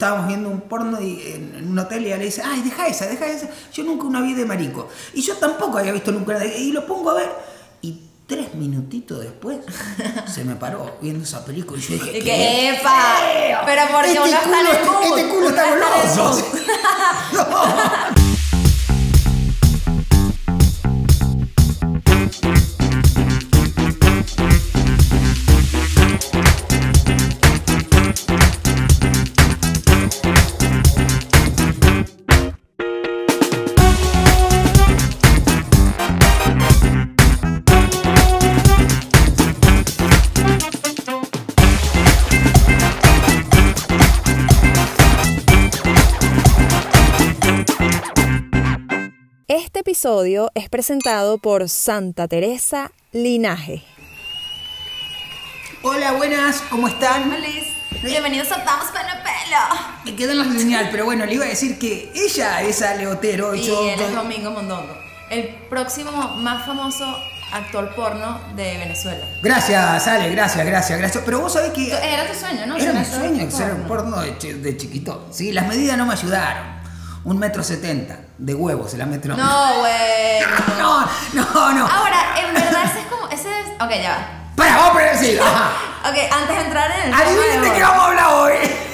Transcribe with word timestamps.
estábamos 0.00 0.28
viendo 0.28 0.48
un 0.48 0.62
porno 0.62 0.98
y, 0.98 1.20
en, 1.26 1.68
un 1.72 1.78
hotel 1.78 2.04
y 2.04 2.06
ella 2.06 2.16
le 2.16 2.24
dice, 2.24 2.42
ay, 2.42 2.62
deja 2.62 2.86
esa, 2.86 3.04
deja 3.06 3.26
esa. 3.26 3.48
Yo 3.70 3.84
nunca 3.84 4.04
una 4.06 4.22
vi 4.22 4.32
de 4.32 4.46
marico. 4.46 4.88
Y 5.12 5.20
yo 5.20 5.36
tampoco 5.36 5.76
había 5.76 5.92
visto 5.92 6.10
nunca 6.10 6.30
una 6.30 6.38
de- 6.40 6.58
Y 6.58 6.72
lo 6.72 6.86
pongo 6.86 7.10
a 7.10 7.14
ver. 7.14 7.30
Y 7.82 8.00
tres 8.26 8.54
minutitos 8.54 9.20
después 9.20 9.58
se 10.26 10.42
me 10.44 10.56
paró 10.56 10.96
viendo 11.02 11.22
esa 11.24 11.44
película 11.44 11.78
y 11.78 11.82
yo 11.82 11.92
dije, 11.94 12.12
"¿Qué 12.12 12.18
que, 12.20 12.68
¡epa! 12.70 13.16
Pero 13.66 13.82
porque 13.92 14.08
este 14.08 14.20
uno 14.20 14.26
está 14.38 14.60
en 14.60 14.66
el 14.66 15.18
Este 15.18 15.28
culo 15.28 15.48
está 15.50 15.70
goloso. 15.70 16.48
No. 17.34 18.19
Episodio 50.00 50.50
es 50.54 50.70
presentado 50.70 51.36
por 51.36 51.68
Santa 51.68 52.26
Teresa 52.26 52.90
Linaje. 53.12 53.82
Hola, 55.82 56.12
buenas, 56.12 56.62
¿cómo 56.70 56.88
están? 56.88 57.30
Feliz. 57.30 57.64
Bienvenidos 58.02 58.50
a 58.50 58.64
Vamos 58.64 58.86
con 58.86 59.02
el 59.02 59.18
pelo. 59.22 59.58
Me 60.06 60.16
quedó 60.16 60.32
en 60.32 60.38
la 60.38 60.58
señal, 60.58 60.88
pero 60.90 61.04
bueno, 61.04 61.26
le 61.26 61.34
iba 61.34 61.44
a 61.44 61.48
decir 61.48 61.78
que 61.78 62.10
ella 62.14 62.62
es 62.62 62.80
Ale 62.80 63.08
Otero. 63.08 63.54
Y 63.54 63.60
yo- 63.66 63.90
él 63.90 64.00
es 64.00 64.14
Domingo 64.14 64.50
Mondongo, 64.52 64.96
el 65.28 65.48
próximo 65.68 66.12
más 66.38 66.64
famoso 66.64 67.04
actor 67.52 67.94
porno 67.94 68.40
de 68.56 68.78
Venezuela. 68.78 69.26
Gracias, 69.42 70.06
Ale, 70.08 70.30
gracias, 70.30 70.64
gracias, 70.64 70.98
gracias. 70.98 71.22
Pero 71.26 71.40
vos 71.40 71.52
sabés 71.52 71.72
que... 71.72 71.88
Era 71.88 72.26
tu 72.26 72.38
sueño, 72.38 72.64
¿no? 72.64 72.78
Era 72.78 72.94
mi 72.94 73.04
sueño 73.04 73.50
ser 73.50 73.72
porno. 73.72 73.86
porno 73.86 74.20
de, 74.22 74.54
de 74.54 74.76
chiquito. 74.78 75.28
Sí, 75.30 75.52
las 75.52 75.66
medidas 75.68 75.98
no 75.98 76.06
me 76.06 76.14
ayudaron. 76.14 76.79
Un 77.24 77.38
metro 77.38 77.62
setenta 77.62 78.16
de 78.38 78.54
huevos, 78.54 78.94
la 78.94 79.06
metro. 79.06 79.36
No, 79.36 79.78
güey. 79.80 80.40
no, 80.78 81.00
no, 81.34 81.72
no. 81.72 81.86
Ahora, 81.86 82.34
en 82.38 82.54
verdad, 82.54 82.84
ese 82.84 83.00
es 83.00 83.06
como. 83.06 83.28
Ese 83.28 83.48
es. 83.60 83.66
Ok, 83.82 83.90
ya 84.02 84.50
Para, 84.56 84.76
vamos 84.76 85.02
a 85.02 85.42
va. 85.44 85.72
Ok, 86.10 86.16
antes 86.32 86.56
de 86.56 86.62
entrar 86.64 86.90
en 86.92 86.96
el 86.96 87.10
tema. 87.10 87.18
Adivinen 87.20 87.62
de 87.62 87.72
qué 87.74 87.82
vamos 87.82 88.02
a 88.02 88.06
hablar 88.06 88.26
hoy. 88.34 88.52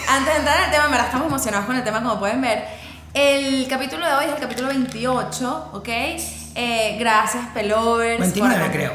Antes 0.08 0.33
de 0.34 0.38
entrar 0.41 0.58
en 0.58 0.64
el 0.64 0.70
tema, 0.72 0.84
en 0.86 0.91
verdad 0.91 1.06
estamos 1.06 1.27
emocionados 1.28 1.66
con 1.66 1.77
el 1.77 1.84
tema, 1.84 2.02
como 2.02 2.18
pueden 2.18 2.41
ver. 2.41 2.66
El 3.14 3.66
capítulo 3.68 4.05
de 4.05 4.12
hoy 4.14 4.24
es 4.27 4.33
el 4.33 4.38
capítulo 4.40 4.68
28, 4.68 5.70
¿ok? 5.72 5.88
Eh, 5.88 6.96
gracias, 6.98 7.44
Pelovers. 7.55 8.18
29 8.20 8.58
por- 8.61 8.72
creo. 8.72 8.92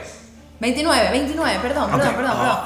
29, 0.59 1.09
29, 1.09 1.59
perdón, 1.61 1.89
perdón, 1.89 2.07
Ok. 2.09 2.15
perdón, 2.17 2.31
Oh. 2.35 2.39
perdón. 2.41 2.59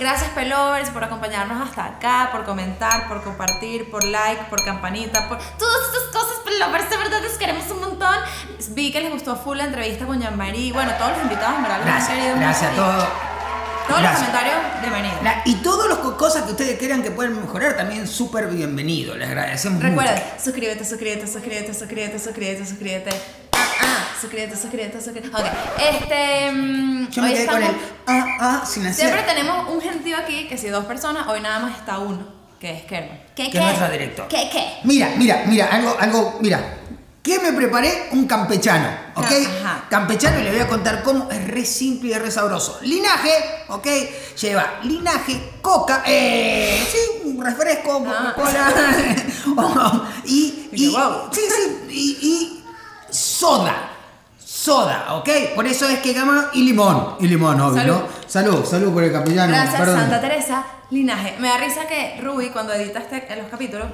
Gracias, 0.00 0.30
Pelovers, 0.30 0.88
por 0.88 1.04
acompañarnos 1.04 1.60
hasta 1.68 1.84
acá, 1.84 2.30
por 2.32 2.44
comentar, 2.46 3.06
por 3.06 3.22
compartir, 3.22 3.90
por 3.90 4.02
like, 4.02 4.44
por 4.44 4.64
campanita, 4.64 5.28
por 5.28 5.36
todas 5.58 5.76
estas 5.88 6.04
cosas, 6.10 6.38
Pelovers. 6.42 6.88
De 6.88 6.96
verdad, 6.96 7.20
les 7.20 7.36
queremos 7.36 7.70
un 7.70 7.80
montón. 7.80 8.14
Vi 8.70 8.90
que 8.92 9.00
les 9.02 9.12
gustó 9.12 9.36
full 9.36 9.58
la 9.58 9.64
entrevista 9.64 10.06
con 10.06 10.18
Jean-Marie. 10.18 10.72
Bueno, 10.72 10.92
todos 10.98 11.12
los 11.12 11.22
invitados, 11.24 11.56
en 11.56 11.62
verdad, 11.64 11.80
han 11.82 11.86
Gracias, 11.86 12.08
querido 12.18 12.36
gracias 12.36 12.62
a 12.62 12.70
mucho 12.70 12.82
todos. 12.82 13.04
Todos 13.88 14.00
Gracias. 14.02 14.20
los 14.20 14.30
comentarios, 14.30 14.80
bienvenidos. 14.80 15.22
La- 15.22 15.42
y 15.44 15.54
todas 15.56 15.88
las 15.88 15.98
co- 15.98 16.16
cosas 16.16 16.42
que 16.44 16.52
ustedes 16.52 16.78
crean 16.78 17.02
que 17.02 17.10
pueden 17.10 17.38
mejorar 17.38 17.76
también 17.76 18.06
súper 18.08 18.46
bienvenido. 18.46 19.16
Les 19.16 19.28
agradecemos 19.28 19.82
Recuerda, 19.82 20.12
mucho. 20.14 20.24
suscríbete, 20.42 20.84
suscríbete, 20.84 21.26
suscríbete, 21.26 21.74
suscríbete, 21.74 22.18
suscríbete, 22.18 22.66
suscríbete. 22.66 23.49
Ah, 23.60 23.68
ah, 23.82 24.04
suscríbete, 24.20 24.56
suscríbete, 24.56 25.00
suscríbete. 25.00 25.36
Ok, 25.36 25.44
este. 25.92 26.50
mm, 26.52 27.08
Yo 27.10 27.22
me 27.22 27.28
hoy 27.28 27.34
quedé 27.34 27.46
con 27.46 27.62
estamos- 27.62 27.82
el 27.82 27.90
ah, 28.06 28.26
ah, 28.40 28.62
sin 28.66 28.86
hacer. 28.86 29.06
Siempre 29.06 29.22
tenemos 29.22 29.68
un 29.68 29.80
gentío 29.80 30.16
aquí, 30.16 30.46
que 30.48 30.56
si 30.58 30.68
dos 30.68 30.84
personas, 30.86 31.26
hoy 31.28 31.40
nada 31.40 31.58
más 31.60 31.76
está 31.78 31.98
uno, 31.98 32.26
que 32.58 32.70
es 32.72 32.82
Kerman. 32.84 33.20
¿Qué, 33.36 33.50
Que 33.50 33.58
es 33.58 33.64
nuestro 33.64 33.90
director. 33.90 34.28
¿Qué, 34.28 34.48
qué? 34.52 34.78
Mira, 34.84 35.12
mira, 35.16 35.44
mira, 35.46 35.66
algo, 35.66 35.96
algo, 35.98 36.38
mira. 36.40 36.76
¿Qué 37.22 37.38
me 37.38 37.52
preparé? 37.52 38.08
Un 38.12 38.26
campechano, 38.26 38.88
¿ok? 39.14 39.26
Ajá. 39.62 39.84
Campechano 39.90 40.40
y 40.40 40.42
le 40.44 40.52
voy 40.52 40.60
a 40.60 40.66
contar 40.68 41.02
cómo 41.02 41.30
es 41.30 41.46
re 41.48 41.66
simple 41.66 42.08
y 42.08 42.12
es 42.14 42.22
re 42.22 42.30
sabroso. 42.30 42.78
Linaje, 42.80 43.30
¿ok? 43.68 43.86
Lleva 44.40 44.78
linaje, 44.84 45.38
coca, 45.60 46.02
eh, 46.06 46.82
sí, 46.90 47.28
un 47.28 47.44
refresco, 47.44 48.02
Ah. 48.08 48.32
Coca-Cola. 48.34 48.72
oh, 49.58 50.02
y, 50.24 50.68
Y 50.72 50.76
que 50.76 50.82
y, 50.84 50.88
wow. 50.88 51.28
sí, 51.30 51.40
sí, 51.54 51.86
y 51.90 52.09
soda. 53.50 53.90
Soda, 54.38 55.14
¿ok? 55.14 55.28
Por 55.54 55.66
eso 55.66 55.88
es 55.88 56.00
que 56.00 56.12
llama 56.12 56.50
y 56.52 56.64
limón. 56.64 57.16
Y 57.20 57.28
limón, 57.28 57.60
obvio, 57.60 57.80
Salud. 57.80 57.94
¿no? 57.94 58.08
Salud, 58.26 58.64
salud 58.64 58.92
por 58.92 59.04
el 59.04 59.12
campechano. 59.12 59.52
Gracias, 59.52 59.76
perdón. 59.80 60.00
Santa 60.00 60.20
Teresa 60.20 60.66
Linaje. 60.90 61.36
Me 61.38 61.48
da 61.48 61.58
risa 61.58 61.86
que 61.86 62.20
Ruby, 62.20 62.50
cuando 62.50 62.72
edita 62.72 62.98
este, 62.98 63.36
los 63.36 63.48
capítulos, 63.48 63.86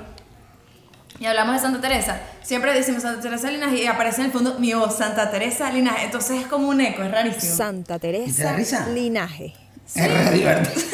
y 1.19 1.27
hablamos 1.27 1.55
de 1.55 1.61
Santa 1.61 1.81
Teresa, 1.81 2.21
siempre 2.43 2.75
decimos 2.75 3.03
Santa 3.03 3.22
Teresa 3.22 3.50
Linaje 3.50 3.83
y 3.83 3.87
aparece 3.87 4.21
en 4.21 4.27
el 4.27 4.33
fondo 4.33 4.59
mi 4.59 4.72
voz, 4.75 4.97
Santa 4.97 5.31
Teresa 5.31 5.71
Linaje. 5.71 6.05
Entonces 6.05 6.43
es 6.43 6.47
como 6.47 6.69
un 6.69 6.81
eco, 6.81 7.03
es 7.03 7.11
rarísimo. 7.11 7.56
Santa 7.56 7.97
¿Y 7.97 7.99
te 7.99 8.09
da 8.09 8.16
Teresa 8.16 8.53
risa? 8.53 8.87
Linaje. 8.89 9.55
Es 9.95 10.12
re 10.12 10.31
divertido. 10.33 10.75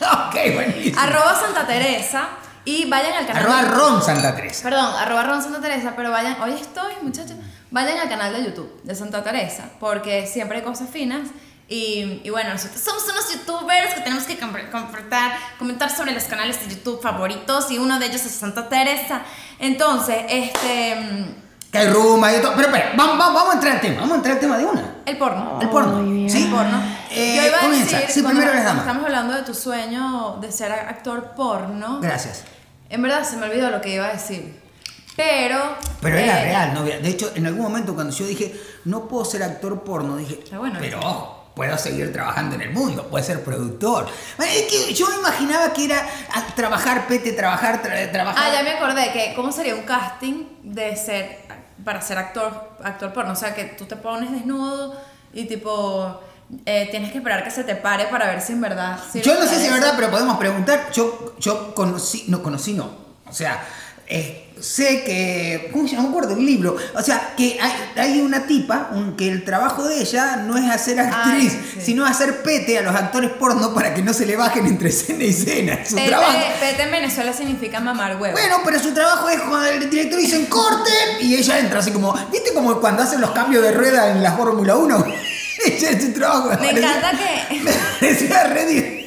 ok, 0.00 0.54
buenísimo. 0.54 1.00
Arroba 1.00 1.38
Santa 1.38 1.66
Teresa 1.66 2.28
y 2.64 2.88
vayan 2.88 3.14
al 3.14 3.26
canal. 3.26 3.42
Arroba 3.42 3.62
Ron 3.62 4.02
Santa 4.02 4.34
Teresa. 4.34 4.62
Perdón, 4.62 4.94
arroba 4.96 5.22
Ron 5.24 5.42
Santa 5.42 5.60
Teresa, 5.60 5.94
pero 5.96 6.10
vayan, 6.10 6.40
hoy 6.40 6.52
estoy, 6.52 6.94
muchachos, 7.02 7.36
vayan 7.72 7.98
al 7.98 8.08
canal 8.08 8.32
de 8.32 8.44
YouTube 8.44 8.80
de 8.84 8.94
Santa 8.94 9.24
Teresa, 9.24 9.64
porque 9.80 10.26
siempre 10.26 10.58
hay 10.58 10.64
cosas 10.64 10.88
finas. 10.90 11.28
Y, 11.68 12.20
y 12.22 12.30
bueno, 12.30 12.50
nosotros 12.50 12.80
somos 12.80 13.02
unos 13.04 13.32
youtubers 13.32 13.94
que 13.94 14.00
tenemos 14.02 14.24
que 14.24 14.38
compartir, 14.38 15.08
comentar 15.58 15.90
sobre 15.90 16.12
los 16.12 16.24
canales 16.24 16.60
de 16.68 16.74
YouTube 16.74 17.00
favoritos 17.00 17.70
y 17.70 17.78
uno 17.78 17.98
de 17.98 18.06
ellos 18.06 18.24
es 18.26 18.32
Santa 18.32 18.68
Teresa. 18.68 19.22
Entonces, 19.58 20.16
este. 20.28 21.34
Que 21.70 21.78
hay 21.78 21.88
rumba 21.88 22.30
y 22.36 22.40
todo. 22.42 22.52
Pero 22.54 22.68
espera, 22.68 22.92
vamos, 22.96 23.16
vamos, 23.16 23.34
vamos 23.34 23.50
a 23.52 23.54
entrar 23.54 23.74
al 23.76 23.80
tema. 23.80 24.00
Vamos 24.00 24.12
a 24.12 24.16
entrar 24.16 24.34
al 24.34 24.40
tema 24.40 24.58
de 24.58 24.64
una. 24.66 24.96
El 25.06 25.16
porno. 25.16 25.58
El 25.62 25.68
porno. 25.70 26.28
¿Sí? 26.28 26.44
El 26.44 26.50
porno. 26.50 26.82
Eh, 27.10 27.36
Yo 27.36 27.46
iba 27.46 27.56
a 27.56 27.60
comienza. 27.62 27.96
decir, 27.96 28.10
Sí, 28.14 28.22
cuando 28.22 28.40
primero 28.40 28.54
las 28.56 28.64
damas. 28.66 28.82
estamos 28.82 29.04
hablando 29.06 29.34
de 29.34 29.42
tu 29.42 29.54
sueño 29.54 30.36
de 30.42 30.52
ser 30.52 30.72
actor 30.72 31.32
porno. 31.34 32.00
Gracias. 32.02 32.42
En 32.90 33.00
verdad 33.00 33.24
se 33.24 33.38
me 33.38 33.46
olvidó 33.46 33.70
lo 33.70 33.80
que 33.80 33.94
iba 33.94 34.04
a 34.08 34.12
decir. 34.12 34.60
Pero. 35.22 35.76
Pero 36.00 36.18
era 36.18 36.40
eh, 36.40 36.44
real, 36.44 36.74
novia. 36.74 36.98
De 36.98 37.08
hecho, 37.08 37.32
en 37.34 37.46
algún 37.46 37.62
momento 37.62 37.94
cuando 37.94 38.12
yo 38.14 38.26
dije, 38.26 38.60
no 38.84 39.06
puedo 39.08 39.24
ser 39.24 39.42
actor 39.42 39.82
porno, 39.84 40.16
dije, 40.16 40.40
bueno 40.56 40.78
pero 40.80 40.98
ojo, 40.98 41.50
puedo 41.54 41.76
seguir 41.78 42.12
trabajando 42.12 42.56
en 42.56 42.62
el 42.62 42.70
mundo, 42.70 43.06
puedo 43.08 43.24
ser 43.24 43.44
productor. 43.44 44.08
Es 44.38 44.62
que 44.62 44.92
yo 44.94 45.06
imaginaba 45.18 45.72
que 45.72 45.84
era 45.84 46.04
ah, 46.34 46.46
trabajar, 46.56 47.06
pete, 47.06 47.32
trabajar, 47.32 47.82
tra- 47.82 48.10
trabajar. 48.10 48.42
Ah, 48.44 48.52
ya 48.52 48.62
me 48.62 48.70
acordé 48.72 49.12
que 49.12 49.32
cómo 49.36 49.52
sería 49.52 49.74
un 49.74 49.82
casting 49.82 50.44
de 50.62 50.96
ser 50.96 51.38
para 51.84 52.00
ser 52.00 52.18
actor 52.18 52.76
actor 52.82 53.12
porno, 53.12 53.32
o 53.32 53.36
sea, 53.36 53.54
que 53.54 53.64
tú 53.64 53.86
te 53.86 53.96
pones 53.96 54.30
desnudo 54.30 55.00
y 55.32 55.44
tipo 55.46 56.20
eh, 56.66 56.88
tienes 56.90 57.10
que 57.12 57.18
esperar 57.18 57.42
que 57.44 57.50
se 57.50 57.64
te 57.64 57.74
pare 57.76 58.06
para 58.06 58.26
ver 58.26 58.40
si 58.40 58.52
en 58.52 58.60
verdad 58.60 58.98
Yo 59.14 59.34
no 59.38 59.46
sé 59.46 59.56
si 59.58 59.66
es 59.66 59.72
verdad, 59.72 59.94
pero 59.96 60.10
podemos 60.10 60.36
preguntar. 60.36 60.90
Yo, 60.92 61.34
yo 61.38 61.74
conocí, 61.74 62.24
no 62.28 62.42
conocí, 62.42 62.74
no. 62.74 62.90
O 63.28 63.32
sea, 63.32 63.64
eh, 64.08 64.38
sé 64.60 65.02
que. 65.04 65.68
¿Cómo 65.72 65.88
se 65.88 65.96
llama? 65.96 66.04
No 66.04 66.08
me 66.10 66.16
acuerdo 66.18 66.36
el 66.38 66.46
libro. 66.46 66.76
O 66.94 67.02
sea, 67.02 67.34
que 67.36 67.58
hay, 67.60 67.72
hay 67.96 68.20
una 68.20 68.46
tipa 68.46 68.90
un- 68.92 69.16
que 69.16 69.28
el 69.28 69.44
trabajo 69.44 69.84
de 69.84 70.00
ella 70.00 70.36
no 70.36 70.56
es 70.56 70.70
hacer 70.70 71.00
actriz, 71.00 71.52
Ay, 71.54 71.70
sí. 71.74 71.80
sino 71.82 72.04
hacer 72.06 72.42
pete 72.42 72.78
a 72.78 72.82
los 72.82 72.94
actores 72.94 73.30
porno 73.32 73.74
para 73.74 73.92
que 73.94 74.02
no 74.02 74.12
se 74.12 74.24
le 74.26 74.36
bajen 74.36 74.66
entre 74.66 74.90
escena 74.90 75.24
y 75.24 75.30
escena. 75.30 75.78
Su 75.84 75.96
Pete, 75.96 76.08
trabajo. 76.08 76.32
pete 76.60 76.82
en 76.82 76.90
Venezuela 76.90 77.32
significa 77.32 77.80
mamar 77.80 78.16
huevo. 78.20 78.32
Bueno, 78.38 78.56
pero 78.64 78.78
su 78.78 78.92
trabajo 78.94 79.28
es 79.28 79.40
cuando 79.40 79.66
el 79.66 79.90
director 79.90 80.20
dice 80.20 80.46
corten 80.48 81.16
y 81.20 81.34
ella 81.34 81.58
entra 81.58 81.80
así 81.80 81.90
como. 81.90 82.12
¿Viste 82.30 82.52
como 82.54 82.80
cuando 82.80 83.02
hacen 83.02 83.20
los 83.20 83.30
cambios 83.32 83.62
de 83.62 83.72
rueda 83.72 84.10
en 84.12 84.22
la 84.22 84.32
Fórmula 84.36 84.76
1? 84.76 85.04
ella 85.66 85.90
es 85.90 86.02
su 86.04 86.12
trabajo. 86.12 86.50
me 86.50 86.56
parecía- 86.56 86.96
encanta 86.98 87.10
que 87.50 87.60
Me 87.60 87.72
parecía 88.00 88.44
re 88.44 89.01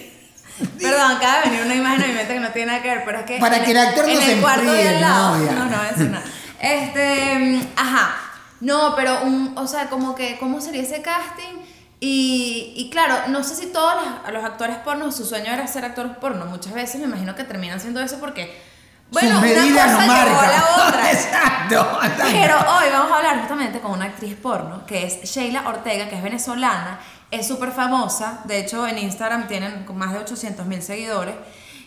Perdón, 0.81 1.11
acaba 1.11 1.41
de 1.41 1.49
venir 1.49 1.65
una 1.65 1.75
imagen 1.75 2.03
a 2.03 2.07
mi 2.07 2.13
mente 2.13 2.33
que 2.33 2.39
no 2.39 2.49
tiene 2.49 2.71
nada 2.71 2.81
que 2.83 2.89
ver, 2.89 3.03
pero 3.05 3.19
es 3.19 3.25
que. 3.25 3.37
Para 3.39 3.57
en 3.57 3.63
que 3.65 3.71
el 3.71 3.77
actor 3.77 4.05
no 4.05 4.11
en 4.11 4.21
se 4.21 4.33
el 4.33 4.41
cuarto 4.41 4.71
de 4.71 4.81
enfríe, 4.81 4.95
al 4.95 5.01
lado. 5.01 5.37
novia. 5.37 5.51
No, 5.53 5.65
no, 5.65 5.83
eso 5.83 6.03
no. 6.11 6.19
Este. 6.59 7.59
Ajá. 7.75 8.15
No, 8.61 8.95
pero 8.95 9.21
un. 9.23 9.53
O 9.57 9.67
sea, 9.67 9.87
como 9.89 10.15
que. 10.15 10.37
¿Cómo 10.39 10.61
sería 10.61 10.81
ese 10.81 11.01
casting? 11.01 11.61
Y, 11.99 12.73
y 12.75 12.89
claro, 12.89 13.15
no 13.29 13.43
sé 13.43 13.55
si 13.55 13.67
todos 13.67 13.93
los, 13.95 14.33
los 14.33 14.43
actores 14.43 14.75
porno, 14.77 15.11
su 15.11 15.25
sueño 15.25 15.51
era 15.51 15.65
ser 15.67 15.85
actores 15.85 16.17
porno. 16.17 16.45
Muchas 16.45 16.73
veces 16.73 16.99
me 16.99 17.07
imagino 17.07 17.35
que 17.35 17.43
terminan 17.43 17.77
haciendo 17.77 17.99
eso 18.01 18.19
porque. 18.19 18.73
Bueno, 19.11 19.39
Sus 19.39 19.49
una 19.49 19.83
cosa 19.83 20.05
no 20.07 20.25
llevó 20.25 20.39
a 20.39 20.47
la 20.47 20.87
otra. 20.87 21.11
Exacto. 21.11 21.99
Pero 22.31 22.55
hoy 22.57 22.85
vamos 22.91 23.11
a 23.11 23.17
hablar 23.17 23.39
justamente 23.39 23.79
con 23.79 23.91
una 23.91 24.05
actriz 24.05 24.35
porno, 24.35 24.85
que 24.85 25.05
es 25.05 25.21
Sheila 25.23 25.67
Ortega, 25.67 26.09
que 26.09 26.15
es 26.15 26.23
venezolana, 26.23 26.99
es 27.31 27.47
súper 27.47 27.71
famosa, 27.71 28.41
de 28.45 28.59
hecho 28.59 28.87
en 28.87 28.97
Instagram 28.97 29.47
tienen 29.47 29.85
más 29.95 30.13
de 30.13 30.19
800 30.19 30.65
mil 30.65 30.81
seguidores, 30.81 31.35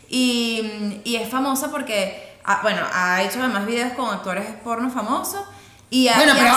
y, 0.09 1.01
y 1.05 1.17
es 1.17 1.29
famosa 1.29 1.71
porque 1.71 2.29
ah, 2.45 2.61
bueno, 2.63 2.81
ha 2.93 3.23
hecho 3.23 3.41
además 3.41 3.67
videos 3.67 3.93
con 3.93 4.09
actores 4.11 4.45
porno 4.65 4.91
famosos. 4.91 5.43
Y, 5.91 6.07
ha- 6.09 6.17
Bueno, 6.17 6.35
y 6.35 6.39
pero 6.39 6.51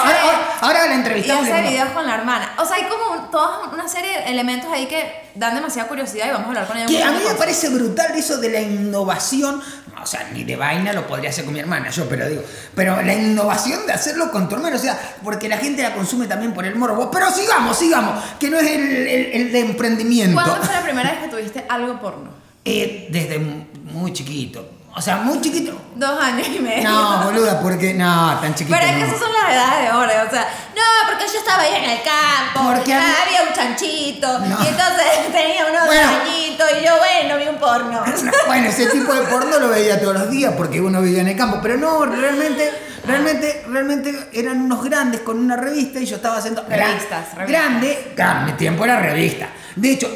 ahora, 0.61 0.87
la 0.87 0.91
y 0.93 0.97
entrevistamos. 0.97 1.43
hace 1.47 1.61
le- 1.61 1.69
videos 1.69 1.89
con 1.91 2.05
la 2.05 2.15
hermana. 2.15 2.53
O 2.57 2.65
sea, 2.65 2.75
hay 2.75 2.83
como 2.83 3.21
un- 3.23 3.31
toda 3.31 3.69
una 3.71 3.87
serie 3.87 4.09
de 4.19 4.25
elementos 4.25 4.69
ahí 4.71 4.87
que 4.87 5.29
dan 5.35 5.55
demasiada 5.55 5.87
curiosidad 5.87 6.25
y 6.27 6.31
vamos 6.31 6.45
a 6.47 6.49
hablar 6.49 6.67
con 6.67 6.75
ella. 6.77 6.87
Que 6.87 7.01
a 7.01 7.11
mí 7.11 7.19
me 7.25 7.33
parece 7.35 7.69
brutal 7.69 8.11
eso 8.17 8.37
de 8.37 8.49
la 8.49 8.59
innovación. 8.59 9.61
O 10.01 10.05
sea, 10.05 10.27
ni 10.33 10.43
de 10.43 10.55
vaina 10.55 10.91
lo 10.93 11.05
podría 11.07 11.29
hacer 11.29 11.45
con 11.45 11.53
mi 11.53 11.59
hermana, 11.59 11.89
yo, 11.91 12.09
pero 12.09 12.27
digo. 12.27 12.41
Pero 12.75 13.01
la 13.03 13.13
innovación 13.13 13.85
de 13.85 13.93
hacerlo 13.93 14.31
con 14.31 14.49
tu 14.49 14.55
hermano, 14.55 14.75
o 14.75 14.79
sea, 14.79 14.99
porque 15.23 15.47
la 15.47 15.57
gente 15.57 15.83
la 15.83 15.93
consume 15.93 16.27
también 16.27 16.53
por 16.53 16.65
el 16.65 16.75
morbo. 16.75 17.09
Pero 17.11 17.29
sigamos, 17.31 17.77
sigamos, 17.77 18.21
que 18.39 18.49
no 18.49 18.57
es 18.57 18.67
el, 18.69 18.81
el- 19.07 19.31
el 19.33 19.51
de 19.51 19.59
emprendimiento. 19.59 20.33
¿Cuándo 20.41 20.61
fue 20.65 20.73
la 20.73 20.81
primera 20.81 21.11
vez 21.11 21.19
que 21.21 21.27
tuviste 21.29 21.65
algo 21.69 21.99
porno? 22.01 22.31
Eh, 22.65 23.07
desde 23.11 23.37
muy 23.39 24.11
chiquito. 24.11 24.67
O 24.93 25.01
sea, 25.01 25.17
muy 25.17 25.39
chiquito. 25.39 25.71
Dos 25.95 26.19
años 26.21 26.47
y 26.53 26.59
medio. 26.59 26.89
No, 26.89 27.23
boluda, 27.23 27.61
porque. 27.61 27.93
No, 27.93 28.37
tan 28.41 28.53
chiquito. 28.55 28.75
Pero 28.77 28.89
es 28.91 28.97
que 28.97 29.01
no. 29.01 29.07
esas 29.07 29.19
son 29.19 29.29
las 29.31 29.53
edades 29.53 29.81
de 29.83 29.87
ahora, 29.87 30.25
o 30.27 30.29
sea, 30.29 30.41
no, 30.75 31.09
porque 31.09 31.25
yo 31.31 31.39
estaba 31.39 31.61
ahí 31.63 31.75
en 31.75 31.89
el 31.91 31.99
campo, 32.03 32.69
Porque 32.73 32.93
había- 32.93 33.23
había 33.25 33.43
un 33.47 33.53
chanchito, 33.53 34.39
No. 34.39 34.45
y 34.63 34.67
entonces 34.67 35.05
tenía 35.31 35.65
unos 35.65 35.85
Bueno. 35.85 36.09
añitos, 36.21 36.67
y 36.81 36.85
yo, 36.85 36.91
bueno, 36.97 37.37
vi 37.37 37.47
un 37.47 37.55
porno. 37.57 38.03
Bueno, 38.47 38.67
ese 38.67 38.87
tipo 38.87 39.13
de 39.13 39.21
porno 39.27 39.59
lo 39.59 39.69
veía 39.69 39.99
todos 40.01 40.13
los 40.13 40.29
días 40.29 40.53
porque 40.57 40.81
uno 40.81 41.01
vivía 41.01 41.21
en 41.21 41.29
el 41.29 41.37
campo, 41.37 41.59
pero 41.63 41.77
no, 41.77 42.05
realmente, 42.05 42.69
realmente, 43.07 43.63
realmente 43.69 44.29
eran 44.33 44.61
unos 44.61 44.83
grandes 44.83 45.21
con 45.21 45.39
una 45.39 45.55
revista 45.55 45.99
y 45.99 46.05
yo 46.05 46.17
estaba 46.17 46.37
haciendo 46.37 46.63
Revistas, 46.67 47.33
revistas. 47.35 47.47
grande, 47.47 48.11
claro, 48.15 48.41
mi 48.45 48.51
tiempo 48.53 48.83
era 48.83 48.99
revista. 48.99 49.47
De 49.75 49.91
hecho, 49.93 50.09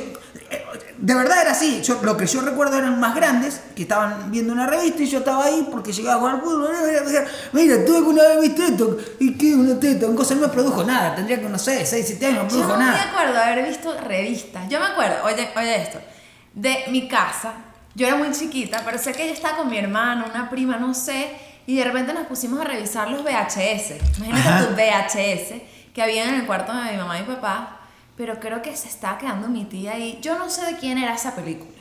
de 0.97 1.13
verdad 1.13 1.41
era 1.41 1.51
así. 1.51 1.81
Yo, 1.81 1.99
lo 2.03 2.15
que 2.17 2.25
yo 2.25 2.41
recuerdo 2.41 2.77
eran 2.77 2.99
más 2.99 3.15
grandes 3.15 3.61
que 3.75 3.83
estaban 3.83 4.31
viendo 4.31 4.53
una 4.53 4.65
revista 4.67 5.03
y 5.03 5.07
yo 5.07 5.19
estaba 5.19 5.45
ahí 5.45 5.67
porque 5.71 5.91
llegaba 5.91 6.15
a 6.15 6.19
jugar 6.19 6.35
al 6.35 6.41
fútbol. 6.41 6.69
me 6.71 6.87
decían, 6.87 7.25
Mira, 7.53 7.85
tú 7.85 7.95
alguna 7.97 8.23
vez 8.23 8.41
viste 8.41 8.65
esto 8.65 8.97
y 9.19 9.33
qué 9.37 9.55
una 9.55 9.79
teta, 9.79 10.05
un 10.07 10.15
cosa 10.15 10.35
no 10.35 10.41
me 10.41 10.47
produjo 10.49 10.83
nada. 10.83 11.15
Tendría 11.15 11.39
que 11.39 11.49
no 11.49 11.57
sé, 11.59 11.85
6, 11.85 12.05
7 12.07 12.25
años, 12.25 12.43
no 12.43 12.49
Yo 12.49 12.49
produjo 12.49 12.73
no 12.73 12.77
me 12.79 12.85
nada. 12.85 13.03
acuerdo 13.09 13.33
de 13.33 13.39
haber 13.39 13.65
visto 13.67 13.93
revistas. 14.01 14.69
Yo 14.69 14.79
me 14.79 14.85
acuerdo, 14.85 15.15
oye, 15.25 15.49
oye 15.55 15.81
esto, 15.81 15.99
de 16.53 16.85
mi 16.89 17.07
casa. 17.07 17.53
Yo 17.95 18.07
era 18.07 18.15
muy 18.17 18.31
chiquita, 18.31 18.81
pero 18.83 18.97
sé 18.97 19.13
que 19.13 19.27
yo 19.27 19.33
estaba 19.33 19.57
con 19.57 19.69
mi 19.69 19.77
hermano, 19.77 20.25
una 20.29 20.49
prima, 20.49 20.77
no 20.77 20.93
sé, 20.93 21.29
y 21.65 21.77
de 21.77 21.83
repente 21.85 22.13
nos 22.13 22.27
pusimos 22.27 22.59
a 22.59 22.65
revisar 22.65 23.09
los 23.09 23.23
VHS. 23.23 24.17
Imagínate 24.17 24.47
Ajá. 24.49 24.67
tu 24.67 24.73
VHS 24.75 25.61
que 25.93 26.01
había 26.03 26.27
en 26.27 26.35
el 26.35 26.45
cuarto 26.45 26.73
de 26.73 26.91
mi 26.91 26.97
mamá 26.97 27.17
y 27.17 27.21
mi 27.21 27.33
papá, 27.35 27.74
pero 28.17 28.39
creo 28.39 28.61
que 28.61 28.75
se 28.75 28.87
estaba 28.87 29.17
quedando 29.17 29.47
mi 29.47 29.65
tía 29.65 29.93
ahí. 29.93 30.19
Yo 30.21 30.37
no 30.37 30.49
sé 30.49 30.65
de 30.65 30.77
quién 30.77 30.97
era 30.97 31.13
esa 31.15 31.35
película. 31.35 31.71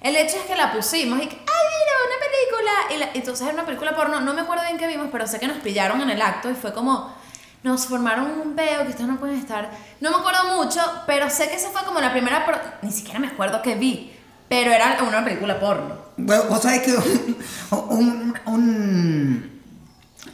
El 0.00 0.16
hecho 0.16 0.36
es 0.36 0.42
que 0.44 0.56
la 0.56 0.72
pusimos 0.72 1.18
y 1.22 1.26
que, 1.28 1.36
¡ay, 1.36 1.64
mira, 1.78 1.92
una 2.06 2.18
película! 2.26 2.72
Y 2.94 2.96
la- 2.98 3.10
entonces 3.20 3.44
era 3.46 3.54
una 3.54 3.64
película 3.64 3.94
porno, 3.94 4.20
no 4.20 4.34
me 4.34 4.40
acuerdo 4.40 4.64
bien 4.64 4.78
qué 4.78 4.86
vimos, 4.88 5.08
pero 5.12 5.26
sé 5.28 5.38
que 5.38 5.46
nos 5.46 5.58
pillaron 5.58 6.00
en 6.00 6.10
el 6.10 6.20
acto 6.20 6.50
y 6.50 6.54
fue 6.54 6.72
como, 6.72 7.14
nos 7.62 7.86
formaron 7.86 8.40
un 8.40 8.56
peo 8.56 8.82
que 8.82 8.88
ustedes 8.88 9.06
no 9.08 9.20
pueden 9.20 9.38
estar. 9.38 9.70
No 10.00 10.10
me 10.10 10.16
acuerdo 10.16 10.56
mucho, 10.56 10.80
pero 11.06 11.30
sé 11.30 11.48
que 11.48 11.54
esa 11.56 11.70
fue 11.70 11.84
como 11.84 12.00
la 12.00 12.10
primera, 12.10 12.44
pro- 12.44 12.58
ni 12.82 12.90
siquiera 12.90 13.20
me 13.20 13.28
acuerdo 13.28 13.62
qué 13.62 13.76
vi, 13.76 14.12
pero 14.48 14.72
era 14.72 14.98
una 15.06 15.22
película 15.24 15.60
porno. 15.60 15.96
Bueno, 16.16 16.44
vos 16.48 16.60
sabés 16.62 16.82
que 16.82 16.92
un- 16.96 17.38
un- 17.70 18.40
un- 18.46 19.60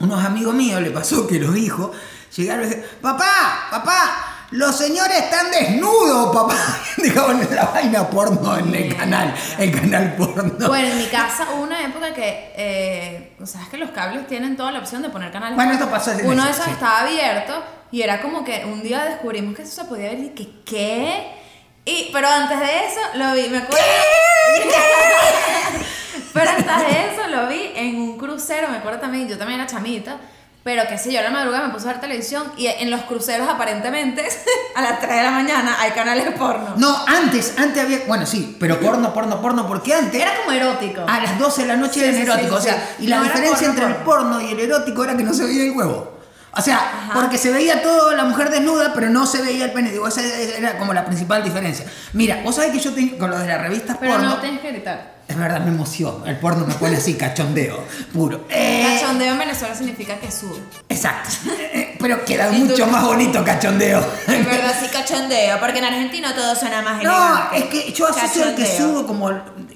unos 0.00 0.24
amigos 0.24 0.54
míos 0.54 0.80
le 0.80 0.90
pasó 0.92 1.26
que 1.26 1.38
los 1.38 1.54
hijos 1.56 1.90
llegaron 2.34 2.64
y 2.64 2.68
dijeron, 2.68 2.88
papá, 3.02 3.66
papá, 3.70 4.27
los 4.50 4.76
señores 4.76 5.24
están 5.24 5.50
desnudos, 5.50 6.34
papá. 6.34 6.56
Dejaban 6.96 7.46
la 7.54 7.66
vaina 7.66 8.08
porno 8.08 8.56
en 8.56 8.74
el 8.74 8.96
canal, 8.96 9.34
el 9.58 9.78
canal 9.78 10.14
porno. 10.16 10.68
Bueno, 10.68 10.88
en 10.88 10.98
mi 10.98 11.06
casa 11.06 11.48
hubo 11.52 11.62
una 11.62 11.84
época 11.84 12.14
que, 12.14 12.52
eh, 12.56 13.36
sabes 13.44 13.68
que 13.68 13.76
los 13.76 13.90
cables 13.90 14.26
tienen 14.26 14.56
toda 14.56 14.72
la 14.72 14.78
opción 14.78 15.02
de 15.02 15.10
poner 15.10 15.30
canales. 15.30 15.54
Bueno, 15.54 15.72
esto 15.72 15.90
pasó 15.90 16.12
en 16.12 16.26
Uno 16.26 16.44
de 16.44 16.50
esos 16.50 16.64
sí. 16.64 16.70
estaba 16.70 17.00
abierto 17.00 17.62
y 17.90 18.00
era 18.00 18.22
como 18.22 18.42
que 18.42 18.64
un 18.64 18.82
día 18.82 19.04
descubrimos 19.04 19.54
que 19.54 19.62
eso 19.62 19.82
se 19.82 19.88
podía 19.88 20.10
ver 20.10 20.18
y 20.18 20.28
que, 20.30 20.62
¿qué? 20.64 21.32
Y, 21.84 22.10
pero 22.12 22.28
antes 22.28 22.58
de 22.58 22.86
eso 22.86 23.00
lo 23.14 23.32
vi, 23.34 23.48
me 23.48 23.58
acuerdo. 23.58 23.84
pero 26.32 26.50
antes 26.50 26.66
de 26.66 27.12
eso 27.12 27.26
lo 27.28 27.48
vi 27.48 27.72
en 27.74 27.96
un 27.96 28.18
crucero, 28.18 28.68
me 28.68 28.78
acuerdo 28.78 29.00
también, 29.00 29.28
yo 29.28 29.36
también 29.36 29.60
era 29.60 29.68
chamita. 29.68 30.16
Pero 30.64 30.82
qué 30.88 30.98
sé 30.98 31.12
yo, 31.12 31.20
a 31.20 31.22
la 31.22 31.30
madrugada 31.30 31.66
me 31.68 31.72
puse 31.72 31.88
a 31.88 31.92
ver 31.92 32.00
televisión 32.00 32.42
y 32.58 32.66
en 32.66 32.90
los 32.90 33.02
cruceros 33.02 33.48
aparentemente 33.48 34.28
a 34.74 34.82
las 34.82 35.00
3 35.00 35.16
de 35.16 35.22
la 35.22 35.30
mañana 35.30 35.76
hay 35.80 35.92
canales 35.92 36.26
porno. 36.36 36.74
No, 36.76 36.94
antes, 37.06 37.54
antes 37.56 37.82
había, 37.82 38.00
bueno, 38.06 38.26
sí, 38.26 38.56
pero 38.60 38.78
porno, 38.78 39.14
porno, 39.14 39.40
porno, 39.40 39.66
porque 39.66 39.94
antes 39.94 40.20
Era 40.20 40.36
como 40.36 40.52
erótico. 40.52 41.02
a 41.06 41.20
las 41.20 41.38
12 41.38 41.62
de 41.62 41.68
la 41.68 41.76
noche 41.76 41.94
Sí, 41.94 42.00
era 42.04 42.12
sí, 42.12 42.22
erótico, 42.22 42.48
sí, 42.60 42.68
o 42.68 42.70
sea, 42.70 42.88
y 42.98 43.06
la 43.06 43.16
No 43.18 43.22
diferencia 43.24 43.68
porno, 43.68 43.82
entre 43.82 43.86
el 43.86 44.04
porno 44.04 44.40
y 44.42 44.50
el 44.52 44.60
erótico 44.60 45.04
era 45.04 45.16
que 45.16 45.24
no 45.24 45.32
se 45.32 45.44
veía 45.44 45.64
el 45.64 45.70
huevo. 45.70 46.17
O 46.56 46.60
sea, 46.62 46.76
Ajá. 46.78 47.10
porque 47.14 47.38
se 47.38 47.50
veía 47.52 47.82
todo 47.82 48.14
la 48.16 48.24
mujer 48.24 48.50
desnuda, 48.50 48.92
pero 48.94 49.10
no 49.10 49.26
se 49.26 49.42
veía 49.42 49.66
el 49.66 49.72
pene. 49.72 49.90
Digo, 49.90 50.08
esa 50.08 50.22
era 50.24 50.78
como 50.78 50.92
la 50.94 51.04
principal 51.04 51.44
diferencia. 51.44 51.84
Mira, 52.14 52.40
vos 52.42 52.56
sabés 52.56 52.72
que 52.72 52.80
yo 52.80 52.92
tengo 52.94 53.18
con 53.18 53.30
lo 53.30 53.38
de 53.38 53.46
las 53.46 53.60
revistas 53.60 53.96
Pero 54.00 54.12
porno. 54.14 54.28
no 54.30 54.38
tienes 54.38 54.60
que 54.60 54.68
gritar. 54.72 55.18
Es 55.28 55.36
verdad, 55.36 55.60
me 55.60 55.68
emociono. 55.68 56.24
El 56.24 56.38
porno 56.38 56.66
me 56.66 56.72
pone 56.74 56.96
así, 56.96 57.12
cachondeo, 57.14 57.84
puro. 58.14 58.46
Eh, 58.48 58.98
Cachondeo 58.98 59.32
en 59.34 59.38
Venezuela 59.38 59.74
significa 59.74 60.16
que 60.18 60.32
sube. 60.32 60.58
exacto. 60.88 61.28
Eh, 61.50 61.96
Pero 62.00 62.24
queda 62.24 62.48
tú- 62.48 62.54
mucho 62.54 62.86
más 62.86 63.04
bonito 63.04 63.44
cachondeo. 63.44 64.02
En 64.26 64.44
verdad 64.46 64.74
sí 64.80 64.86
cachondeo, 64.88 65.60
porque 65.60 65.78
en 65.80 65.84
Argentina 65.84 66.34
todo 66.34 66.56
suena 66.56 66.80
más 66.80 67.02
No, 67.02 67.10
elegante. 67.12 67.58
es 67.58 67.64
que 67.66 67.92
yo 67.92 68.08
asocio 68.08 68.44
el 68.44 68.54
que 68.54 68.64
subo 68.78 69.06
como 69.06 69.28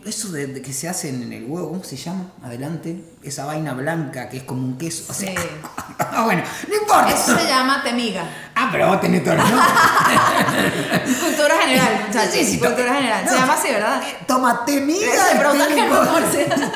eso 0.04 0.30
de, 0.32 0.46
de 0.48 0.62
que 0.62 0.72
se 0.72 0.88
hace 0.88 1.08
en 1.08 1.32
el 1.32 1.44
huevo, 1.44 1.68
¿cómo 1.70 1.84
se 1.84 1.96
llama? 1.96 2.32
Adelante, 2.42 3.02
esa 3.22 3.44
vaina 3.44 3.72
blanca 3.74 4.28
que 4.28 4.38
es 4.38 4.42
como 4.42 4.62
un 4.62 4.76
queso. 4.78 5.04
O 5.08 5.14
sea, 5.14 5.30
Sí. 5.30 5.36
bueno, 6.24 6.42
no 6.68 6.74
importa. 6.74 7.10
Eso 7.10 7.38
se 7.38 7.46
llama 7.46 7.82
temiga. 7.82 8.24
Ah, 8.54 8.68
pero 8.72 8.88
vos 8.88 9.00
tenés 9.00 9.22
todo 9.22 9.34
el 9.34 9.38
nombre. 9.40 9.58
Cultura 11.20 11.54
general, 11.60 12.04
muchachos. 12.06 12.32
Sí, 12.34 12.44
sí, 12.44 12.58
Cultura 12.58 12.94
general. 12.94 13.24
no, 13.24 13.30
se 13.30 13.36
llama 13.38 13.54
así, 13.54 13.68
¿verdad? 13.70 14.02
Tómate 14.26 14.80
miga. 14.80 15.12
Se 15.30 15.36
preguntan. 15.36 16.72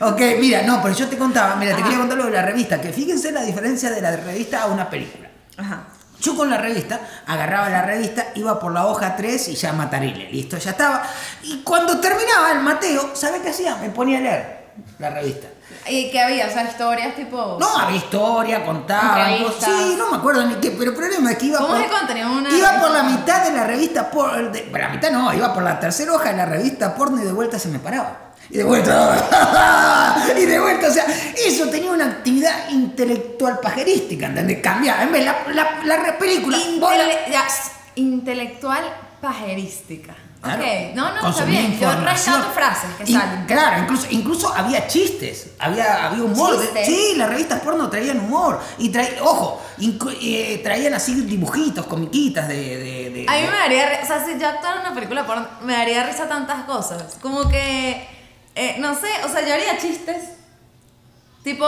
Ok, 0.00 0.20
mira, 0.38 0.62
no, 0.62 0.80
pero 0.80 0.94
yo 0.94 1.08
te 1.08 1.18
contaba, 1.18 1.56
mira, 1.56 1.72
te 1.72 1.78
Ajá. 1.80 1.84
quería 1.84 1.98
contar 1.98 2.18
lo 2.18 2.24
de 2.26 2.30
la 2.30 2.42
revista, 2.42 2.80
que 2.80 2.92
fíjense 2.92 3.32
la 3.32 3.42
diferencia 3.42 3.90
de 3.90 4.00
la 4.00 4.14
revista 4.16 4.62
a 4.62 4.66
una 4.66 4.88
película. 4.88 5.28
Ajá. 5.56 5.88
Yo 6.20 6.36
con 6.36 6.50
la 6.50 6.58
revista, 6.58 7.00
agarraba 7.26 7.68
la 7.68 7.82
revista, 7.82 8.26
iba 8.34 8.58
por 8.58 8.72
la 8.72 8.86
hoja 8.86 9.14
3 9.16 9.48
y 9.48 9.54
ya 9.54 9.72
matarile, 9.72 10.28
listo, 10.30 10.56
ya 10.58 10.72
estaba. 10.72 11.02
Y 11.42 11.58
cuando 11.62 12.00
terminaba 12.00 12.52
el 12.52 12.60
mateo, 12.60 13.10
¿sabe 13.14 13.40
qué 13.40 13.50
hacía? 13.50 13.76
Me 13.76 13.90
ponía 13.90 14.18
a 14.18 14.20
leer 14.22 14.58
la 14.98 15.10
revista. 15.10 15.46
¿Y 15.86 16.10
qué 16.10 16.20
había? 16.20 16.46
O 16.46 16.50
sea, 16.50 16.64
historias 16.64 17.14
tipo. 17.14 17.56
No, 17.60 17.78
había 17.78 17.96
historia. 17.96 18.64
Entrevistas. 19.26 19.64
Sí, 19.70 19.94
no 19.96 20.10
me 20.10 20.16
acuerdo 20.18 20.44
ni 20.46 20.54
qué, 20.56 20.72
pero 20.72 20.90
el 20.90 20.96
problema 20.96 21.30
es 21.32 21.38
que 21.38 21.46
iba 21.46 21.58
¿Cómo 21.58 21.68
por. 21.70 21.76
una 21.78 21.88
iba 22.58 22.80
por 22.80 22.90
la 22.90 23.02
mitad 23.04 23.42
de 23.44 23.52
la 23.56 23.64
revista 23.64 24.10
por. 24.10 24.50
de- 24.52 24.60
por 24.62 24.80
la 24.80 24.88
mitad 24.88 25.10
no, 25.10 25.32
iba 25.32 25.54
por 25.54 25.62
la 25.62 25.78
tercera 25.80 26.12
hoja 26.12 26.30
de 26.30 26.36
la 26.36 26.46
revista 26.46 26.94
porno 26.94 27.22
y 27.22 27.24
de 27.24 27.32
vuelta 27.32 27.58
se 27.58 27.68
me 27.68 27.78
paraba. 27.78 28.27
Y 28.50 28.56
de 28.58 28.64
vuelta. 28.64 30.24
y 30.36 30.44
de 30.46 30.58
vuelta, 30.60 30.88
o 30.88 30.90
sea, 30.92 31.04
eso 31.36 31.68
tenía 31.68 31.90
una 31.92 32.06
actividad 32.06 32.70
intelectual 32.70 33.58
pajerística, 33.60 34.26
¿entendés? 34.26 34.60
Cambiaba. 34.62 35.02
En 35.02 35.12
vez 35.12 35.24
la, 35.24 35.36
la, 35.52 35.78
la 35.84 36.18
película. 36.18 36.56
la- 36.56 37.44
intelectual 37.96 38.82
pajerística. 39.20 40.14
Claro, 40.40 40.62
Ok, 40.62 40.68
no, 40.94 41.14
no, 41.20 41.30
está 41.30 41.44
bien. 41.44 41.76
Yo 41.80 41.90
rescato 42.00 42.50
frases 42.54 42.90
que 42.96 43.06
salen. 43.12 43.44
Claro, 43.46 43.82
incluso, 43.82 44.06
incluso 44.10 44.54
había 44.54 44.86
chistes, 44.86 45.48
había, 45.58 46.06
había 46.06 46.22
humor. 46.22 46.56
sí, 46.86 47.14
las 47.16 47.28
revistas 47.28 47.58
porno 47.60 47.90
traían 47.90 48.20
humor. 48.20 48.60
Y 48.78 48.90
traían, 48.90 49.14
ojo, 49.20 49.60
eh, 50.22 50.60
traían 50.62 50.94
así 50.94 51.14
dibujitos, 51.22 51.86
comiquitas 51.86 52.46
de. 52.46 52.54
de- 52.54 53.10
de- 53.10 53.26
A 53.28 53.32
mí 53.32 53.42
me 53.50 53.56
daría, 53.58 54.00
o 54.00 54.06
sea, 54.06 54.24
si 54.24 54.38
yo 54.38 54.46
actuara 54.46 54.76
en 54.76 54.86
una 54.86 54.94
película 54.94 55.26
porno, 55.26 55.48
me 55.62 55.72
daría 55.72 56.04
risa 56.04 56.28
tantas 56.28 56.62
cosas. 56.66 57.16
Como 57.20 57.48
que, 57.48 58.06
eh, 58.58 58.76
no 58.78 58.94
sé, 58.94 59.08
o 59.24 59.28
sea, 59.28 59.46
yo 59.46 59.54
haría 59.54 59.78
chistes. 59.78 60.24
Tipo, 61.44 61.66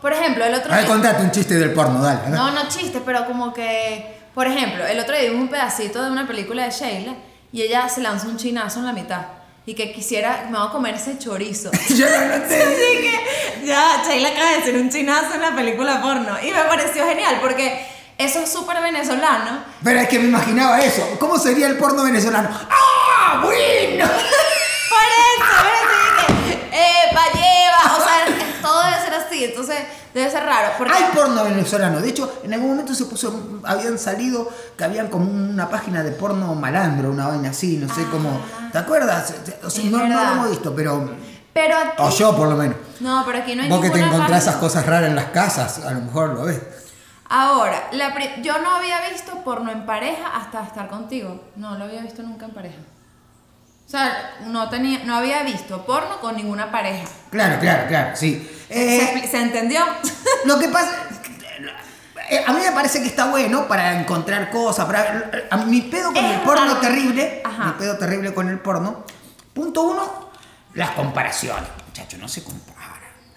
por 0.00 0.12
ejemplo, 0.12 0.44
el 0.44 0.54
otro 0.54 0.72
A 0.72 0.76
ver, 0.76 0.84
día- 0.84 0.94
contate 0.94 1.22
un 1.22 1.30
chiste 1.30 1.54
del 1.54 1.72
porno, 1.72 2.02
dale. 2.02 2.28
No, 2.30 2.50
no 2.50 2.68
chistes, 2.68 3.02
pero 3.04 3.26
como 3.26 3.52
que, 3.52 4.18
por 4.34 4.46
ejemplo, 4.46 4.86
el 4.86 4.98
otro 5.00 5.14
día 5.16 5.28
vimos 5.30 5.42
un 5.42 5.48
pedacito 5.48 6.02
de 6.02 6.10
una 6.10 6.26
película 6.26 6.64
de 6.64 6.70
Sheila 6.70 7.14
y 7.52 7.62
ella 7.62 7.88
se 7.88 8.00
lanzó 8.00 8.28
un 8.28 8.36
chinazo 8.36 8.78
en 8.78 8.86
la 8.86 8.92
mitad 8.92 9.22
y 9.66 9.74
que 9.74 9.92
quisiera, 9.92 10.46
me 10.50 10.58
va 10.58 10.64
a 10.66 10.70
comer 10.70 10.94
ese 10.94 11.18
chorizo. 11.18 11.70
Yo 11.88 12.06
no 12.08 12.26
lo 12.38 12.48
sé. 12.48 12.62
Así 12.62 13.02
que, 13.02 13.66
ya, 13.66 14.02
Sheila 14.06 14.28
acaba 14.30 14.50
de 14.50 14.56
hacer 14.56 14.76
un 14.76 14.90
chinazo 14.90 15.34
en 15.34 15.42
la 15.42 15.54
película 15.54 16.00
porno 16.00 16.36
y 16.42 16.50
me 16.50 16.62
pareció 16.64 17.04
genial 17.06 17.38
porque 17.40 17.86
eso 18.18 18.40
es 18.40 18.50
súper 18.52 18.80
venezolano. 18.80 19.62
Pero 19.84 20.00
es 20.00 20.08
que 20.08 20.18
me 20.18 20.26
imaginaba 20.28 20.80
eso. 20.80 21.16
¿Cómo 21.18 21.38
sería 21.38 21.66
el 21.66 21.76
porno 21.76 22.04
venezolano? 22.04 22.48
¡Ah, 22.70 23.40
bueno! 23.44 24.06
Por 24.92 25.08
eso 25.08 25.61
o 27.84 28.02
sea, 28.04 28.60
todo 28.62 28.82
debe 28.84 29.00
ser 29.02 29.14
así, 29.14 29.44
entonces 29.44 29.78
debe 30.14 30.30
ser 30.30 30.44
raro. 30.44 30.72
Porque 30.78 30.92
Hay 30.92 31.04
porno 31.14 31.44
venezolano. 31.44 32.00
De 32.00 32.08
hecho, 32.08 32.40
en 32.44 32.52
algún 32.54 32.70
momento 32.70 32.94
se 32.94 33.04
puso, 33.06 33.60
habían 33.64 33.98
salido 33.98 34.48
que 34.76 34.84
habían 34.84 35.08
como 35.08 35.30
una 35.30 35.68
página 35.68 36.02
de 36.02 36.12
porno 36.12 36.54
malandro, 36.54 37.10
una 37.10 37.28
vaina 37.28 37.50
así, 37.50 37.76
no 37.76 37.92
sé 37.94 38.04
cómo. 38.10 38.40
¿Te 38.72 38.78
acuerdas? 38.78 39.34
O 39.64 39.70
sea, 39.70 39.82
Ah. 39.84 39.88
No, 39.90 39.98
no 40.08 40.24
lo 40.24 40.32
hemos 40.32 40.50
visto, 40.50 40.74
pero. 40.74 41.10
Pero 41.52 41.76
aquí, 41.76 41.90
O 41.98 42.08
yo, 42.10 42.34
por 42.34 42.48
lo 42.48 42.56
menos. 42.56 42.76
No, 43.00 43.22
pero 43.26 43.38
aquí 43.38 43.54
no 43.54 43.62
hay 43.62 43.68
Vos 43.68 43.80
que 43.82 43.90
te 43.90 43.98
encontrás 43.98 44.30
parte- 44.30 44.36
esas 44.38 44.56
cosas 44.56 44.86
raras 44.86 45.10
en 45.10 45.16
las 45.16 45.26
casas, 45.26 45.84
a 45.84 45.90
lo 45.90 46.00
mejor 46.00 46.30
lo 46.30 46.44
ves. 46.44 46.58
Ahora, 47.28 47.88
la 47.92 48.14
yo 48.42 48.58
no 48.58 48.76
había 48.76 49.00
visto 49.10 49.32
porno 49.44 49.70
en 49.72 49.86
pareja 49.86 50.28
hasta 50.34 50.62
estar 50.64 50.88
contigo. 50.88 51.42
No 51.56 51.76
lo 51.78 51.84
había 51.84 52.02
visto 52.02 52.22
nunca 52.22 52.44
en 52.46 52.52
pareja. 52.52 52.76
Sea, 53.92 54.36
no, 54.46 54.70
tenía, 54.70 55.00
no 55.04 55.16
había 55.16 55.42
visto 55.42 55.84
porno 55.84 56.18
con 56.18 56.34
ninguna 56.34 56.72
pareja. 56.72 57.04
Claro, 57.30 57.60
claro, 57.60 57.86
claro, 57.88 58.16
sí. 58.16 58.50
¿Se, 58.66 58.96
Eh, 58.96 59.00
expli- 59.22 59.30
¿se 59.30 59.36
entendió? 59.42 59.80
Lo 60.46 60.58
que 60.58 60.68
pasa, 60.70 61.08
eh, 62.30 62.42
a 62.46 62.54
mí 62.54 62.60
me 62.64 62.72
parece 62.72 63.02
que 63.02 63.08
está 63.08 63.26
bueno 63.26 63.68
para 63.68 64.00
encontrar 64.00 64.48
cosas, 64.48 64.86
para, 64.86 65.30
a 65.50 65.56
mi 65.58 65.82
pedo 65.82 66.06
con 66.10 66.24
Es 66.24 66.36
el 66.36 66.40
porno 66.40 66.64
raro. 66.68 66.80
terrible, 66.80 67.42
Ajá. 67.44 67.64
mi 67.66 67.72
pedo 67.72 67.98
terrible 67.98 68.32
con 68.32 68.48
el 68.48 68.58
porno. 68.60 69.04
Punto 69.52 69.82
uno, 69.82 70.30
las 70.72 70.92
comparaciones. 70.92 71.68
Muchachos, 71.88 72.18
no 72.18 72.28
se 72.28 72.42
compara. 72.42 72.71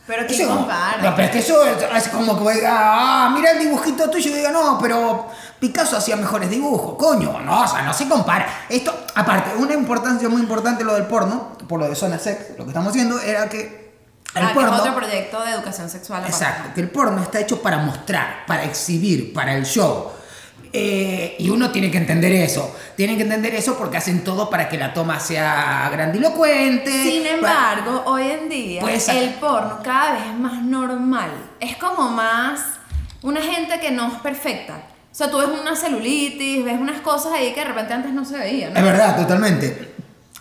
Pero 0.08 0.28
¿quién 0.28 0.40
Eso 0.42 0.50
como- 0.50 0.60
compara? 0.62 0.98
No, 1.02 1.16
pero 1.16 1.26
es 1.26 1.32
que 1.32 1.40
eso 1.40 1.66
es, 1.66 1.84
es 1.84 2.10
como 2.10 2.38
que 2.46 2.54
diga, 2.54 2.72
ah, 2.74 3.30
mira 3.34 3.52
el 3.52 3.60
dibujito 3.60 4.10
tuyo 4.10 4.30
y 4.32 4.34
diga, 4.36 4.52
no, 4.52 4.78
pero 4.80 5.28
Picasso 5.60 5.98
hacía 5.98 6.16
mejores 6.16 6.50
dibujos, 6.50 6.96
coño, 6.96 7.40
no, 7.42 7.62
o 7.64 7.68
sea, 7.68 7.82
no 7.82 7.92
se 7.94 8.08
compara. 8.08 8.46
Esto, 8.70 8.94
aparte, 9.16 9.56
una 9.58 9.74
importancia 9.74 10.30
muy 10.30 10.42
importante 10.42 10.84
lo 10.84 10.94
del 10.94 11.06
porno, 11.08 11.54
por 11.68 11.80
lo 11.80 11.90
de 11.90 11.96
Zona 11.96 12.20
Sex, 12.20 12.52
lo 12.58 12.66
que 12.66 12.70
estamos 12.70 12.90
haciendo 12.90 13.20
era 13.20 13.50
que 13.50 13.86
el 14.36 14.44
Ah, 14.44 14.48
que 14.48 14.48
es 14.48 14.52
porno... 14.54 14.76
otro 14.76 14.96
proyecto 14.96 15.42
de 15.44 15.52
educación 15.52 15.90
sexual. 15.90 16.24
Exacto, 16.26 16.70
que 16.76 16.82
el 16.82 16.90
porno 16.92 17.22
está 17.24 17.40
hecho 17.40 17.62
para 17.64 17.78
mostrar, 17.80 18.46
para 18.46 18.64
exhibir, 18.64 19.34
para 19.34 19.56
el 19.56 19.66
show. 19.66 20.12
Eh, 20.78 21.36
y 21.40 21.50
uno 21.50 21.72
tiene 21.72 21.90
que 21.90 21.98
entender 21.98 22.32
eso. 22.34 22.76
Tienen 22.98 23.16
que 23.18 23.24
entender 23.24 23.56
eso 23.56 23.78
porque 23.78 23.98
hacen 23.98 24.24
todo 24.24 24.50
para 24.50 24.68
que 24.68 24.78
la 24.78 24.94
toma 24.94 25.20
sea 25.20 25.90
grandilocuente. 25.92 26.92
Sin 26.92 27.24
para- 27.24 27.36
embargo, 27.36 28.04
hoy 28.08 28.24
en 28.30 28.50
día 28.50 28.82
Puede 28.82 29.00
ser. 29.00 29.16
el 29.24 29.30
porno 29.36 29.80
cada 29.84 30.14
vez 30.14 30.24
es 30.26 30.38
más 30.40 30.62
normal. 30.62 31.32
Es 31.60 31.78
como 31.78 32.10
más 32.10 32.62
una 33.22 33.42
gente 33.42 33.80
que 33.80 33.92
no 33.92 34.08
es 34.08 34.14
perfecta. 34.22 34.74
O 35.12 35.16
sea, 35.16 35.32
tú 35.32 35.38
ves 35.38 35.48
una 35.48 35.76
celulitis, 35.78 36.66
ves 36.66 36.78
unas 36.80 37.00
cosas 37.02 37.32
ahí 37.34 37.54
que 37.54 37.62
de 37.62 37.68
repente 37.68 37.94
antes 37.94 38.12
no 38.12 38.26
se 38.26 38.38
veían. 38.38 38.74
¿no? 38.74 38.80
Es 38.80 38.86
verdad, 38.86 39.16
totalmente. 39.16 39.94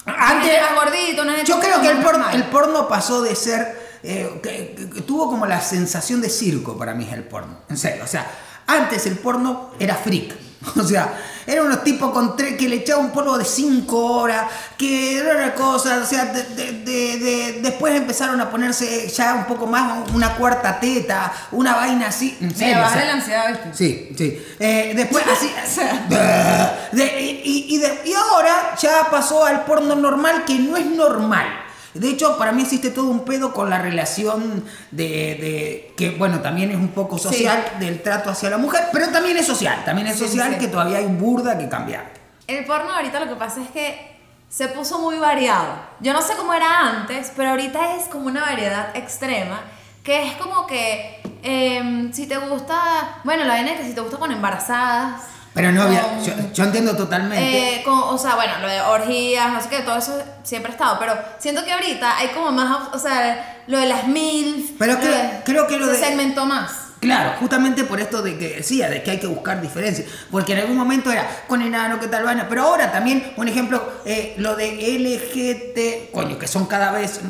Antes, 0.07 0.53
más 0.61 0.75
gordita, 0.85 1.23
una 1.23 1.43
yo 1.45 1.61
creo 1.61 1.81
que 1.81 1.89
el 1.91 1.99
porno, 1.99 2.29
el 2.31 2.43
porno 2.45 2.89
pasó 2.89 3.23
de 3.23 3.35
ser. 3.37 3.85
eh, 4.07 4.39
que- 4.43 4.75
que- 4.77 4.91
que 4.91 5.01
tuvo 5.01 5.31
como 5.31 5.47
la 5.47 5.63
sensación 5.63 6.21
de 6.21 6.29
circo 6.29 6.77
para 6.77 6.93
mí 6.93 7.09
el 7.11 7.23
porno. 7.23 7.61
En 7.71 7.79
serio. 7.79 8.05
O 8.05 8.07
sea, 8.07 8.31
antes 8.67 9.07
el 9.07 9.17
porno 9.19 9.71
era 9.79 9.95
freak. 9.97 10.35
O 10.81 10.83
sea, 10.83 11.13
eran 11.47 11.67
unos 11.67 11.85
tipos 11.85 12.11
con 12.11 12.39
tre- 12.39 12.57
que 12.57 12.67
le 12.71 12.77
echaban 12.77 13.05
un 13.07 13.11
polvo 13.11 13.37
de 13.37 13.45
5 13.45 13.99
horas, 14.03 14.47
que 14.79 15.19
era 15.19 15.37
una 15.37 15.55
cosa, 15.55 15.99
o 16.03 16.07
sea, 16.07 16.25
de- 16.25 16.43
de- 16.43 16.73
de- 16.73 17.19
de- 17.19 17.61
después 17.61 17.95
empezaron 17.95 18.41
a 18.41 18.49
ponerse 18.49 19.09
ya 19.11 19.35
un 19.35 19.45
poco 19.45 19.67
más 19.67 20.09
una 20.15 20.37
cuarta 20.37 20.81
teta, 20.81 21.31
una 21.53 21.75
vaina 21.77 22.07
así. 22.07 22.39
En 22.41 22.49
Me 22.49 22.55
serio, 22.55 22.79
o 22.79 22.81
baja 22.81 22.95
sea, 22.95 23.05
la 23.05 23.13
ansiedad, 23.13 23.49
¿viste? 23.51 23.75
Sí, 23.75 24.15
sí. 24.17 24.43
Eh, 24.59 24.93
después 24.97 25.23
así. 25.27 25.53
y 26.97 28.15
ahora 28.15 28.75
ya 28.81 29.09
pasó 29.11 29.45
al 29.45 29.65
porno 29.65 29.95
normal 29.95 30.45
que 30.47 30.55
no 30.59 30.79
es 30.79 30.87
normal. 30.87 31.47
De 31.95 32.09
hecho, 32.09 32.37
para 32.37 32.53
mí 32.53 32.63
existe 32.63 32.91
todo 32.91 33.09
un 33.09 33.25
pedo 33.25 33.55
con 33.55 33.71
la 33.71 33.79
relación 33.79 34.65
de, 34.91 35.05
de- 35.07 35.95
que, 35.97 36.11
bueno, 36.11 36.41
también 36.41 36.71
es 36.71 36.77
un 36.77 36.89
poco 36.89 37.19
social 37.19 37.65
del 37.79 38.03
trato 38.03 38.31
hacia 38.31 38.51
la 38.51 38.59
mujer, 38.59 38.87
pero 38.93 39.09
también 39.11 39.37
es 39.37 39.47
social, 39.47 39.83
también 39.85 40.09
es 40.09 40.19
social 40.19 40.55
sí. 40.55 40.59
que 40.59 40.67
todavía 40.69 40.99
hay 40.99 41.07
burda 41.07 41.57
que 41.57 41.69
cambiar. 41.69 42.11
El 42.47 42.65
porno 42.65 42.93
ahorita 42.93 43.21
lo 43.21 43.29
que 43.29 43.37
pasa 43.37 43.63
es 43.63 43.71
que 43.71 44.15
se 44.49 44.69
puso 44.69 44.99
muy 44.99 45.19
variado. 45.19 45.69
Yo 46.01 46.13
no 46.13 46.21
sé 46.21 46.35
cómo 46.37 46.53
era 46.53 46.81
antes, 46.81 47.33
pero 47.37 47.51
ahorita 47.51 47.97
es 47.97 48.05
como 48.05 48.27
una 48.27 48.41
variedad 48.43 48.95
extrema, 48.97 49.61
que 50.03 50.27
es 50.29 50.35
como 50.35 50.67
que 50.67 51.21
em, 51.43 52.13
si 52.13 52.27
te 52.27 52.37
gusta, 52.39 53.21
bueno, 53.25 53.45
la 53.45 53.55
vaina 53.55 53.73
es 53.73 53.81
que 53.81 53.87
si 53.87 53.95
te 53.95 54.01
gusta 54.01 54.19
con 54.19 54.31
embarazadas. 54.33 55.23
Pero 55.55 55.71
no, 55.73 55.83
había- 55.83 56.03
con- 56.03 56.25
yo, 56.25 56.33
yo 56.53 56.65
entiendo 56.65 56.97
totalmente. 56.97 57.77
Eh, 57.77 57.83
con- 57.85 58.03
o 58.03 58.19
sea, 58.19 58.35
bueno, 58.35 58.53
lo 58.61 58.69
de 58.69 58.81
orgías, 58.81 59.53
no 59.53 59.63
sé 59.63 59.69
qué, 59.69 59.81
todo 59.81 59.97
eso 59.97 60.21
siempre 60.43 60.73
ha 60.73 60.75
estado, 60.75 60.99
pero 60.99 61.15
siento 61.39 61.65
que 61.65 61.73
ahorita 61.73 62.19
hay 62.19 62.29
como 62.29 62.51
más, 62.51 62.89
o 62.93 62.99
sea, 62.99 63.63
lo 63.69 63.79
de 63.79 63.87
las 63.87 64.07
mil. 64.09 64.75
Pero 64.79 64.99
creo- 64.99 65.31
creo 65.45 65.67
que 65.69 65.79
lo 65.79 65.87
se 65.87 65.93
de- 65.93 65.99
segmentó 65.99 66.45
más. 66.45 66.73
Claro, 67.01 67.35
justamente 67.39 67.85
por 67.85 68.01
esto 68.01 68.23
de 68.23 68.39
que 68.39 68.57
decía, 68.57 68.89
de 68.89 69.03
que 69.03 69.11
hay 69.11 69.21
que 69.21 69.27
buscar 69.27 69.61
diferencias. 69.61 70.09
Porque 70.31 70.55
en 70.55 70.61
algún 70.61 70.77
momento 70.77 71.13
era 71.13 71.29
con 71.47 71.61
enano, 71.61 72.01
qué 72.01 72.09
tal 72.09 72.25
vaina. 72.25 72.47
Pero 72.49 72.63
ahora 72.63 72.91
también, 72.91 73.31
un 73.37 73.47
ejemplo, 73.47 73.87
eh, 74.07 74.35
lo 74.39 74.57
de 74.57 74.71
LGT, 74.97 76.11
coño, 76.13 76.39
que 76.39 76.49
son 76.49 76.65
cada 76.67 76.91
vez 76.93 77.21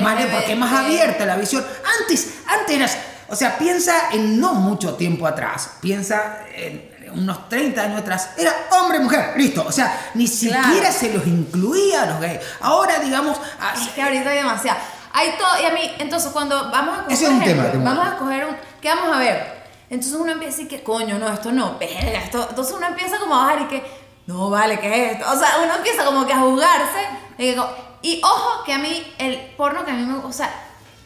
más, 0.00 0.24
porque 0.32 0.52
es 0.52 0.58
más 0.58 0.72
abierta 0.72 1.26
la 1.26 1.36
visión. 1.36 1.64
Antes, 2.00 2.34
antes 2.46 2.76
eras, 2.76 2.98
o 3.28 3.34
sea, 3.34 3.58
piensa 3.58 3.92
en 4.12 4.40
no 4.40 4.54
mucho 4.54 4.94
tiempo 4.94 5.26
atrás, 5.26 5.72
piensa 5.80 6.38
en 6.54 6.88
unos 7.12 7.48
30 7.48 7.82
años 7.82 8.00
atrás, 8.00 8.30
era 8.36 8.52
hombre, 8.72 9.00
mujer, 9.00 9.34
listo. 9.36 9.64
O 9.66 9.72
sea, 9.72 10.10
ni 10.14 10.28
Claro. 10.28 10.64
siquiera 10.64 10.92
se 10.92 11.12
los 11.12 11.26
incluía 11.26 12.02
a 12.02 12.06
los 12.06 12.20
gays. 12.20 12.40
Ahora, 12.60 12.98
digamos, 12.98 13.36
Es 13.80 13.88
que 13.88 14.02
ahorita 14.02 14.30
hay 14.30 14.36
demasiado. 14.38 14.78
Hay 15.12 15.34
todo, 15.38 15.48
y 15.62 15.64
a 15.66 15.70
mí, 15.70 15.80
entonces 15.98 16.30
cuando 16.32 16.70
vamos 16.70 16.98
a 16.98 17.02
coger, 17.02 17.12
Ese 17.12 17.24
es 17.24 17.30
un 17.30 17.42
ejemplo, 17.42 17.70
tema, 17.70 17.94
vamos 17.94 18.06
a 18.12 18.16
coger 18.18 18.44
un, 18.46 18.56
¿qué 18.80 18.88
vamos 18.88 19.16
a 19.16 19.18
ver? 19.18 19.58
Entonces 19.90 20.18
uno 20.20 20.30
empieza 20.32 20.54
a 20.54 20.56
decir 20.56 20.68
que, 20.68 20.84
coño, 20.84 21.18
no, 21.18 21.28
esto 21.32 21.50
no, 21.50 21.78
verga, 21.78 22.18
esto, 22.22 22.46
entonces 22.50 22.74
uno 22.76 22.86
empieza 22.86 23.18
como 23.18 23.34
a 23.34 23.44
bajar 23.46 23.62
y 23.62 23.64
que, 23.68 23.82
no, 24.26 24.50
vale, 24.50 24.78
¿qué 24.78 25.06
es 25.06 25.12
esto? 25.12 25.24
O 25.32 25.36
sea, 25.38 25.48
uno 25.64 25.74
empieza 25.76 26.04
como 26.04 26.26
que 26.26 26.32
a 26.34 26.38
juzgarse, 26.40 27.00
y, 27.38 27.42
que 27.50 27.56
co- 27.56 27.74
y 28.02 28.20
ojo 28.22 28.64
que 28.64 28.74
a 28.74 28.78
mí, 28.78 29.14
el 29.18 29.36
porno 29.56 29.84
que 29.84 29.90
a 29.90 29.94
mí 29.94 30.04
me, 30.04 30.18
o 30.18 30.32
sea, 30.32 30.50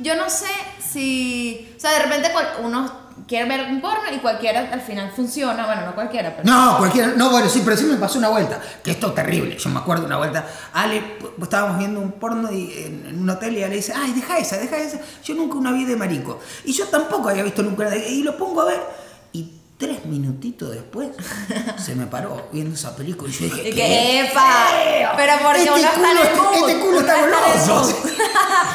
yo 0.01 0.17
no 0.17 0.29
sé 0.29 0.49
si, 0.93 1.73
o 1.77 1.81
sea, 1.81 1.93
de 1.93 2.01
repente 2.01 2.33
cual- 2.33 2.55
uno 3.23 3.27
quiere 3.27 3.49
ver 3.49 3.71
un 3.71 3.81
porno 3.81 4.03
y 4.13 4.19
cualquiera 4.19 4.69
al 4.73 4.81
final 4.81 5.11
funciona, 5.15 5.67
bueno, 5.67 5.87
no 5.87 5.95
cualquiera, 5.95 6.35
pero... 6.37 6.49
No, 6.49 6.79
cualquiera. 6.79 7.13
No, 7.17 7.31
bueno, 7.31 7.49
sí, 7.49 7.63
pero 7.65 7.77
sí 7.77 7.85
me 7.85 7.97
pasó 7.97 8.19
una 8.19 8.29
vuelta. 8.29 8.61
Que 8.83 8.93
esto 8.93 9.09
es 9.09 9.15
terrible. 9.15 9.57
Yo 9.59 9.71
me 9.71 9.79
acuerdo 9.79 10.07
una 10.07 10.17
vuelta. 10.17 10.47
Ale, 10.73 11.19
estábamos 11.41 11.79
viendo 11.79 12.01
un 12.01 12.13
porno 12.13 12.51
y, 12.53 12.73
en, 12.77 13.19
un 13.21 13.31
hotel 13.31 13.57
y 13.57 13.63
Ale 13.63 13.77
dice, 13.77 13.93
ay, 13.97 14.13
deja 14.13 14.39
esa, 14.39 14.57
deja 14.59 14.77
esa. 14.77 14.99
Yo 15.25 15.35
nunca 15.35 15.57
una 15.57 15.73
vi 15.73 15.85
de 15.85 15.97
marico. 15.97 16.41
Y 16.65 16.73
yo 16.73 16.87
tampoco 16.87 17.29
había 17.29 17.43
visto 17.43 17.63
nunca 17.63 17.83
una 17.83 17.91
de- 17.91 18.09
Y 18.09 18.23
lo 18.23 18.37
pongo 18.37 18.63
a 18.63 18.65
ver. 18.67 18.81
Y 19.33 19.51
tres 19.79 20.05
minutitos 20.05 20.71
después 20.71 21.09
se 21.79 21.95
me 21.95 22.07
paró 22.07 22.49
viendo 22.53 22.75
esa 22.75 22.95
película. 22.97 23.31
Y 23.31 23.35
yo 23.35 23.45
dije, 23.55 23.71
¿qué 23.71 24.21
epa, 24.21 24.67
feo! 24.85 25.11
pero 25.17 25.33
porque 25.43 25.59
este 25.61 25.71
uno 25.71 25.79
está 25.89 26.11
en 26.13 26.19
el 26.19 26.25
Este 26.55 26.81
culo 26.81 27.01
está 27.01 27.21
goloso. 27.21 27.99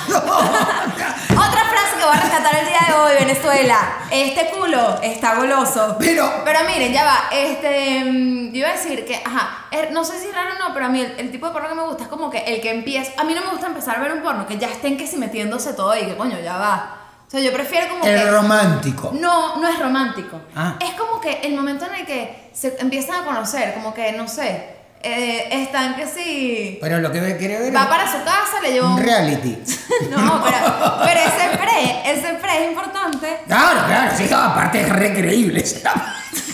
No. 0.10 0.18
Otra 0.18 1.57
frase 1.68 1.98
que 1.98 2.04
voy 2.06 2.16
a 2.16 2.20
rescatar 2.22 2.56
el 2.56 2.66
día 2.68 2.80
de 2.88 2.94
hoy, 2.94 3.14
Venezuela. 3.26 3.78
Este 4.12 4.50
culo 4.50 5.00
está 5.02 5.36
goloso. 5.36 5.96
Pero- 6.00 6.32
Pero 6.46 6.60
miren, 6.68 6.92
ya 6.94 7.04
va. 7.06 7.18
Este. 7.32 8.04
mm, 8.06 8.52
Yo 8.52 8.60
iba 8.60 8.70
a 8.70 8.74
decir 8.74 9.06
que, 9.06 9.16
ajá. 9.24 9.66
eh, 9.72 9.90
No 9.92 10.04
sé 10.04 10.20
si 10.20 10.28
es 10.28 10.34
raro 10.36 10.52
o 10.56 10.68
no, 10.68 10.74
pero 10.74 10.86
a 10.86 10.90
mí 10.90 11.02
el, 11.02 11.20
el 11.20 11.32
tipo 11.32 11.48
de 11.48 11.54
porno 11.54 11.70
que 11.70 11.76
me 11.76 11.84
gusta 11.84 12.04
es 12.04 12.10
como 12.10 12.30
que 12.30 12.40
el 12.40 12.62
que 12.62 12.72
empieza. 12.72 13.12
A 13.20 13.24
mí 13.24 13.34
no 13.34 13.42
me 13.42 13.50
gusta 13.52 13.68
empezar 13.68 13.98
a 13.98 14.00
ver 14.00 14.12
un 14.14 14.22
porno 14.22 14.48
que 14.48 14.58
ya 14.58 14.68
estén 14.68 14.98
que 14.98 15.06
si 15.08 15.18
metiéndose 15.18 15.74
todo 15.74 15.96
y 15.98 16.06
que 16.06 16.16
coño, 16.16 16.40
ya 16.40 16.58
va. 16.58 16.94
O 17.28 17.30
sea, 17.30 17.42
yo 17.42 17.52
prefiero 17.52 17.90
como 17.90 18.04
que. 18.04 18.14
El 18.14 18.32
romántico. 18.32 19.12
No, 19.14 19.58
no 19.58 19.68
es 19.68 19.78
romántico. 19.80 20.40
Ah. 20.56 20.76
Es 20.80 20.94
como 20.94 21.20
que 21.20 21.42
el 21.44 21.54
momento 21.56 21.86
en 21.86 21.96
el 21.96 22.06
que 22.06 22.50
se 22.54 22.78
empiezan 22.80 23.22
a 23.22 23.26
conocer, 23.26 23.74
como 23.74 23.94
que, 23.94 24.14
no 24.14 24.28
sé, 24.30 24.76
eh, 25.04 25.48
están 25.51 25.96
que 25.96 26.06
sí. 26.08 26.77
Pero 26.82 27.00
lo 27.00 27.12
que 27.12 27.38
quiere 27.38 27.60
ver 27.60 27.75
Va 27.75 27.88
para 27.89 28.06
su 28.12 28.18
casa, 28.24 28.60
le 28.62 28.72
lleva 28.74 28.89
un 28.94 29.01
reality. 29.01 29.58
No, 30.12 30.44
pero, 30.44 30.98
pero 31.04 31.20
ese 31.20 31.58
pre, 31.58 32.12
ese 32.12 32.34
pre 32.42 32.63
es 32.66 32.70
importante. 32.72 33.39
Claro, 33.48 33.86
claro, 33.88 34.12
sí, 34.18 34.25
aparte 34.32 34.82
es 34.82 34.89
re 34.89 35.13
creíble. 35.13 35.63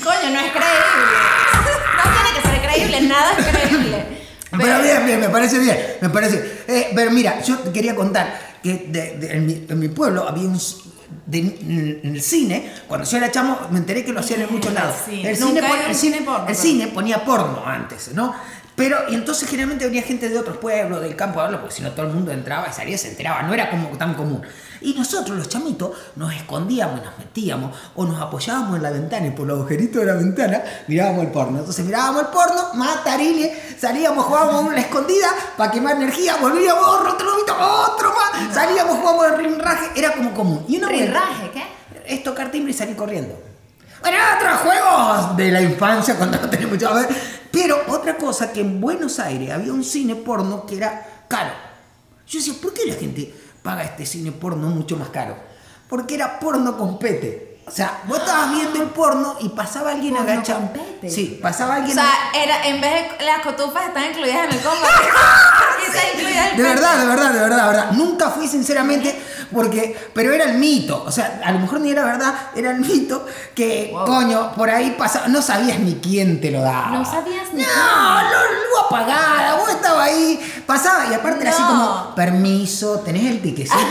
Coño, 0.03 0.29
no 0.31 0.39
es 0.39 0.51
creíble. 0.51 1.13
No 2.03 2.11
tiene 2.11 2.41
que 2.41 2.49
ser 2.49 2.61
creíble, 2.69 3.01
nada 3.07 3.31
es 3.37 3.45
creíble. 3.45 4.05
Pero 4.51 4.81
bien, 4.81 5.05
bien, 5.05 5.19
me 5.19 5.29
parece 5.29 5.59
bien, 5.59 5.77
me 6.01 6.09
parece. 6.09 6.63
Eh, 6.67 6.91
pero 6.95 7.11
mira, 7.11 7.41
yo 7.41 7.57
te 7.59 7.71
quería 7.71 7.95
contar 7.95 8.37
que 8.61 8.85
de- 8.87 9.17
de- 9.17 9.33
en, 9.33 9.45
mi, 9.45 9.65
en 9.69 9.79
mi 9.79 9.87
pueblo 9.89 10.27
había 10.27 10.47
un... 10.47 10.59
de- 11.25 11.99
en 12.03 12.15
el 12.15 12.21
cine, 12.21 12.71
cuando 12.87 13.07
yo 13.09 13.17
era 13.17 13.31
chamo, 13.31 13.57
me 13.71 13.79
enteré 13.79 14.03
que 14.05 14.11
lo 14.13 14.19
hacían 14.19 14.41
en 14.41 14.51
muchos 14.51 14.73
lados. 14.73 14.95
El, 15.27 15.35
cine, 15.47 15.61
el 15.89 15.95
cine 15.95 16.17
el 16.47 16.55
cine 16.55 16.87
ponía 16.87 17.23
porno 17.25 17.63
antes, 17.65 18.11
¿no? 18.13 18.33
Pero, 18.75 18.97
y 19.09 19.13
entonces 19.13 19.47
generalmente 19.47 19.85
venía 19.85 20.01
gente 20.01 20.29
de 20.29 20.37
otros 20.37 20.57
pueblos, 20.57 21.01
del 21.01 21.15
campo 21.15 21.39
a 21.39 21.43
verlo, 21.43 21.59
porque 21.59 21.75
si 21.75 21.83
no 21.83 21.91
todo 21.91 22.07
el 22.07 22.13
mundo 22.13 22.31
entraba 22.31 22.67
y 22.69 22.73
salía, 22.73 22.97
se 22.97 23.09
enteraba, 23.09 23.43
no 23.43 23.53
era 23.53 23.69
como 23.69 23.89
tan 23.97 24.15
común. 24.15 24.41
Y 24.81 24.93
nosotros, 24.95 25.37
los 25.37 25.47
chamitos, 25.47 25.91
nos 26.15 26.33
escondíamos 26.33 26.99
y 26.99 27.05
nos 27.05 27.17
metíamos, 27.17 27.77
o 27.95 28.05
nos 28.05 28.19
apoyábamos 28.21 28.75
en 28.77 28.83
la 28.83 28.89
ventana 28.89 29.27
y 29.27 29.31
por 29.31 29.47
los 29.47 29.59
agujeritos 29.59 30.01
de 30.01 30.07
la 30.07 30.15
ventana 30.15 30.61
mirábamos 30.87 31.25
el 31.25 31.31
porno. 31.31 31.59
Entonces 31.59 31.85
mirábamos 31.85 32.23
el 32.23 32.27
porno, 32.29 32.73
matarile, 32.73 33.53
salíamos, 33.79 34.25
jugábamos 34.25 34.67
en 34.67 34.73
la 34.73 34.81
escondida 34.81 35.27
para 35.55 35.71
quemar 35.71 35.95
energía, 35.95 36.35
volvíamos, 36.37 36.83
otro 36.85 37.25
lobito, 37.25 37.55
otro 37.55 38.13
más, 38.13 38.53
salíamos, 38.53 38.97
jugábamos 38.97 39.25
el 39.27 39.37
rinraje, 39.37 39.91
era 39.95 40.13
como 40.13 40.33
común. 40.33 40.65
Y 40.67 40.77
una 40.77 40.89
¿Rinraje 40.89 41.51
qué? 41.53 41.63
es 42.05 42.23
tocar 42.23 42.51
timbre 42.51 42.71
y 42.71 42.73
salir 42.73 42.95
corriendo. 42.95 43.39
Bueno, 44.01 44.17
otros 44.35 44.59
juegos 44.59 45.37
de 45.37 45.51
la 45.51 45.61
infancia 45.61 46.17
cuando 46.17 46.37
no 46.37 46.49
tenía 46.49 46.67
mucho 46.67 46.89
a 46.89 46.93
ver. 46.95 47.07
Pero 47.53 47.77
otra 47.87 48.17
cosa 48.17 48.51
que 48.51 48.59
en 48.59 48.81
Buenos 48.81 49.19
Aires 49.19 49.51
había 49.51 49.71
un 49.71 49.85
cine 49.85 50.15
porno 50.15 50.65
que 50.65 50.75
era 50.75 51.25
caro. 51.29 51.53
Yo 52.27 52.39
decía, 52.39 52.55
¿por 52.61 52.73
qué 52.73 52.85
la 52.85 52.95
gente 52.95 53.33
paga 53.63 53.83
este 53.83 54.05
cine 54.05 54.31
porno 54.31 54.69
mucho 54.69 54.97
más 54.97 55.09
caro. 55.09 55.35
Porque 55.89 56.15
era 56.15 56.39
porno 56.39 56.77
con 56.77 56.99
pete. 56.99 57.52
O 57.65 57.71
sea, 57.71 58.01
vos 58.07 58.19
estabas 58.19 58.51
viendo 58.51 58.81
el 58.81 58.89
porno 58.89 59.35
y 59.39 59.49
pasaba 59.49 59.91
alguien 59.91 60.15
Porno 60.15 60.31
agachado. 60.31 60.69
Sí, 61.07 61.39
pasaba 61.41 61.71
O 61.71 61.77
alguien. 61.77 61.95
sea, 61.95 62.09
era, 62.33 62.65
en 62.67 62.81
vez 62.81 63.17
de 63.17 63.25
las 63.25 63.39
cotufas 63.41 63.85
están 63.87 64.05
incluidas 64.09 64.45
en 64.45 64.51
el 64.51 64.59
combo. 64.59 64.85
Aquí 65.75 65.85
está 65.87 66.01
incluida 66.13 66.49
el 66.49 66.57
De 66.57 66.63
verdad, 66.63 66.97
de 66.99 67.05
verdad, 67.05 67.33
de 67.33 67.39
verdad, 67.39 67.57
de 67.61 67.67
verdad. 67.67 67.91
Nunca 67.91 68.29
fui 68.31 68.47
sinceramente 68.47 69.17
porque, 69.53 69.97
pero 70.13 70.33
era 70.33 70.45
el 70.45 70.57
mito. 70.57 71.03
O 71.05 71.11
sea, 71.11 71.41
a 71.43 71.51
lo 71.51 71.59
mejor 71.59 71.79
ni 71.79 71.91
era 71.91 72.03
verdad, 72.03 72.33
era 72.55 72.71
el 72.71 72.79
mito 72.81 73.25
que, 73.55 73.89
Wow. 73.93 74.05
coño, 74.05 74.51
por 74.55 74.69
ahí 74.69 74.95
pasaba, 74.97 75.27
no 75.29 75.41
sabías 75.41 75.79
ni 75.79 75.95
quién 75.95 76.41
te 76.41 76.51
lo 76.51 76.61
daba. 76.61 76.87
No 76.87 77.05
sabías 77.05 77.53
ni 77.53 77.61
No, 77.63 77.67
lo, 77.67 78.85
apagada, 78.87 79.55
vos 79.57 79.69
estabas 79.69 80.07
ahí, 80.07 80.63
pasaba 80.65 81.05
y 81.09 81.13
aparte 81.13 81.41
era 81.41 81.51
así 81.51 81.61
como, 81.63 82.13
permiso, 82.15 82.99
tenés 82.99 83.25
el 83.25 83.41
tiquecito. 83.41 83.77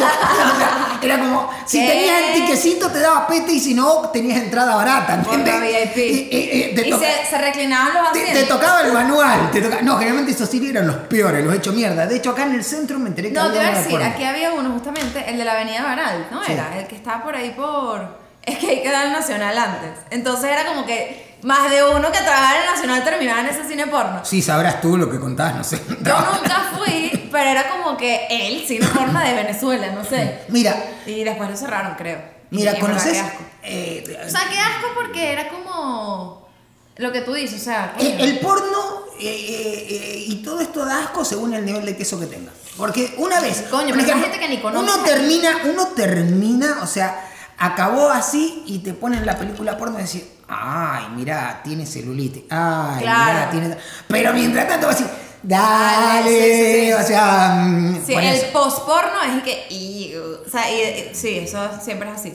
O 1.03 1.05
era 1.05 1.19
como, 1.19 1.51
si 1.67 1.81
¿Qué? 1.81 1.87
tenías 1.89 2.21
el 2.29 2.35
tiquecito 2.35 2.89
te 2.91 3.01
daba 3.01 3.27
pete 3.27 3.53
y 3.53 3.59
si 3.63 3.75
no, 3.75 4.11
tenías 4.13 4.39
entrada 4.43 4.75
barata, 4.75 5.15
¿entendés? 5.15 5.61
VIP. 5.95 5.97
Y- 5.97 6.37
y 6.71 6.75
te 6.75 6.89
Y 6.89 6.93
se, 6.93 7.31
se 7.31 7.39
reclinaban 7.39 7.95
los 7.95 8.09
asientos. 8.11 8.35
te 8.35 8.45
tocaba 8.45 8.81
el 8.83 8.93
manual. 8.93 9.51
Te 9.51 9.63
toca- 9.63 9.83
no, 9.83 9.95
generalmente 9.97 10.33
esos 10.33 10.49
sí 10.49 10.69
eran 10.69 10.87
los 10.87 10.97
peores, 10.97 11.45
los 11.45 11.55
he 11.55 11.59
hecho 11.59 11.73
mierda. 11.73 12.07
De 12.07 12.17
hecho, 12.17 12.31
acá 12.31 12.43
en 12.45 12.55
el 12.55 12.65
centro 12.65 12.99
me 12.99 13.09
enteré 13.09 13.29
que 13.29 13.35
No, 13.35 13.51
te 13.51 13.59
voy 13.59 13.67
a 13.67 13.71
decir, 13.79 14.03
aquí 14.03 14.25
había 14.25 14.53
uno 14.53 14.71
justamente, 14.73 15.25
el 15.29 15.39
de 15.39 15.45
la 15.45 15.53
avenida 15.53 15.83
Baral, 15.83 16.27
¿no? 16.31 16.45
Sí. 16.45 16.53
Era, 16.53 16.79
el 16.79 16.87
que 16.87 16.97
estaba 16.97 17.23
por 17.23 17.35
ahí 17.37 17.51
por... 17.51 18.21
Es 18.45 18.59
que 18.59 18.67
hay 18.71 18.83
que 18.83 18.91
dar 18.91 19.07
el 19.07 19.13
Nacional 19.13 19.57
antes. 19.57 19.91
Entonces 20.11 20.51
era 20.51 20.67
como 20.67 20.85
que 20.85 21.37
más 21.43 21.71
de 21.71 21.85
uno 21.85 22.11
que 22.11 22.19
trabajaba 22.19 22.57
en 22.57 22.61
el 22.63 22.67
Nacional 22.75 23.05
terminaba 23.05 23.41
en 23.41 23.47
ese 23.47 23.65
cine 23.69 23.87
porno. 23.87 24.25
Sí, 24.25 24.43
sabrás 24.43 24.81
tú 24.81 24.97
lo 24.97 25.09
que 25.09 25.21
contás, 25.21 25.55
no 25.55 25.63
sé. 25.63 25.81
Yo 25.89 26.17
nunca 26.19 26.73
fui, 26.77 27.29
pero 27.31 27.49
era 27.51 27.69
como 27.69 27.97
que 27.97 28.27
el 28.31 28.67
cine 28.67 28.87
porno 28.89 29.21
de 29.21 29.33
Venezuela, 29.35 29.93
no 29.95 30.05
sé. 30.05 30.41
Mira, 30.49 30.75
Y 31.07 31.23
después 31.23 31.51
lo 31.51 31.57
cerraron, 31.57 31.95
creo. 31.95 32.19
Mira, 32.57 32.73
verdad, 32.73 32.87
¿conoces? 32.87 33.19
asco. 33.19 33.43
eh, 33.63 34.23
O 34.27 34.31
sea, 34.31 34.41
qué 34.51 34.59
asco 34.59 34.87
porque 34.95 35.33
era 35.33 35.49
como... 35.49 36.49
Lo 36.97 37.11
que 37.11 37.23
tú 37.23 37.33
dices, 37.33 37.61
o 37.61 37.65
sea... 37.65 37.95
el, 37.99 38.21
el 38.21 38.39
porno 38.41 39.07
eh, 39.19 39.25
eh, 39.27 39.87
eh, 39.91 40.25
y 40.29 40.37
todo 40.43 40.61
esto 40.61 40.85
da 40.85 41.05
asco 41.05 41.25
según 41.25 41.55
el 41.55 41.65
nivel 41.65 41.85
de 41.87 41.97
queso 41.97 42.21
que 42.21 42.27
tengas. 42.27 42.55
Porque 42.77 43.15
una 43.19 43.41
vez. 43.41 43.65
Coño, 43.71 43.95
por 43.95 44.05
pero 44.05 44.15
hay 44.17 44.23
gente 44.23 44.39
que 44.39 44.49
ni 44.49 44.59
conoce. 44.61 44.85
Uno 44.85 45.03
termina, 45.05 45.59
uno 45.65 45.89
termina, 45.89 46.79
o 46.83 46.87
sea, 46.87 47.29
acabó 47.59 48.09
así 48.11 48.63
y 48.67 48.79
te 48.81 48.93
ponen 48.95 49.25
la 49.27 49.39
película 49.39 49.77
porno 49.79 49.99
y 50.01 50.03
decís, 50.03 50.25
ay, 50.49 51.07
mira, 51.15 51.61
tiene 51.65 51.87
celulitis. 51.87 52.45
Ay, 52.51 53.03
Claro. 53.03 53.33
mira, 53.33 53.51
tiene. 53.51 53.77
Pero 54.09 54.33
mientras 54.35 54.69
tanto 54.69 54.87
vas 54.87 54.97
a 54.97 54.99
decir, 55.05 55.15
Dale, 55.43 56.85
sí, 56.87 56.93
o 56.93 57.03
sea. 57.03 57.67
Sí, 58.05 58.13
por 58.15 58.23
el 58.23 58.35
eso. 58.35 58.47
post-porno 58.53 59.23
es 59.37 59.43
que... 59.43 60.19
O 60.47 60.49
sea, 60.51 60.71
y- 60.71 61.11
y- 61.11 61.15
sí, 61.15 61.39
eso 61.39 61.59
siempre 61.81 62.09
es 62.11 62.15
así. 62.17 62.35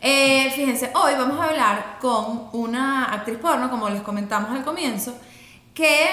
Eh, 0.00 0.52
fíjense, 0.54 0.90
hoy 0.94 1.14
vamos 1.18 1.40
a 1.40 1.44
hablar 1.48 1.96
con 2.00 2.48
una 2.52 3.04
actriz 3.06 3.38
porno, 3.38 3.70
como 3.70 3.88
les 3.88 4.02
comentamos 4.02 4.50
al 4.50 4.62
comienzo, 4.62 5.14
que 5.72 6.06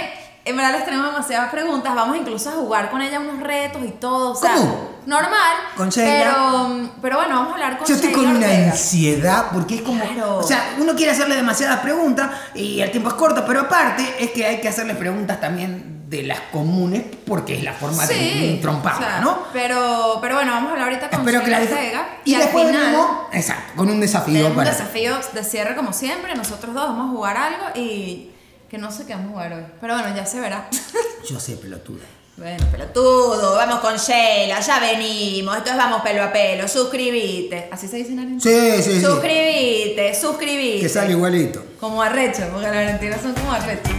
en 0.46 0.56
verdad 0.56 0.72
les 0.72 0.86
tenemos 0.86 1.08
demasiadas 1.08 1.52
preguntas, 1.52 1.94
vamos 1.94 2.16
incluso 2.16 2.50
a 2.50 2.54
jugar 2.54 2.90
con 2.90 3.02
ella 3.02 3.20
unos 3.20 3.42
retos 3.42 3.82
y 3.86 3.92
todo, 3.92 4.32
o 4.32 4.36
sea, 4.36 4.56
¿Cómo? 4.56 4.92
normal. 5.06 5.58
Con. 5.76 5.90
Pero, 5.94 6.90
pero 7.02 7.18
bueno, 7.18 7.36
vamos 7.36 7.50
a 7.50 7.54
hablar 7.56 7.78
con 7.78 7.86
Yo 7.88 7.96
estoy 7.96 8.14
con 8.14 8.28
una 8.28 8.48
ansiedad 8.48 9.48
porque 9.52 9.76
es 9.76 9.82
como. 9.82 10.02
Claro. 10.02 10.38
O 10.38 10.44
sea, 10.44 10.76
uno 10.80 10.96
quiere 10.96 11.12
hacerle 11.12 11.36
demasiadas 11.36 11.82
preguntas 11.82 12.32
y 12.56 12.80
el 12.80 12.92
tiempo 12.92 13.10
es 13.10 13.16
corto, 13.16 13.44
pero 13.46 13.60
aparte 13.62 14.04
es 14.20 14.32
que 14.32 14.46
hay 14.46 14.62
que 14.62 14.70
hacerle 14.70 14.96
preguntas 14.96 15.42
también 15.42 16.01
de 16.12 16.24
las 16.24 16.42
comunes 16.52 17.04
porque 17.26 17.56
es 17.56 17.64
la 17.64 17.72
forma 17.72 18.06
de 18.06 18.14
Sí, 18.14 18.60
tromparla, 18.62 19.00
o 19.00 19.10
sea, 19.10 19.20
¿no? 19.22 19.44
Pero, 19.54 20.18
pero 20.22 20.36
bueno, 20.36 20.52
vamos 20.52 20.68
a 20.70 20.72
hablar 20.74 20.90
ahorita 20.90 21.10
con 21.10 21.20
Espero 21.22 21.42
que 21.44 21.50
la 21.52 21.60
disfruten. 21.62 21.86
Ortega. 21.86 22.18
Y, 22.26 22.34
al 22.36 22.42
después 22.42 22.68
final- 22.68 22.84
venimos, 22.84 23.08
exacto, 23.32 23.74
con 23.78 23.90
un 23.90 24.00
desafío 24.02 24.48
un 24.48 24.56
para. 24.56 24.72
desafío 24.72 25.16
de 25.34 25.44
cierre 25.46 25.74
como 25.76 25.94
siempre, 25.94 26.36
nosotros 26.36 26.74
dos 26.76 26.84
vamos 26.90 27.10
a 27.10 27.16
jugar 27.16 27.38
algo 27.38 27.66
y 27.76 28.30
que 28.70 28.78
no 28.78 28.92
sé 28.92 29.06
qué 29.06 29.14
vamos 29.14 29.30
a 29.30 29.32
jugar 29.32 29.54
hoy. 29.54 29.64
Pero 29.80 29.94
bueno, 29.98 30.14
ya 30.14 30.26
se 30.26 30.42
verá. 30.42 30.68
Yo 31.30 31.40
sé, 31.40 31.56
pelotuda. 31.56 32.04
bueno, 32.36 32.66
pelotudo, 32.72 33.56
vamos 33.56 33.80
con 33.80 33.96
Sheila, 33.96 34.60
ya 34.60 34.80
venimos, 34.82 35.56
entonces 35.56 35.78
vamos 35.78 36.02
pelo 36.02 36.24
a 36.24 36.34
pelo, 36.34 36.68
suscribite. 36.68 37.70
¿Así 37.72 37.88
se 37.88 37.96
dice 37.96 38.12
en 38.12 38.20
Argentina? 38.20 38.52
Sí, 38.76 38.84
sí, 38.84 38.92
sí. 39.00 39.02
Suscribite, 39.02 40.14
suscribite. 40.14 40.80
Que 40.82 40.90
sale 40.90 41.12
igualito. 41.12 41.64
Como 41.80 42.02
arrecho, 42.02 42.50
porque 42.52 42.68
las 42.68 42.76
argentinas 42.76 43.22
son 43.22 43.34
como 43.34 43.54
arrecho. 43.54 43.92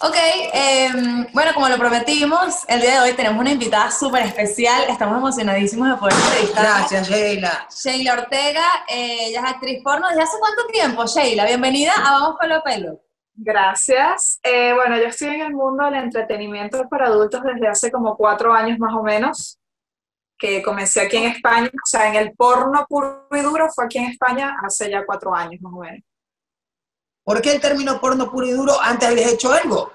Ok, 0.00 0.16
em, 0.52 1.26
bueno, 1.32 1.54
como 1.54 1.68
lo 1.68 1.78
prometimos, 1.78 2.64
el 2.68 2.80
día 2.80 2.94
de 2.94 3.00
hoy 3.00 3.16
tenemos 3.16 3.40
una 3.40 3.52
invitada 3.52 3.92
súper 3.92 4.22
especial. 4.22 4.82
Estamos 4.88 5.16
emocionadísimos 5.16 5.88
de 5.88 5.96
poder 5.96 6.14
entrevistarla. 6.14 6.78
Gracias, 6.78 7.08
Sheila. 7.08 7.68
Sheila 7.70 8.12
Ortega, 8.14 8.64
eh, 8.88 9.28
ella 9.28 9.40
es 9.40 9.46
actriz 9.46 9.82
porno. 9.84 10.08
¿Desde 10.08 10.22
hace 10.22 10.36
cuánto 10.40 10.66
tiempo, 10.66 11.06
Sheila? 11.06 11.46
Bienvenida 11.46 11.92
a 11.96 12.12
Vamos 12.12 12.36
Pelo 12.40 12.56
a 12.56 12.62
Pelo. 12.64 13.00
Gracias. 13.34 14.40
Eh, 14.42 14.72
bueno, 14.74 14.96
yo 14.98 15.04
estoy 15.04 15.28
en 15.28 15.42
el 15.42 15.54
mundo 15.54 15.84
del 15.84 15.94
entretenimiento 15.94 16.88
para 16.88 17.06
adultos 17.06 17.42
desde 17.44 17.68
hace 17.68 17.92
como 17.92 18.16
cuatro 18.16 18.52
años 18.52 18.80
más 18.80 18.94
o 18.94 19.02
menos, 19.02 19.60
que 20.36 20.60
comencé 20.60 21.02
aquí 21.02 21.18
en 21.18 21.30
España, 21.30 21.68
o 21.68 21.86
sea, 21.86 22.08
en 22.08 22.16
el 22.16 22.32
porno 22.32 22.84
puro 22.88 23.28
y 23.30 23.40
duro 23.40 23.68
fue 23.72 23.84
aquí 23.84 23.98
en 23.98 24.10
España 24.10 24.56
hace 24.64 24.90
ya 24.90 25.06
cuatro 25.06 25.32
años 25.32 25.60
más 25.60 25.72
o 25.72 25.78
menos. 25.78 26.02
¿Por 27.24 27.40
qué 27.40 27.52
el 27.52 27.60
término 27.60 28.00
porno 28.00 28.30
puro 28.30 28.46
y 28.46 28.52
duro 28.52 28.78
antes 28.80 29.08
habías 29.08 29.32
hecho 29.32 29.52
algo? 29.52 29.90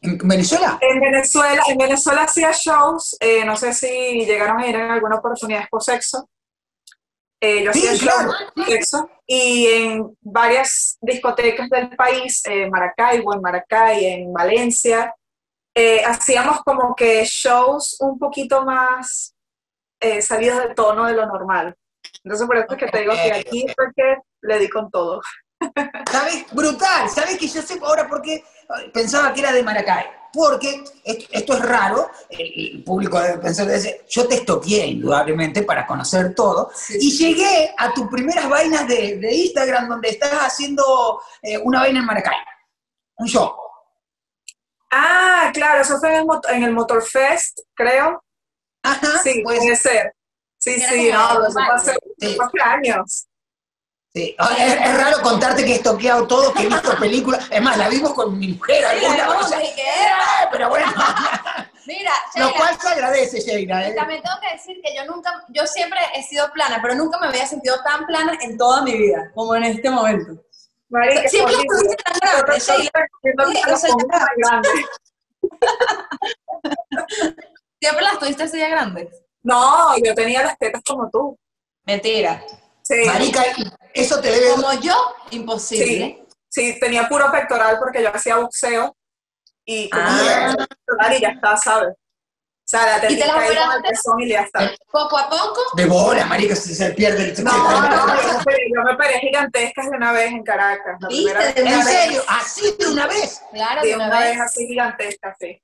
¿En 0.00 0.16
Venezuela? 0.18 0.78
En 0.80 1.00
Venezuela, 1.00 1.62
en 1.68 1.76
Venezuela 1.76 2.22
hacía 2.22 2.52
shows, 2.52 3.16
eh, 3.18 3.44
no 3.44 3.56
sé 3.56 3.72
si 3.74 4.24
llegaron 4.24 4.60
a 4.60 4.66
ir 4.66 4.76
en 4.76 4.90
alguna 4.92 5.16
oportunidad 5.16 5.68
por 5.68 5.82
sexo. 5.82 6.28
Eh, 7.40 7.64
yo 7.64 7.72
Sí, 7.72 7.86
hacía 7.86 7.98
claro. 8.12 8.30
shows 8.32 8.52
por 8.54 8.64
sexo 8.66 9.10
y 9.26 9.66
en 9.66 10.16
varias 10.20 10.98
discotecas 11.00 11.68
del 11.68 11.90
país, 11.96 12.42
en 12.46 12.70
Maracaibo, 12.70 13.34
en 13.34 13.40
Maracay, 13.40 14.04
en 14.04 14.32
Valencia, 14.32 15.14
eh, 15.74 16.04
hacíamos 16.04 16.60
como 16.64 16.94
que 16.94 17.24
shows 17.24 17.96
un 18.00 18.18
poquito 18.18 18.64
más 18.64 19.34
eh, 20.00 20.22
salidos 20.22 20.58
del 20.58 20.74
tono 20.76 21.06
de 21.06 21.14
lo 21.14 21.26
normal. 21.26 21.74
Entonces 22.22 22.46
por 22.46 22.56
eso 22.56 22.66
es 22.70 22.76
que 22.78 22.86
te 22.86 23.00
digo 23.00 23.12
que 23.14 23.32
aquí 23.32 23.66
fue 23.76 23.86
que 23.96 24.16
le 24.42 24.58
di 24.60 24.68
con 24.68 24.90
todo. 24.90 25.20
¿Sabes? 26.10 26.46
Brutal. 26.52 27.08
¿Sabes 27.10 27.38
que 27.38 27.48
yo 27.48 27.62
sé 27.62 27.78
ahora 27.82 28.08
por 28.08 28.22
qué 28.22 28.44
pensaba 28.92 29.32
que 29.32 29.40
era 29.40 29.52
de 29.52 29.62
Maracay? 29.62 30.06
Porque 30.32 30.84
esto, 31.04 31.24
esto 31.32 31.52
es 31.54 31.60
raro, 31.60 32.10
el, 32.28 32.74
el 32.76 32.84
público 32.84 33.18
debe 33.18 33.38
pensar, 33.38 33.66
decir, 33.66 33.96
yo 34.10 34.28
te 34.28 34.34
estoqueé 34.36 34.86
indudablemente 34.86 35.62
para 35.62 35.86
conocer 35.86 36.34
todo, 36.34 36.70
y 36.90 37.10
llegué 37.16 37.74
a 37.78 37.92
tus 37.94 38.08
primeras 38.08 38.46
vainas 38.48 38.86
de, 38.86 39.16
de 39.16 39.34
Instagram 39.34 39.88
donde 39.88 40.10
estás 40.10 40.32
haciendo 40.34 41.22
eh, 41.40 41.56
una 41.58 41.80
vaina 41.80 42.00
en 42.00 42.04
Maracay, 42.04 42.36
un 43.16 43.26
show. 43.26 43.54
Ah, 44.90 45.50
claro, 45.54 45.80
eso 45.80 45.98
fue 45.98 46.10
en 46.10 46.16
el, 46.16 46.24
mot- 46.24 46.48
en 46.50 46.62
el 46.62 46.72
Motorfest, 46.72 47.60
creo. 47.74 48.22
Ajá, 48.82 49.22
Sí, 49.22 49.42
puede 49.42 49.76
ser. 49.76 50.12
Sí, 50.58 50.74
Era 50.74 50.88
sí, 50.90 51.10
no, 51.10 51.40
de 51.40 51.48
eso 51.48 51.52
fue 51.52 51.74
hace 51.74 52.62
años. 52.62 53.27
Sí. 54.12 54.34
Ah, 54.38 54.54
Es, 54.58 54.74
es 54.74 54.96
raro 54.96 55.22
contarte 55.22 55.64
que 55.64 55.72
he 55.72 55.76
estoqueado 55.76 56.26
todo, 56.26 56.52
que 56.52 56.64
he 56.64 56.68
visto 56.68 56.96
películas, 56.98 57.46
es 57.50 57.62
más, 57.62 57.76
la 57.76 57.88
vimos 57.88 58.12
con 58.14 58.36
mi 58.38 58.48
mujer 58.48 58.84
alguna 58.84 59.38
o 59.38 59.42
sea, 59.44 59.60
eh, 59.60 59.72
pero 60.50 60.68
bueno, 60.68 60.86
Mira, 61.86 62.12
lo 62.34 62.52
cual 62.52 62.78
se 62.78 62.88
agradece, 62.88 63.40
Sheila. 63.40 63.88
¿eh? 63.88 63.94
también 63.94 64.20
tengo 64.22 64.36
que 64.42 64.52
decir 64.54 64.78
que 64.84 64.94
yo 64.94 65.06
nunca, 65.06 65.42
yo 65.48 65.66
siempre 65.66 65.98
he 66.14 66.22
sido 66.22 66.52
plana, 66.52 66.80
pero 66.82 66.94
nunca 66.94 67.18
me 67.18 67.28
había 67.28 67.46
sentido 67.46 67.82
tan 67.82 68.04
plana 68.04 68.36
en 68.42 68.58
toda 68.58 68.82
mi 68.82 68.92
vida 68.92 69.30
como 69.34 69.54
en 69.56 69.64
este 69.64 69.88
momento. 69.88 70.32
Marica, 70.90 71.28
Siempre 71.28 71.54
estuviste 71.54 71.96
tan 71.96 72.18
grande, 72.20 72.60
Sheila. 72.60 72.90
Siempre 77.80 78.04
las 78.04 78.18
tuviste 78.18 78.42
así 78.42 78.58
de 78.58 78.68
grandes. 78.68 79.08
No, 79.42 79.96
yo 80.04 80.14
tenía 80.14 80.42
las 80.42 80.58
tetas 80.58 80.82
como 80.86 81.08
tú. 81.10 81.38
Mentira. 81.84 82.42
Sí, 82.88 83.04
Marica, 83.06 83.44
eso 83.92 84.18
te 84.20 84.30
debe... 84.30 84.48
Como 84.52 84.72
yo, 84.80 84.94
imposible. 85.30 86.24
sí, 86.48 86.72
sí, 86.72 86.80
tenía 86.80 87.06
puro 87.08 87.30
pectoral 87.30 87.76
porque 87.78 88.02
yo 88.02 88.08
hacía 88.14 88.36
boxeo 88.36 88.96
y 89.66 89.90
Ah. 89.92 90.54
pectoral 90.68 91.12
y 91.16 91.20
ya 91.20 91.28
está, 91.28 91.56
¿sabes? 91.58 91.90
O 91.90 92.70
sea, 92.70 92.86
la 92.86 93.00
te 93.00 93.08
con 93.08 93.16
el 93.16 93.30
operaste? 93.30 93.88
pezón 93.90 94.20
y 94.20 94.28
ya 94.28 94.40
está. 94.42 94.70
Poco 94.90 95.16
a 95.18 95.28
poco. 95.28 95.60
De 95.74 95.86
bola, 95.86 96.24
marica, 96.26 96.54
si 96.54 96.74
se 96.74 96.90
pierde 96.92 97.30
el... 97.30 97.44
No, 97.44 97.50
no, 97.52 97.80
yo 98.22 98.28
me 98.28 98.38
operé- 98.38 98.68
yo 98.74 98.82
me 98.82 98.92
operé 98.94 99.18
gigantescas 99.20 99.90
de 99.90 99.96
una 99.96 100.12
vez 100.12 100.32
en 100.32 100.42
Caracas. 100.42 100.96
La 101.00 101.08
¿Viste? 101.08 101.24
primera 101.32 101.40
vez 101.46 101.54
De 101.54 101.60
¿En 101.62 101.74
una 101.74 101.84
serio? 101.84 102.22
¿Así 102.28 102.76
de 102.78 102.86
una 102.88 103.06
vez? 103.06 103.42
Claro, 103.52 103.82
de 103.82 103.88
de 103.88 103.94
una 103.96 104.06
una 104.08 104.20
vez 104.20 104.30
vez. 104.32 104.40
así 104.40 104.66
gigantesca, 104.66 105.36
sí. 105.40 105.62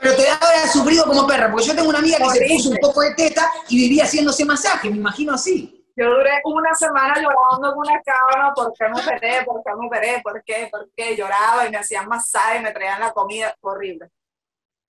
Pero 0.00 0.14
te 0.16 0.28
habrá 0.28 0.68
sufrido 0.72 1.04
como 1.06 1.26
perra, 1.26 1.50
porque 1.50 1.66
yo 1.66 1.74
tengo 1.74 1.88
una 1.88 1.98
amiga 1.98 2.18
que 2.18 2.30
se 2.38 2.46
puso 2.48 2.70
un 2.70 2.78
poco 2.78 3.00
de 3.02 3.14
teta 3.14 3.50
y 3.68 3.76
vivía 3.76 4.04
haciéndose 4.04 4.44
masaje, 4.44 4.88
me 4.90 4.96
imagino 4.96 5.34
así. 5.34 5.75
Yo 5.98 6.10
duré 6.10 6.40
una 6.44 6.74
semana 6.74 7.14
llorando 7.14 7.72
en 7.72 7.78
una 7.78 8.02
cama, 8.02 8.52
¿por 8.54 8.72
qué 8.74 8.84
me 8.88 9.00
operé? 9.00 9.44
¿Por 9.44 9.62
qué 9.64 9.72
me 9.78 9.86
operé? 9.86 10.20
¿Por 10.22 10.44
qué? 10.44 10.68
¿Por 10.70 10.90
qué? 10.94 11.16
Lloraba 11.16 11.66
y 11.66 11.70
me 11.70 11.78
hacían 11.78 12.06
masaje, 12.06 12.60
me 12.60 12.70
traían 12.70 13.00
la 13.00 13.12
comida, 13.12 13.54
horrible. 13.62 14.10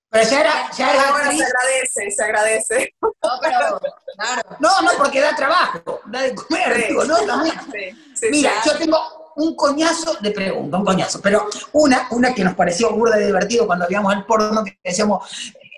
Pero 0.10 0.30
ya 0.30 0.42
era, 0.42 0.72
ya 0.72 0.94
era 0.94 1.12
bueno, 1.12 1.32
se 1.32 1.44
agradece, 1.44 2.12
se 2.12 2.24
agradece. 2.24 2.94
No, 3.02 3.12
pero, 3.42 3.80
claro. 4.16 4.42
No, 4.60 4.82
no, 4.82 4.92
porque 4.98 5.20
da 5.22 5.36
trabajo, 5.36 6.02
da 6.06 6.22
de 6.22 6.36
comer, 6.36 6.76
Sí. 6.76 6.88
digo, 6.88 7.04
¿no? 7.06 7.18
También. 7.26 7.56
Sí, 7.72 8.14
sí, 8.16 8.28
Mira, 8.32 8.52
yo 8.66 8.78
tengo 8.78 8.98
un 9.36 9.56
coñazo 9.56 10.14
de 10.22 10.32
pregunta, 10.32 10.78
un 10.78 10.86
coñazo, 10.86 11.22
pero 11.22 11.48
una, 11.74 12.08
una 12.12 12.34
que 12.34 12.44
nos 12.44 12.56
pareció 12.56 12.90
burda 12.92 13.20
y 13.22 13.26
divertido 13.26 13.68
cuando 13.68 13.86
veíamos 13.86 14.14
el 14.14 14.26
porno, 14.26 14.64
que 14.64 14.80
decíamos, 14.84 15.30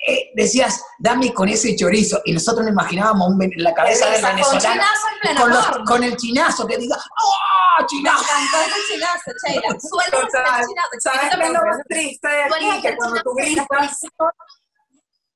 eh, 0.08 0.32
decías, 0.36 0.82
dame 0.98 1.34
con 1.34 1.50
ese 1.50 1.76
chorizo, 1.76 2.22
y 2.26 2.34
nosotros 2.34 2.64
nos 2.66 2.72
imaginábamos 2.74 3.30
un 3.30 3.52
la 3.58 3.74
cabeza 3.74 4.10
del 4.10 4.22
Con 4.22 4.36
venezolano 4.36 4.84
pleno 5.22 5.42
con, 5.42 5.50
los- 5.52 5.68
con 5.88 6.04
el 6.04 6.16
chinazo 6.18 6.66
que 6.68 6.78
diga, 6.78 6.96
¡oh, 6.96 7.86
chinazo! 7.86 8.24
Ese 8.24 8.94
chinazo, 8.94 9.32
Sheila. 9.46 9.80
Suelta 9.80 10.18
ese 10.18 10.68
chinazo. 10.68 10.90
¿Sabes 11.00 11.20
qué 11.36 11.44
es 11.46 11.50
lo 11.52 11.62
más 11.66 11.78
triste 11.88 12.28
de 12.28 12.48
¿Cuál 12.48 12.64
es 12.64 12.72
aquí? 12.72 12.82
Que 12.82 12.88
el 12.90 12.96
cuando 12.98 13.22
tú 13.22 13.34
gritas, 13.36 13.68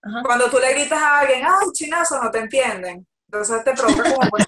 Ajá. 0.06 0.22
cuando 0.24 0.50
tú 0.50 0.60
le 0.60 0.74
gritas 0.74 1.02
a 1.02 1.20
alguien, 1.20 1.44
¡ay, 1.46 1.68
chinazo! 1.74 2.22
No 2.24 2.32
te 2.32 2.40
entienden. 2.40 3.08
Entonces 3.32 3.64
te 3.64 3.74
provoca 3.74 4.04
como 4.14 4.30
pues, 4.30 4.46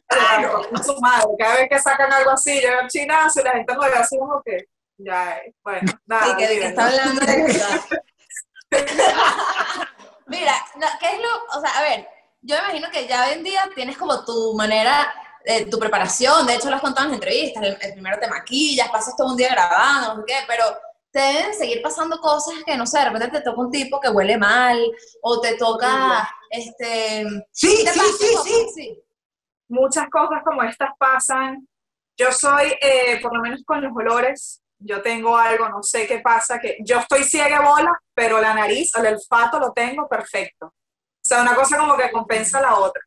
con 0.69 0.83
su 0.83 0.99
madre. 1.01 1.27
Cada 1.39 1.55
vez 1.55 1.67
que 1.69 1.79
sacan 1.79 2.11
algo 2.13 2.31
así, 2.31 2.61
yo 2.61 2.69
chinazo 2.87 3.39
y 3.41 3.43
la 3.43 3.51
gente 3.53 3.77
me 3.77 3.89
ve 3.89 3.95
así 3.95 4.17
como 4.17 4.41
que, 4.45 4.57
ya, 4.97 5.37
eh, 5.37 5.53
bueno, 5.63 5.91
nada. 6.05 6.25
Sí, 6.27 6.31
que, 6.37 6.47
que 6.59 6.65
está 6.67 6.85
hablando 6.87 7.25
de 7.25 7.43
verdad. 7.43 7.81
Mira, 10.27 10.53
no, 10.79 10.87
¿qué 10.99 11.07
es 11.13 11.19
lo, 11.21 11.57
o 11.57 11.61
sea, 11.61 11.77
a 11.77 11.81
ver, 11.81 12.07
yo 12.41 12.55
me 12.55 12.61
imagino 12.61 12.89
que 12.91 13.07
ya 13.07 13.25
hoy 13.25 13.33
en 13.33 13.43
día 13.43 13.69
tienes 13.75 13.97
como 13.97 14.23
tu 14.25 14.53
manera, 14.55 15.13
eh, 15.45 15.69
tu 15.69 15.77
preparación, 15.77 16.45
de 16.47 16.55
hecho 16.55 16.69
lo 16.69 16.75
has 16.75 16.81
contado 16.81 17.05
en 17.05 17.11
las 17.11 17.21
entrevistas, 17.21 17.63
el, 17.63 17.77
el 17.79 17.93
primero 17.93 18.17
te 18.19 18.27
maquillas, 18.27 18.89
pasas 18.89 19.15
todo 19.15 19.31
un 19.31 19.37
día 19.37 19.49
grabando, 19.49 20.15
no 20.15 20.19
sé 20.21 20.25
qué, 20.27 20.39
pero 20.47 20.65
te 21.11 21.19
deben 21.19 21.53
seguir 21.53 21.81
pasando 21.81 22.19
cosas 22.19 22.55
que, 22.65 22.75
no 22.75 22.85
sé, 22.85 22.99
de 22.99 23.05
repente 23.05 23.29
te 23.29 23.41
toca 23.41 23.61
un 23.61 23.71
tipo 23.71 23.99
que 23.99 24.09
huele 24.09 24.37
mal, 24.37 24.79
o 25.21 25.39
te 25.39 25.55
toca, 25.55 26.29
este... 26.49 27.25
Sí, 27.51 27.83
¿te 27.85 27.93
sí, 27.93 27.99
sí, 28.19 28.27
sí. 28.43 28.65
así? 28.69 29.05
muchas 29.67 30.09
cosas 30.09 30.43
como 30.43 30.63
estas 30.63 30.89
pasan. 30.97 31.67
Yo 32.17 32.31
soy, 32.31 32.73
eh, 32.81 33.19
por 33.21 33.35
lo 33.35 33.41
menos 33.41 33.63
con 33.65 33.81
los 33.81 33.91
olores, 33.95 34.61
yo 34.79 35.01
tengo 35.01 35.37
algo, 35.37 35.69
no 35.69 35.81
sé 35.83 36.07
qué 36.07 36.19
pasa, 36.19 36.59
que 36.59 36.77
yo 36.81 36.99
estoy 36.99 37.23
ciega 37.23 37.61
bola, 37.61 37.91
pero 38.13 38.39
la 38.41 38.53
nariz, 38.53 38.93
el 38.95 39.07
olfato 39.07 39.59
lo 39.59 39.71
tengo 39.73 40.07
perfecto. 40.07 40.67
O 40.67 40.73
sea, 41.27 41.41
una 41.41 41.55
cosa 41.55 41.77
como 41.77 41.97
que 41.97 42.11
compensa 42.11 42.61
la 42.61 42.75
otra. 42.77 43.01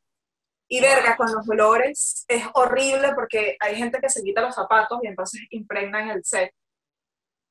Y 0.71 0.81
verga, 0.81 1.17
con 1.17 1.33
los 1.33 1.49
olores 1.49 2.25
es 2.29 2.45
horrible 2.55 3.15
porque 3.15 3.57
hay 3.61 3.77
gente 3.77 4.01
que 4.01 4.11
se 4.11 4.23
quita 4.23 4.43
los 4.43 4.55
zapatos 4.55 4.99
y 5.03 5.07
entonces 5.07 5.41
impregnan 5.51 6.11
el 6.11 6.25
set. 6.25 6.53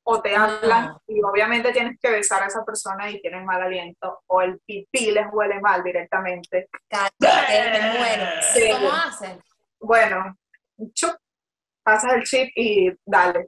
O 0.09 0.21
te 0.21 0.35
hablan 0.35 0.89
Ah. 0.89 1.01
y 1.07 1.21
obviamente 1.21 1.71
tienes 1.73 1.97
que 1.99 2.09
besar 2.09 2.41
a 2.43 2.47
esa 2.47 2.63
persona 2.63 3.09
y 3.09 3.19
tienen 3.21 3.43
mal 3.43 3.61
aliento. 3.61 4.21
O 4.27 4.41
el 4.41 4.59
pipí 4.65 5.11
les 5.11 5.25
huele 5.31 5.59
mal 5.59 5.83
directamente. 5.83 6.69
Cállate. 6.87 8.41
Sí. 8.53 8.69
¿Cómo 8.71 8.91
hacen? 8.93 9.41
Bueno, 9.79 10.37
chup, 10.93 11.15
pasas 11.83 12.13
el 12.13 12.23
chip 12.23 12.49
y 12.55 12.91
dale. 13.05 13.47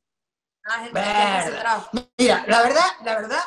Ah. 0.69 1.89
Mira, 2.17 2.43
la 2.47 2.61
verdad, 2.61 2.85
la 3.03 3.15
verdad, 3.15 3.39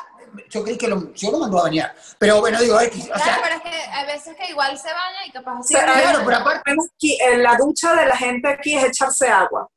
yo 0.49 0.63
creí 0.63 0.77
que 0.77 0.87
lo, 0.87 1.13
yo 1.13 1.31
lo 1.31 1.39
mandó 1.39 1.59
a 1.59 1.63
bañar, 1.63 1.95
pero 2.17 2.39
bueno, 2.39 2.59
digo, 2.59 2.79
X, 2.81 3.03
o 3.05 3.13
Claro, 3.13 3.23
sea, 3.23 3.39
pero 3.43 3.55
es 3.55 3.61
que 3.61 3.69
hay 3.91 4.05
veces 4.07 4.35
que 4.35 4.49
igual 4.49 4.77
se 4.77 4.87
baña 4.87 5.25
y 5.27 5.31
capaz 5.31 5.59
así. 5.59 5.75
O 5.75 5.77
sea, 5.79 5.93
claro, 5.93 6.21
pero 6.25 6.37
aparte- 6.37 6.75
en 6.99 7.43
la 7.43 7.55
ducha 7.55 7.93
de 7.95 8.05
la 8.07 8.17
gente 8.17 8.47
aquí 8.49 8.75
es 8.75 8.83
echarse 8.85 9.27
agua. 9.29 9.63
O 9.63 9.69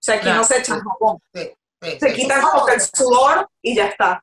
sea, 0.00 0.14
aquí 0.16 0.24
Claro. 0.24 0.38
no 0.38 0.44
se 0.44 0.58
echa 0.58 0.74
jabón. 0.74 1.18
sí, 1.34 1.52
sí, 1.82 1.98
Se 2.00 2.08
sí. 2.10 2.14
quita 2.14 2.40
como 2.40 2.64
que 2.66 2.74
el 2.74 2.80
sudor 2.80 3.48
y 3.62 3.74
ya 3.76 3.86
está. 3.86 4.22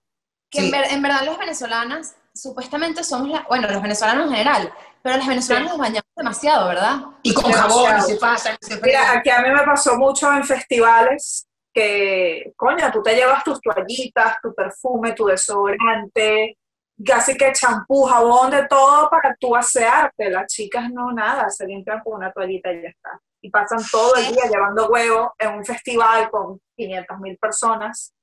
que 0.49 0.59
en, 0.59 0.71
ver- 0.71 0.91
en 0.91 1.01
verdad 1.01 1.23
los 1.23 1.37
venezolanas 1.39 2.15
supuestamente 2.35 3.03
somos 3.03 3.27
la, 3.29 3.41
bueno, 3.49 3.67
los 3.67 3.81
venezolanos 3.81 4.25
en 4.27 4.31
general, 4.33 4.71
pero 5.01 5.17
los 5.17 5.25
venezolanos 5.27 5.71
Sí. 5.71 5.77
nos 5.77 5.79
bañamos 5.79 6.09
demasiado, 6.15 6.67
¿verdad? 6.67 6.97
Y 7.23 7.33
con 7.33 7.43
Demasiado. 7.51 7.85
jabón, 7.85 7.97
y 7.97 8.01
se 8.03 8.15
pasan, 8.17 8.57
y 8.61 8.65
se 8.67 8.79
Mira, 8.81 9.11
aquí 9.13 9.29
a 9.31 9.39
mí 9.39 9.49
me 9.49 9.63
pasó 9.63 9.97
mucho 9.97 10.31
en 10.31 10.43
festivales 10.43 11.47
que, 11.73 12.53
coño, 12.55 12.91
tú 12.91 13.01
te 13.01 13.15
llevas 13.15 13.43
tus 13.43 13.59
toallitas, 13.59 14.37
tu 14.41 14.53
perfume, 14.53 15.13
tu 15.13 15.25
desodorante, 15.25 16.57
casi 17.05 17.35
que 17.35 17.51
champú, 17.53 18.03
jabón, 18.03 18.51
de 18.51 18.67
todo 18.67 19.09
para 19.09 19.35
tú 19.39 19.55
asearte. 19.55 20.29
Las 20.29 20.47
chicas 20.47 20.89
no, 20.91 21.11
nada, 21.11 21.49
se 21.49 21.65
limpian 21.65 22.01
con 22.01 22.15
una 22.15 22.31
toallita 22.31 22.71
y 22.71 22.83
ya 22.83 22.89
está. 22.89 23.19
Y 23.41 23.49
pasan 23.49 23.79
todo 23.91 24.15
el 24.15 24.27
día 24.27 24.43
llevando 24.49 24.87
huevo 24.87 25.33
en 25.37 25.55
un 25.55 25.65
festival 25.65 26.29
con 26.29 26.61
500 26.77 27.19
mil 27.19 27.37
personas. 27.37 28.13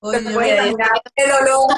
Te 0.00 0.20
puedes 0.20 0.52
imaginar 0.52 0.90
el 1.14 1.32
olor 1.32 1.68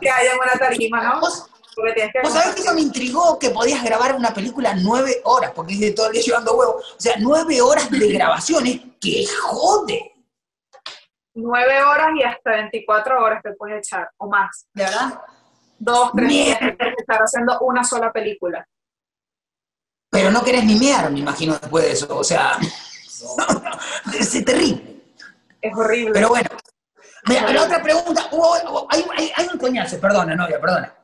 que 0.00 0.10
hay 0.10 0.28
en 0.28 0.38
una 0.38 0.58
tarima, 0.58 1.02
¿no? 1.02 1.20
¿Vos, 1.20 1.48
Porque 1.74 2.10
que 2.12 2.20
vos 2.22 2.32
sabés 2.32 2.54
que 2.54 2.62
eso 2.62 2.74
me 2.74 2.80
intrigó 2.80 3.38
que 3.38 3.50
podías 3.50 3.82
grabar 3.84 4.14
una 4.14 4.32
película 4.32 4.74
nueve 4.74 5.20
horas, 5.24 5.52
porque 5.54 5.74
dice 5.74 5.92
todo 5.92 6.06
el 6.06 6.12
día 6.14 6.22
llevando 6.22 6.54
huevo. 6.54 6.76
O 6.76 7.00
sea, 7.00 7.16
nueve 7.18 7.60
horas 7.60 7.90
de 7.90 8.12
grabaciones, 8.12 8.80
que 9.00 9.24
jode. 9.26 10.09
Nueve 11.40 11.82
horas 11.82 12.08
y 12.16 12.22
hasta 12.22 12.50
24 12.52 13.22
horas 13.24 13.42
te 13.42 13.52
puedes 13.52 13.78
echar, 13.78 14.10
o 14.18 14.28
más. 14.28 14.66
¿de 14.74 14.84
verdad? 14.84 15.20
Dos, 15.78 16.12
tres 16.14 16.28
días 16.28 16.58
estar 16.60 17.20
haciendo 17.20 17.58
una 17.60 17.82
sola 17.84 18.12
película. 18.12 18.66
Pero 20.10 20.30
no 20.30 20.42
querés 20.42 20.64
ni 20.64 20.74
mear, 20.78 21.10
me 21.10 21.20
imagino, 21.20 21.54
después 21.56 21.84
de 21.84 21.92
eso. 21.92 22.16
O 22.18 22.24
sea, 22.24 22.58
es 24.18 24.44
terrible. 24.44 25.02
Es 25.60 25.72
horrible. 25.76 26.12
Pero 26.12 26.28
bueno. 26.28 26.48
Mira, 27.26 27.52
la 27.52 27.62
otra 27.64 27.82
pregunta, 27.82 28.28
hay- 28.90 29.32
hay 29.36 29.48
un 29.52 29.58
coñazo, 29.58 30.00
perdona, 30.00 30.34
novia, 30.34 30.58
perdona. 30.60 30.94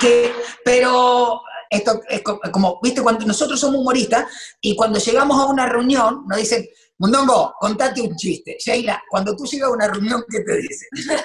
Que, 0.00 0.32
pero 0.64 1.40
esto 1.70 2.00
es 2.08 2.22
co- 2.22 2.40
como, 2.52 2.80
viste, 2.82 3.02
cuando 3.02 3.24
nosotros 3.26 3.58
somos 3.58 3.80
humoristas 3.80 4.26
y 4.60 4.74
cuando 4.76 4.98
llegamos 4.98 5.40
a 5.40 5.46
una 5.46 5.66
reunión 5.66 6.24
nos 6.28 6.38
dicen, 6.38 6.66
Mundongo, 6.98 7.54
contate 7.58 8.00
un 8.00 8.16
chiste. 8.16 8.56
Sheila, 8.58 9.02
cuando 9.10 9.34
tú 9.36 9.44
llegas 9.44 9.68
a 9.68 9.72
una 9.72 9.88
reunión, 9.88 10.24
¿qué 10.28 10.40
te 10.40 10.56
dicen? 10.56 10.88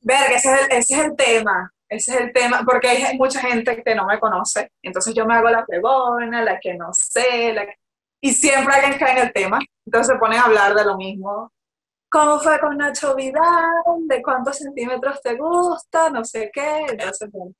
Verga, 0.00 0.36
ese 0.36 0.52
es, 0.54 0.60
el, 0.60 0.72
ese 0.78 0.94
es 0.94 1.00
el 1.04 1.16
tema. 1.16 1.72
Ese 1.90 2.14
es 2.14 2.20
el 2.20 2.32
tema, 2.34 2.62
porque 2.66 2.88
hay 2.88 3.16
mucha 3.16 3.40
gente 3.40 3.82
que 3.82 3.94
no 3.94 4.04
me 4.06 4.20
conoce. 4.20 4.70
Entonces 4.82 5.14
yo 5.14 5.24
me 5.26 5.34
hago 5.34 5.48
la 5.48 5.64
pregona, 5.64 6.42
la 6.42 6.58
que 6.60 6.74
no 6.74 6.92
sé, 6.92 7.52
la 7.54 7.64
que- 7.66 7.76
y 8.20 8.32
siempre 8.34 8.74
alguien 8.74 8.98
cae 8.98 9.12
en 9.12 9.26
el 9.26 9.32
tema. 9.32 9.58
Entonces 9.86 10.12
se 10.14 10.18
ponen 10.18 10.38
a 10.38 10.42
hablar 10.44 10.74
de 10.74 10.84
lo 10.84 10.96
mismo. 10.96 11.50
¿Cómo 12.10 12.40
fue 12.40 12.58
con 12.58 12.76
Nacho 12.76 13.14
Vidal? 13.14 14.06
¿De 14.06 14.22
cuántos 14.22 14.56
centímetros 14.56 15.20
te 15.22 15.36
gusta? 15.36 16.08
No 16.10 16.24
sé 16.24 16.50
qué. 16.52 16.86
Entonces, 16.88 17.28
bueno, 17.30 17.52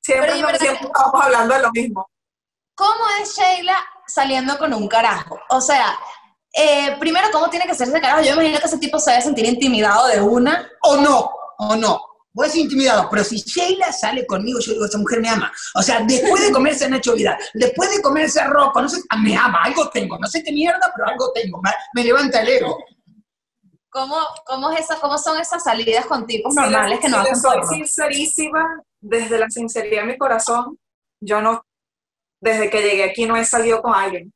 siempre, 0.00 0.28
Pero, 0.28 0.38
¿y 0.38 0.42
verdad 0.42 0.60
siempre 0.60 0.86
estamos 0.86 1.24
hablando 1.24 1.54
de 1.54 1.62
lo 1.62 1.70
mismo. 1.72 2.10
¿Cómo 2.74 3.04
es 3.20 3.36
Sheila 3.36 3.76
saliendo 4.06 4.56
con 4.58 4.72
un 4.72 4.88
carajo? 4.88 5.38
O 5.50 5.60
sea, 5.60 5.98
eh, 6.52 6.96
primero, 6.98 7.28
¿cómo 7.32 7.50
tiene 7.50 7.66
que 7.66 7.74
ser 7.74 7.88
ese 7.88 8.00
carajo? 8.00 8.22
Yo 8.22 8.32
imagino 8.32 8.58
que 8.58 8.66
ese 8.66 8.78
tipo 8.78 8.98
se 8.98 9.10
debe 9.10 9.22
sentir 9.22 9.44
intimidado 9.44 10.06
de 10.06 10.20
una. 10.20 10.70
O 10.82 10.96
no, 10.96 11.30
o 11.58 11.76
no. 11.76 12.00
Voy 12.32 12.46
a 12.46 12.50
ser 12.50 12.60
intimidado, 12.60 13.08
pero 13.10 13.24
si 13.24 13.38
Sheila 13.38 13.92
sale 13.92 14.24
conmigo, 14.24 14.60
yo 14.60 14.72
digo, 14.72 14.84
esa 14.84 14.98
mujer 14.98 15.20
me 15.20 15.28
ama. 15.28 15.52
O 15.74 15.82
sea, 15.82 16.00
después 16.00 16.40
de 16.46 16.52
comerse 16.52 16.84
a 16.84 16.88
Nacho 16.88 17.14
Vidal, 17.14 17.36
después 17.54 17.90
de 17.90 18.00
comerse 18.00 18.40
a 18.40 18.46
Rocco, 18.46 18.80
no 18.80 18.88
sé, 18.88 19.00
ah, 19.10 19.16
me 19.16 19.36
ama, 19.36 19.58
algo 19.64 19.90
tengo. 19.90 20.16
No 20.16 20.28
sé 20.28 20.42
qué 20.44 20.52
mierda, 20.52 20.92
pero 20.94 21.08
algo 21.08 21.32
tengo. 21.32 21.60
Me, 21.60 21.70
me 21.92 22.04
levanta 22.04 22.40
el 22.40 22.48
ego. 22.48 22.78
¿Cómo, 23.90 24.16
cómo, 24.46 24.70
es 24.70 24.80
esa, 24.80 25.00
¿Cómo 25.00 25.18
son 25.18 25.38
esas 25.40 25.64
salidas 25.64 26.06
con 26.06 26.26
tipos 26.26 26.54
Si 26.54 26.60
normales 26.60 27.00
que 27.00 27.08
no 27.08 27.16
si 27.16 27.22
hacen 27.22 27.36
soy 27.36 27.56
porno? 27.56 27.72
sincerísima, 27.72 28.82
desde 29.00 29.38
la 29.38 29.50
sinceridad 29.50 30.02
de 30.02 30.12
mi 30.12 30.18
corazón, 30.18 30.78
yo 31.20 31.40
no, 31.40 31.64
desde 32.40 32.70
que 32.70 32.82
llegué 32.82 33.04
aquí 33.04 33.26
no 33.26 33.36
he 33.36 33.44
salido 33.44 33.82
con 33.82 33.94
alguien. 33.94 34.32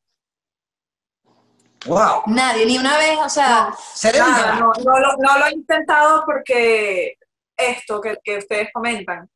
Wow. 1.87 2.23
Nadie, 2.27 2.67
ni 2.67 2.79
una 2.79 2.97
vez, 2.99 3.19
o 3.19 3.29
sea, 3.29 3.75
Se 3.95 4.11
debe 4.11 4.21
Nada, 4.21 4.57
no, 4.57 4.73
no 4.85 4.99
lo, 4.99 5.17
no 5.19 5.39
lo 5.39 5.47
he 5.47 5.53
intentado 5.53 6.25
porque 6.25 7.15
esto 7.57 8.01
que, 8.01 8.19
que 8.25 8.39
ustedes 8.39 8.71
comentan. 8.73 9.29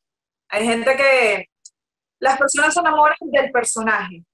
Hay 0.50 0.66
gente 0.66 0.96
que 0.96 1.46
las 2.20 2.38
personas 2.38 2.74
se 2.74 2.80
enamoran 2.80 3.18
del 3.20 3.52
personaje, 3.52 4.24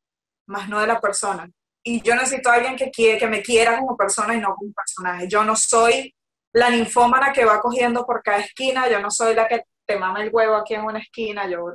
más 0.46 0.68
no 0.68 0.80
de 0.80 0.86
la 0.86 1.00
persona. 1.00 1.50
Y 1.86 2.00
yo 2.00 2.14
necesito 2.14 2.50
a 2.50 2.54
alguien 2.54 2.76
que, 2.76 2.90
quiere, 2.90 3.18
que 3.18 3.26
me 3.26 3.42
quiera 3.42 3.78
como 3.78 3.96
persona 3.96 4.34
y 4.34 4.40
no 4.40 4.54
como 4.54 4.72
personaje. 4.72 5.28
Yo 5.28 5.44
no 5.44 5.54
soy 5.54 6.14
la 6.54 6.70
ninfómana 6.70 7.32
que 7.32 7.44
va 7.44 7.60
cogiendo 7.60 8.06
por 8.06 8.22
cada 8.22 8.38
esquina, 8.38 8.88
yo 8.88 9.00
no 9.00 9.10
soy 9.10 9.34
la 9.34 9.46
que 9.46 9.64
te 9.86 9.98
mama 9.98 10.22
el 10.22 10.30
huevo 10.32 10.54
aquí 10.56 10.74
en 10.74 10.84
una 10.84 10.98
esquina, 10.98 11.48
yo 11.48 11.72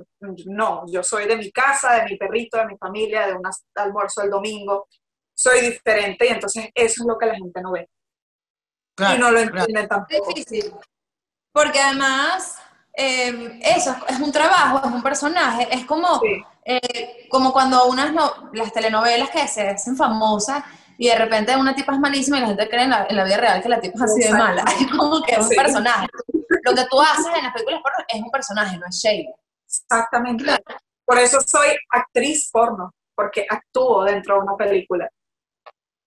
no, 0.48 0.84
yo 0.88 1.04
soy 1.04 1.28
de 1.28 1.38
mi 1.38 1.52
casa, 1.52 1.94
de 1.96 2.06
mi 2.06 2.18
perrito, 2.18 2.58
de 2.58 2.66
mi 2.66 2.78
familia, 2.78 3.28
de 3.28 3.34
un 3.34 3.44
almuerzo 3.76 4.24
el 4.24 4.32
domingo, 4.32 4.88
soy 5.38 5.62
diferente 5.62 6.26
y 6.26 6.30
entonces 6.30 6.70
eso 6.74 7.04
es 7.04 7.08
lo 7.08 7.18
que 7.18 7.28
la 7.28 7.36
gente 7.36 7.62
no 7.62 7.72
ve 7.72 7.88
Claro, 8.96 9.16
y 9.16 9.20
no 9.20 9.32
lo 9.32 9.38
claro. 9.40 9.58
entiende 9.60 9.82
es 9.82 9.88
tampoco. 9.88 10.34
difícil. 10.34 10.74
Porque 11.54 11.80
además, 11.80 12.59
eh, 13.00 13.60
eso 13.64 13.96
es, 14.08 14.20
un 14.20 14.32
trabajo, 14.32 14.80
es 14.86 14.92
un 14.94 15.02
personaje, 15.02 15.68
es 15.72 15.86
como, 15.86 16.20
Sí. 16.20 16.44
eh, 16.66 17.28
como 17.30 17.52
cuando 17.54 17.86
unas 17.88 18.12
no- 18.14 18.50
las 18.54 18.72
telenovelas 18.74 19.30
que 19.30 19.48
se 19.48 19.70
hacen 19.70 19.96
famosas 19.96 20.64
y 20.98 21.08
de 21.08 21.16
repente 21.16 21.56
una 21.56 21.74
tipa 21.74 21.94
es 21.94 22.00
malísima 22.00 22.38
y 22.38 22.42
la 22.42 22.48
gente 22.48 22.68
cree 22.70 22.84
en 22.84 22.90
la, 22.90 23.06
en 23.10 23.16
la 23.16 23.24
vida 23.24 23.38
real 23.38 23.62
que 23.62 23.70
la 23.70 23.80
tipa 23.80 23.96
es 23.96 24.02
así 24.12 24.22
de 24.22 24.32
mala. 24.34 24.64
Es 24.80 24.88
como 24.92 25.22
que 25.24 25.32
es 25.34 25.38
un 25.40 25.50
Sí. 25.50 25.56
personaje. 25.56 26.08
lo 26.66 26.76
que 26.76 26.86
tú 26.92 27.02
haces 27.02 27.26
en 27.38 27.44
las 27.44 27.54
películas 27.54 27.82
porno 27.82 28.06
es 28.08 28.22
un 28.22 28.32
personaje, 28.32 28.78
no 28.78 28.86
es 28.88 28.96
Sheila. 28.96 29.30
Exactamente. 29.66 30.46
Por 31.06 31.18
eso 31.20 31.40
soy 31.42 31.70
actriz 31.92 32.50
porno, 32.52 32.94
porque 33.16 33.46
actúo 33.50 34.04
dentro 34.04 34.36
de 34.36 34.42
una 34.42 34.56
película. 34.58 35.10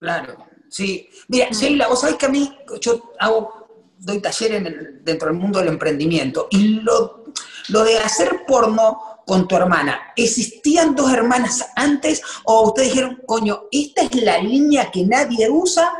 Claro, 0.00 0.36
sí. 0.68 1.08
Mira, 1.28 1.48
Sheila, 1.50 1.88
vos 1.88 2.00
sabés 2.00 2.16
que 2.16 2.26
a 2.26 2.28
mí, 2.28 2.58
yo 2.80 3.12
hago, 3.18 3.61
doy 4.02 4.20
taller 4.20 4.62
dentro 5.02 5.28
del 5.28 5.38
mundo 5.38 5.58
del 5.60 5.68
emprendimiento, 5.68 6.48
y 6.50 6.80
lo, 6.80 7.24
lo 7.68 7.84
de 7.84 7.98
hacer 7.98 8.44
porno 8.46 9.22
con 9.24 9.46
tu 9.46 9.56
hermana, 9.56 10.12
¿existían 10.16 10.94
dos 10.94 11.12
hermanas 11.12 11.70
antes 11.76 12.22
o 12.44 12.68
ustedes 12.68 12.90
dijeron, 12.90 13.22
coño, 13.26 13.64
esta 13.70 14.02
es 14.02 14.14
la 14.16 14.38
línea 14.38 14.90
que 14.90 15.04
nadie 15.04 15.48
usa, 15.48 15.92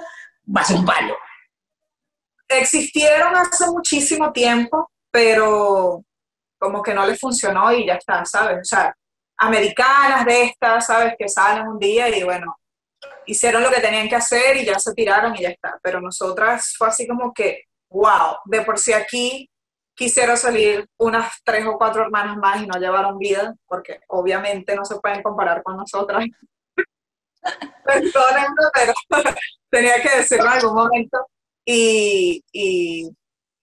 va 0.54 0.60
a 0.60 0.64
ser 0.64 0.76
un 0.76 0.84
palo? 0.84 1.16
Existieron 2.48 3.34
hace 3.36 3.66
muchísimo 3.66 4.32
tiempo, 4.32 4.90
pero 5.10 6.04
como 6.58 6.82
que 6.82 6.94
no 6.94 7.06
les 7.06 7.18
funcionó 7.18 7.72
y 7.72 7.86
ya 7.86 7.94
está, 7.94 8.24
¿sabes? 8.24 8.58
O 8.60 8.64
sea, 8.64 8.94
americanas 9.38 10.26
de 10.26 10.44
estas, 10.44 10.86
¿sabes? 10.86 11.14
Que 11.18 11.28
salen 11.28 11.66
un 11.68 11.78
día 11.78 12.08
y 12.08 12.22
bueno, 12.22 12.56
hicieron 13.26 13.62
lo 13.62 13.70
que 13.70 13.80
tenían 13.80 14.08
que 14.08 14.16
hacer 14.16 14.56
y 14.56 14.64
ya 14.64 14.78
se 14.78 14.92
tiraron 14.94 15.34
y 15.36 15.42
ya 15.42 15.50
está. 15.50 15.78
Pero 15.82 16.00
nosotras 16.00 16.74
fue 16.76 16.88
así 16.88 17.06
como 17.06 17.32
que, 17.32 17.64
wow, 17.92 18.36
de 18.46 18.62
por 18.62 18.78
sí 18.78 18.92
aquí 18.92 19.48
quisiera 19.94 20.36
salir 20.36 20.88
unas 20.98 21.32
tres 21.44 21.66
o 21.66 21.76
cuatro 21.76 22.02
hermanas 22.02 22.36
más 22.36 22.62
y 22.62 22.66
no 22.66 22.78
llevaron 22.78 23.18
vida, 23.18 23.54
porque 23.66 24.00
obviamente 24.08 24.74
no 24.74 24.84
se 24.84 24.98
pueden 25.00 25.22
comparar 25.22 25.62
con 25.62 25.76
nosotras. 25.76 26.24
Perdónenme, 27.84 28.62
pero 28.72 28.92
tenía 29.70 30.00
que 30.02 30.16
decirlo 30.16 30.46
en 30.46 30.52
algún 30.52 30.74
momento. 30.74 31.26
Y, 31.64 32.42
y 32.52 33.10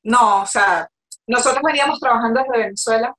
no, 0.03 0.43
o 0.43 0.45
sea, 0.45 0.89
nosotros 1.27 1.61
veníamos 1.63 1.99
trabajando 1.99 2.41
desde 2.41 2.65
Venezuela, 2.65 3.13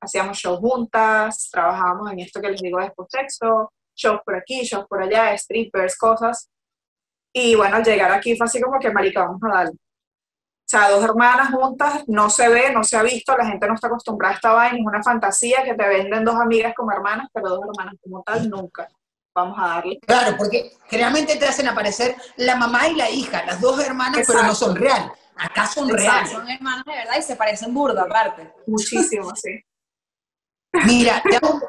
hacíamos 0.00 0.38
shows 0.38 0.58
juntas, 0.58 1.48
trabajábamos 1.50 2.12
en 2.12 2.20
esto 2.20 2.40
que 2.40 2.50
les 2.50 2.60
digo 2.60 2.78
después 2.80 3.08
texto, 3.08 3.72
shows 3.94 4.20
por 4.24 4.36
aquí, 4.36 4.62
shows 4.62 4.86
por 4.88 5.02
allá, 5.02 5.36
strippers, 5.36 5.96
cosas. 5.98 6.48
Y 7.32 7.54
bueno, 7.54 7.76
al 7.76 7.84
llegar 7.84 8.12
aquí 8.12 8.36
fue 8.36 8.46
así 8.46 8.60
como 8.60 8.78
que, 8.78 8.90
marica, 8.90 9.24
vamos 9.24 9.42
a 9.44 9.48
darle. 9.48 9.78
O 10.66 10.68
sea, 10.68 10.90
dos 10.90 11.04
hermanas 11.04 11.52
juntas, 11.52 12.02
no 12.08 12.28
se 12.28 12.48
ve, 12.48 12.72
no 12.72 12.82
se 12.82 12.96
ha 12.96 13.02
visto, 13.04 13.36
la 13.36 13.46
gente 13.46 13.68
no 13.68 13.74
está 13.74 13.86
acostumbrada 13.86 14.32
a 14.32 14.36
esta 14.36 14.52
vaina, 14.52 14.76
es 14.80 14.84
una 14.84 15.00
fantasía 15.00 15.62
que 15.62 15.74
te 15.74 15.86
venden 15.88 16.24
dos 16.24 16.34
amigas 16.34 16.74
como 16.76 16.90
hermanas, 16.90 17.28
pero 17.32 17.50
dos 17.50 17.60
hermanas 17.68 17.94
como 18.02 18.20
tal, 18.24 18.50
nunca. 18.50 18.88
Vamos 19.32 19.56
a 19.60 19.66
darle. 19.68 20.00
Claro, 20.04 20.36
porque 20.36 20.72
generalmente 20.88 21.36
te 21.36 21.46
hacen 21.46 21.68
aparecer 21.68 22.16
la 22.36 22.56
mamá 22.56 22.88
y 22.88 22.96
la 22.96 23.08
hija, 23.08 23.44
las 23.44 23.60
dos 23.60 23.78
hermanas, 23.84 24.22
pero 24.26 24.42
no 24.42 24.54
son 24.56 24.74
real. 24.74 25.12
Acá 25.36 25.66
son 25.68 25.88
Exacto. 25.90 26.10
reales. 26.10 26.30
Son 26.32 26.48
hermanos 26.50 26.84
de 26.84 26.92
verdad 26.92 27.14
y 27.16 27.22
se 27.22 27.36
parecen 27.36 27.72
burda 27.72 28.02
aparte. 28.02 28.52
Muchísimo, 28.66 29.36
sí. 29.36 29.60
Mira, 30.84 31.22
te 31.28 31.36
hago- 31.36 31.60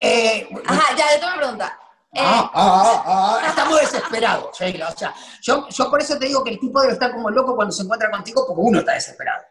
eh, 0.00 0.48
Ajá, 0.66 0.96
ya, 0.96 1.04
yo 1.14 1.20
tengo 1.20 1.26
una 1.32 1.36
pregunta. 1.36 1.78
Eh, 1.78 1.81
Ah, 2.14 2.50
ah, 2.52 3.02
ah, 3.06 3.46
estamos 3.48 3.80
desesperados, 3.80 4.58
Sheila. 4.58 4.90
O 4.90 4.96
sea, 4.96 5.14
yo, 5.40 5.66
yo 5.70 5.90
por 5.90 6.02
eso 6.02 6.18
te 6.18 6.26
digo 6.26 6.44
que 6.44 6.50
el 6.50 6.60
tipo 6.60 6.80
debe 6.80 6.92
estar 6.92 7.10
como 7.12 7.30
loco 7.30 7.56
cuando 7.56 7.72
se 7.72 7.82
encuentra 7.82 8.10
contigo 8.10 8.44
porque 8.46 8.60
uno 8.60 8.78
está 8.80 8.92
desesperado. 8.92 9.42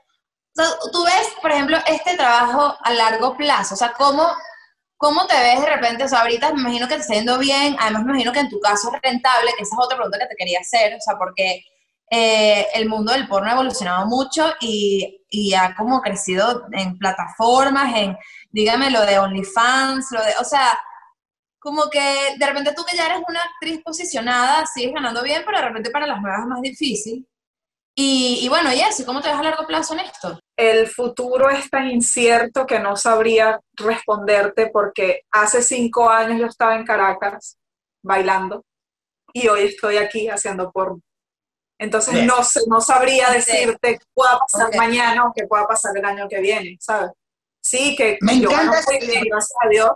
Tú 0.54 1.04
ves, 1.06 1.30
por 1.42 1.52
ejemplo, 1.52 1.78
este 1.88 2.16
trabajo 2.18 2.76
a 2.84 2.92
largo 2.92 3.36
plazo, 3.36 3.74
o 3.74 3.78
sea, 3.78 3.94
¿cómo, 3.94 4.28
cómo 4.98 5.26
te 5.26 5.40
ves 5.40 5.62
de 5.62 5.66
repente? 5.66 6.04
O 6.04 6.08
sea, 6.08 6.22
ahorita 6.22 6.54
me 6.54 6.60
imagino 6.62 6.88
que 6.88 6.96
te 6.96 7.02
está 7.02 7.14
yendo 7.16 7.40
bien, 7.40 7.76
además 7.80 8.04
me 8.04 8.12
imagino 8.12 8.34
que 8.34 8.42
en 8.42 8.50
tu 8.50 8.60
caso 8.60 8.92
es 8.94 9.02
rentable, 9.02 9.54
que 9.58 9.64
esa 9.64 9.76
es 9.76 9.84
otra 9.84 9.98
pregunta 9.98 10.20
que 10.20 10.28
te 10.28 10.36
quería 10.36 10.60
hacer, 10.60 10.94
o 10.94 11.00
sea, 11.00 11.18
porque 11.18 11.64
eh, 12.12 12.68
el 12.74 12.90
mundo 12.90 13.14
del 13.14 13.28
porno 13.28 13.50
ha 13.50 13.54
evolucionado 13.54 14.06
mucho 14.06 14.54
y, 14.60 15.26
y 15.30 15.54
ha 15.54 15.74
como 15.76 16.02
crecido 16.02 16.68
en 16.74 16.98
plataformas, 16.98 17.96
en, 17.96 18.18
dígame, 18.52 18.92
lo 18.92 19.06
de 19.06 19.18
OnlyFans, 19.20 20.12
lo 20.12 20.22
de, 20.22 20.34
o 20.40 20.44
sea, 20.44 20.78
como 21.62 21.90
que 21.92 22.00
de 22.38 22.46
repente 22.46 22.74
tú 22.76 22.84
que 22.84 22.98
ya 22.98 23.06
eres 23.06 23.20
una 23.30 23.42
actriz 23.44 23.82
posicionada, 23.84 24.66
sigues 24.66 24.94
ganando 24.94 25.22
bien, 25.24 25.44
pero 25.46 25.60
de 25.60 25.66
repente 25.66 25.92
para 25.92 26.08
las 26.08 26.20
nuevas 26.22 26.42
es 26.42 26.48
más 26.48 26.62
difícil. 26.62 27.28
Y, 27.96 28.40
y 28.42 28.50
bueno, 28.50 28.74
y 28.74 28.80
eso, 28.82 29.06
¿cómo 29.06 29.22
te 29.22 29.28
ves 29.30 29.38
a 29.38 29.44
largo 29.44 29.68
plazo 29.68 29.94
en 29.94 30.00
esto? 30.02 30.40
el 30.58 30.88
futuro 30.88 31.50
es 31.50 31.70
tan 31.72 31.90
incierto 31.90 32.66
que 32.68 32.80
no 32.80 32.96
sabría 32.96 33.60
responderte 33.74 34.68
porque 34.68 35.22
hace 35.32 35.62
cinco 35.64 36.08
años 36.10 36.40
yo 36.40 36.46
estaba 36.46 36.76
en 36.76 36.86
Caracas 36.86 37.58
bailando 38.04 38.64
y 39.34 39.48
hoy 39.48 39.62
estoy 39.64 39.98
aquí 39.98 40.30
haciendo 40.30 40.72
porno. 40.72 41.02
Entonces 41.80 42.14
Bien. 42.14 42.28
no, 42.28 42.44
sé- 42.44 42.62
no 42.68 42.80
sabría 42.80 43.30
decirte 43.32 43.98
qué 43.98 44.06
pueda 44.14 44.38
pasar 44.40 44.68
Ok. 44.68 44.76
mañana 44.78 45.26
o 45.28 45.34
qué 45.36 45.48
pueda 45.48 45.68
pasar 45.68 45.98
el 45.98 46.06
año 46.06 46.28
que 46.30 46.40
viene, 46.40 46.78
¿sabes? 46.80 47.12
Sí, 47.60 47.96
que 47.96 48.18
Me 48.22 48.40
yo 48.40 48.52
encanta 48.52 48.80
muy 48.88 49.00
bien, 49.00 49.24
gracias 49.28 49.58
a 49.64 49.68
Dios. 49.68 49.92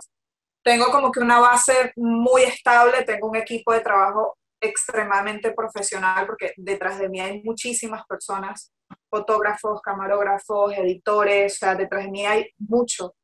Tengo 0.66 0.86
como 0.90 1.12
que 1.12 1.20
una 1.20 1.38
base 1.38 1.92
muy 1.94 2.42
estable, 2.42 3.04
tengo 3.04 3.28
un 3.28 3.36
equipo 3.36 3.72
de 3.72 3.82
trabajo 3.82 4.36
extremadamente 4.60 5.52
profesional 5.52 6.26
porque 6.26 6.54
detrás 6.56 6.98
de 6.98 7.08
mí 7.08 7.20
hay 7.20 7.40
muchísimas 7.44 8.04
personas, 8.04 8.72
fotógrafos, 9.08 9.80
camarógrafos, 9.80 10.72
editores, 10.76 11.52
o 11.52 11.56
sea, 11.58 11.74
detrás 11.76 12.06
de 12.06 12.10
mí 12.10 12.26
hay 12.26 12.48
mucho. 12.58 13.14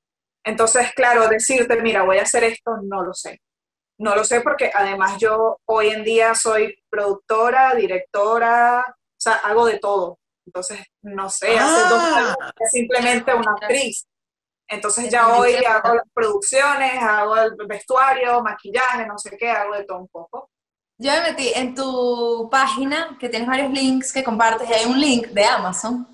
Entonces, 0.45 0.93
claro, 0.95 1.27
decirte, 1.27 1.83
mira, 1.83 2.05
voy 2.05 2.19
a 2.19 2.23
hacer 2.23 2.45
esto, 2.45 2.77
no 2.85 3.03
lo 3.03 3.13
sé. 3.13 3.41
No 3.99 4.15
lo 4.15 4.23
sé 4.23 4.41
porque 4.41 4.71
además 4.73 5.17
yo 5.19 5.59
hoy 5.69 5.89
en 5.89 6.05
día 6.05 6.37
soy 6.37 6.73
productora, 6.89 7.75
directora, 7.75 8.85
o 8.89 9.21
sea, 9.21 9.35
hago 9.43 9.67
de 9.67 9.81
todo. 9.81 10.21
Entonces, 10.47 10.79
no 11.03 11.29
sé, 11.29 11.59
hace 11.59 11.89
dos 11.89 12.03
Ah. 12.05 12.19
años 12.19 12.37
simplemente 12.71 13.35
una 13.35 13.53
actriz. 13.61 14.07
Entonces 14.73 15.11
ya 15.11 15.29
hoy 15.37 15.55
hago 15.57 15.95
las 15.97 16.07
producciones, 16.15 17.03
hago 17.03 17.37
el 17.37 17.55
vestuario, 17.69 18.43
maquillaje, 18.43 19.07
no 19.07 19.19
sé 19.19 19.37
qué, 19.39 19.51
hago 19.51 19.75
de 19.75 19.85
todo 19.85 19.99
un 19.99 20.09
poco. 20.09 20.49
Yo 20.97 21.13
me 21.13 21.21
metí 21.21 21.53
en 21.55 21.75
tu 21.75 22.49
página, 22.51 23.17
que 23.21 23.29
tienes 23.29 23.47
varios 23.49 23.71
links 23.71 24.13
que 24.13 24.25
compartes, 24.25 24.69
y 24.71 24.73
hay 24.73 24.87
un 24.87 24.99
link 24.99 25.27
de 25.29 25.45
Amazon, 25.45 26.09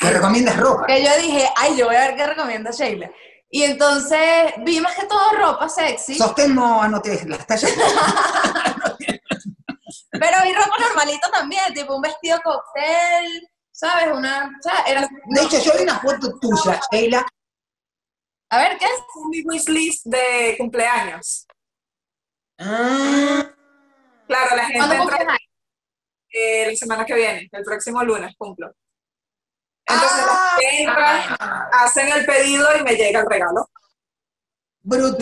Que 0.00 0.10
recomiendas 0.10 0.56
ropa. 0.56 0.86
que 0.86 1.02
yo 1.02 1.10
dije, 1.20 1.48
ay, 1.56 1.76
yo 1.76 1.86
voy 1.86 1.96
a 1.96 2.06
ver 2.06 2.16
qué 2.16 2.26
recomienda 2.26 2.70
Sheila. 2.70 3.10
Y 3.50 3.64
entonces 3.64 4.52
vi 4.58 4.78
más 4.80 4.94
que 4.94 5.06
todo 5.06 5.32
ropa 5.32 5.68
sexy, 5.68 6.14
Sostén 6.14 6.54
no 6.54 6.80
anoté 6.82 7.24
las 7.26 7.44
tallas. 7.46 7.72
pero 10.12 10.36
vi 10.44 10.52
ropa 10.52 10.76
normalita 10.78 11.28
también, 11.30 11.74
tipo 11.74 11.96
un 11.96 12.02
vestido 12.02 12.38
cóctel, 12.44 13.48
¿sabes? 13.72 14.08
Una, 14.14 14.52
o 14.58 14.62
sea, 14.62 14.84
era, 14.86 15.00
De 15.00 15.42
hecho, 15.42 15.58
yo 15.58 15.72
vi 15.76 15.82
una 15.82 15.98
foto 15.98 16.38
tuya, 16.38 16.80
Sheila. 16.92 17.26
A 18.50 18.58
ver, 18.58 18.78
¿qué 18.78 18.84
es? 18.84 18.90
Es 18.92 19.24
mi 19.30 19.42
wishlist 19.42 20.06
de 20.06 20.54
cumpleaños. 20.58 21.46
Ah, 22.58 23.50
Claro, 24.26 24.56
la 24.56 24.64
gente 24.66 24.78
¿Cuándo 24.86 25.02
entra 25.04 25.36
eh, 26.30 26.66
la 26.70 26.76
semana 26.76 27.06
que 27.06 27.14
viene, 27.14 27.48
el 27.50 27.64
próximo 27.64 28.02
lunes 28.04 28.34
cumplo. 28.36 28.70
Entonces 29.86 30.18
Ah. 30.20 30.26
las 30.26 30.60
que 30.60 30.82
entran 30.82 31.36
hacen 31.72 32.08
el 32.12 32.26
pedido 32.26 32.66
y 32.78 32.82
me 32.82 32.94
llega 32.94 33.20
el 33.20 33.26
regalo. 33.26 33.66
No 34.84 34.96
como 34.96 35.08
brutal. 35.10 35.18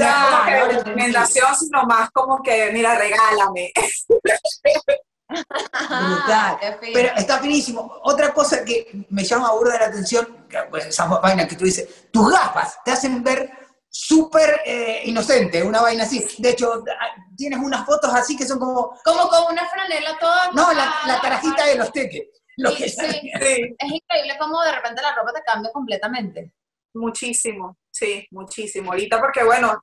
que 0.46 0.52
ahora 0.54 0.66
de 0.66 0.72
entendí. 0.78 0.78
recomendación, 1.02 1.56
sino 1.56 1.82
más 1.84 2.10
como 2.10 2.42
que, 2.42 2.70
mira, 2.72 2.96
regálame. 2.98 3.72
Brutal. 5.28 6.56
Pero 6.92 7.08
está 7.16 7.38
finísimo. 7.38 8.00
Otra 8.02 8.32
cosa 8.32 8.64
que 8.64 9.06
me 9.10 9.24
llama 9.24 9.52
burda 9.52 9.78
la 9.78 9.86
atención, 9.86 10.46
que, 10.48 10.58
pues, 10.70 10.86
esa 10.86 11.06
vaina 11.06 11.46
que 11.46 11.56
tú 11.56 11.64
dices, 11.64 12.08
tus 12.10 12.30
gafas 12.30 12.78
te 12.84 12.92
hacen 12.92 13.22
ver 13.22 13.50
súper 13.88 14.60
eh, 14.64 15.02
inocente, 15.04 15.62
una 15.62 15.80
vaina 15.80 16.04
así. 16.04 16.24
De 16.38 16.50
hecho, 16.50 16.84
ah, 17.00 17.06
tienes 17.36 17.58
unas 17.58 17.86
fotos 17.86 18.12
así 18.14 18.36
que 18.36 18.46
son 18.46 18.58
como, 18.58 18.94
Como 19.04 19.28
con 19.28 19.52
una 19.52 19.66
franela 19.68 20.18
toda. 20.18 20.50
no, 20.52 20.72
la, 20.72 20.94
la 21.06 21.66
de 21.66 21.74
los 21.76 21.92
teques. 21.92 22.22
Lo 22.58 22.70
Sí, 22.70 22.76
que. 22.76 22.88
Sí, 22.88 23.30
Es 23.78 23.92
increíble 23.92 24.36
cómo 24.38 24.62
de 24.62 24.72
repente 24.72 25.02
la 25.02 25.14
ropa 25.14 25.32
te 25.32 25.42
cambia 25.42 25.70
completamente. 25.72 26.52
muchísimo, 26.94 27.76
sí, 27.90 28.26
muchísimo. 28.30 28.92
Ahorita 28.92 29.20
porque, 29.20 29.44
bueno, 29.44 29.78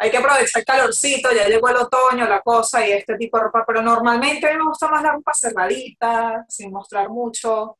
hay 0.00 0.10
que 0.10 0.16
aprovechar 0.16 0.60
el 0.60 0.64
calorcito, 0.64 1.30
ya 1.32 1.46
llegó 1.46 1.68
el 1.68 1.76
otoño, 1.76 2.26
la 2.26 2.40
cosa 2.40 2.86
y 2.86 2.92
este 2.92 3.16
tipo 3.16 3.36
de 3.36 3.44
ropa, 3.44 3.64
pero 3.66 3.82
normalmente 3.82 4.48
a 4.48 4.52
mí 4.52 4.58
me 4.58 4.64
gusta 4.68 4.88
más 4.88 5.02
la 5.02 5.12
ropa 5.12 5.32
cerradita, 5.34 6.44
sin 6.48 6.72
mostrar 6.72 7.10
mucho. 7.10 7.76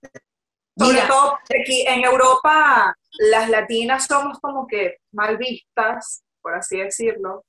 Sobre 0.79 0.95
Mira. 0.95 1.09
todo 1.09 1.39
aquí 1.61 1.85
en 1.87 2.05
Europa 2.05 2.95
las 3.19 3.49
latinas 3.49 4.07
somos 4.07 4.39
como 4.39 4.67
que 4.67 4.99
mal 5.13 5.37
vistas, 5.39 6.23
por 6.43 6.55
así 6.55 6.79
decirlo, 6.79 7.45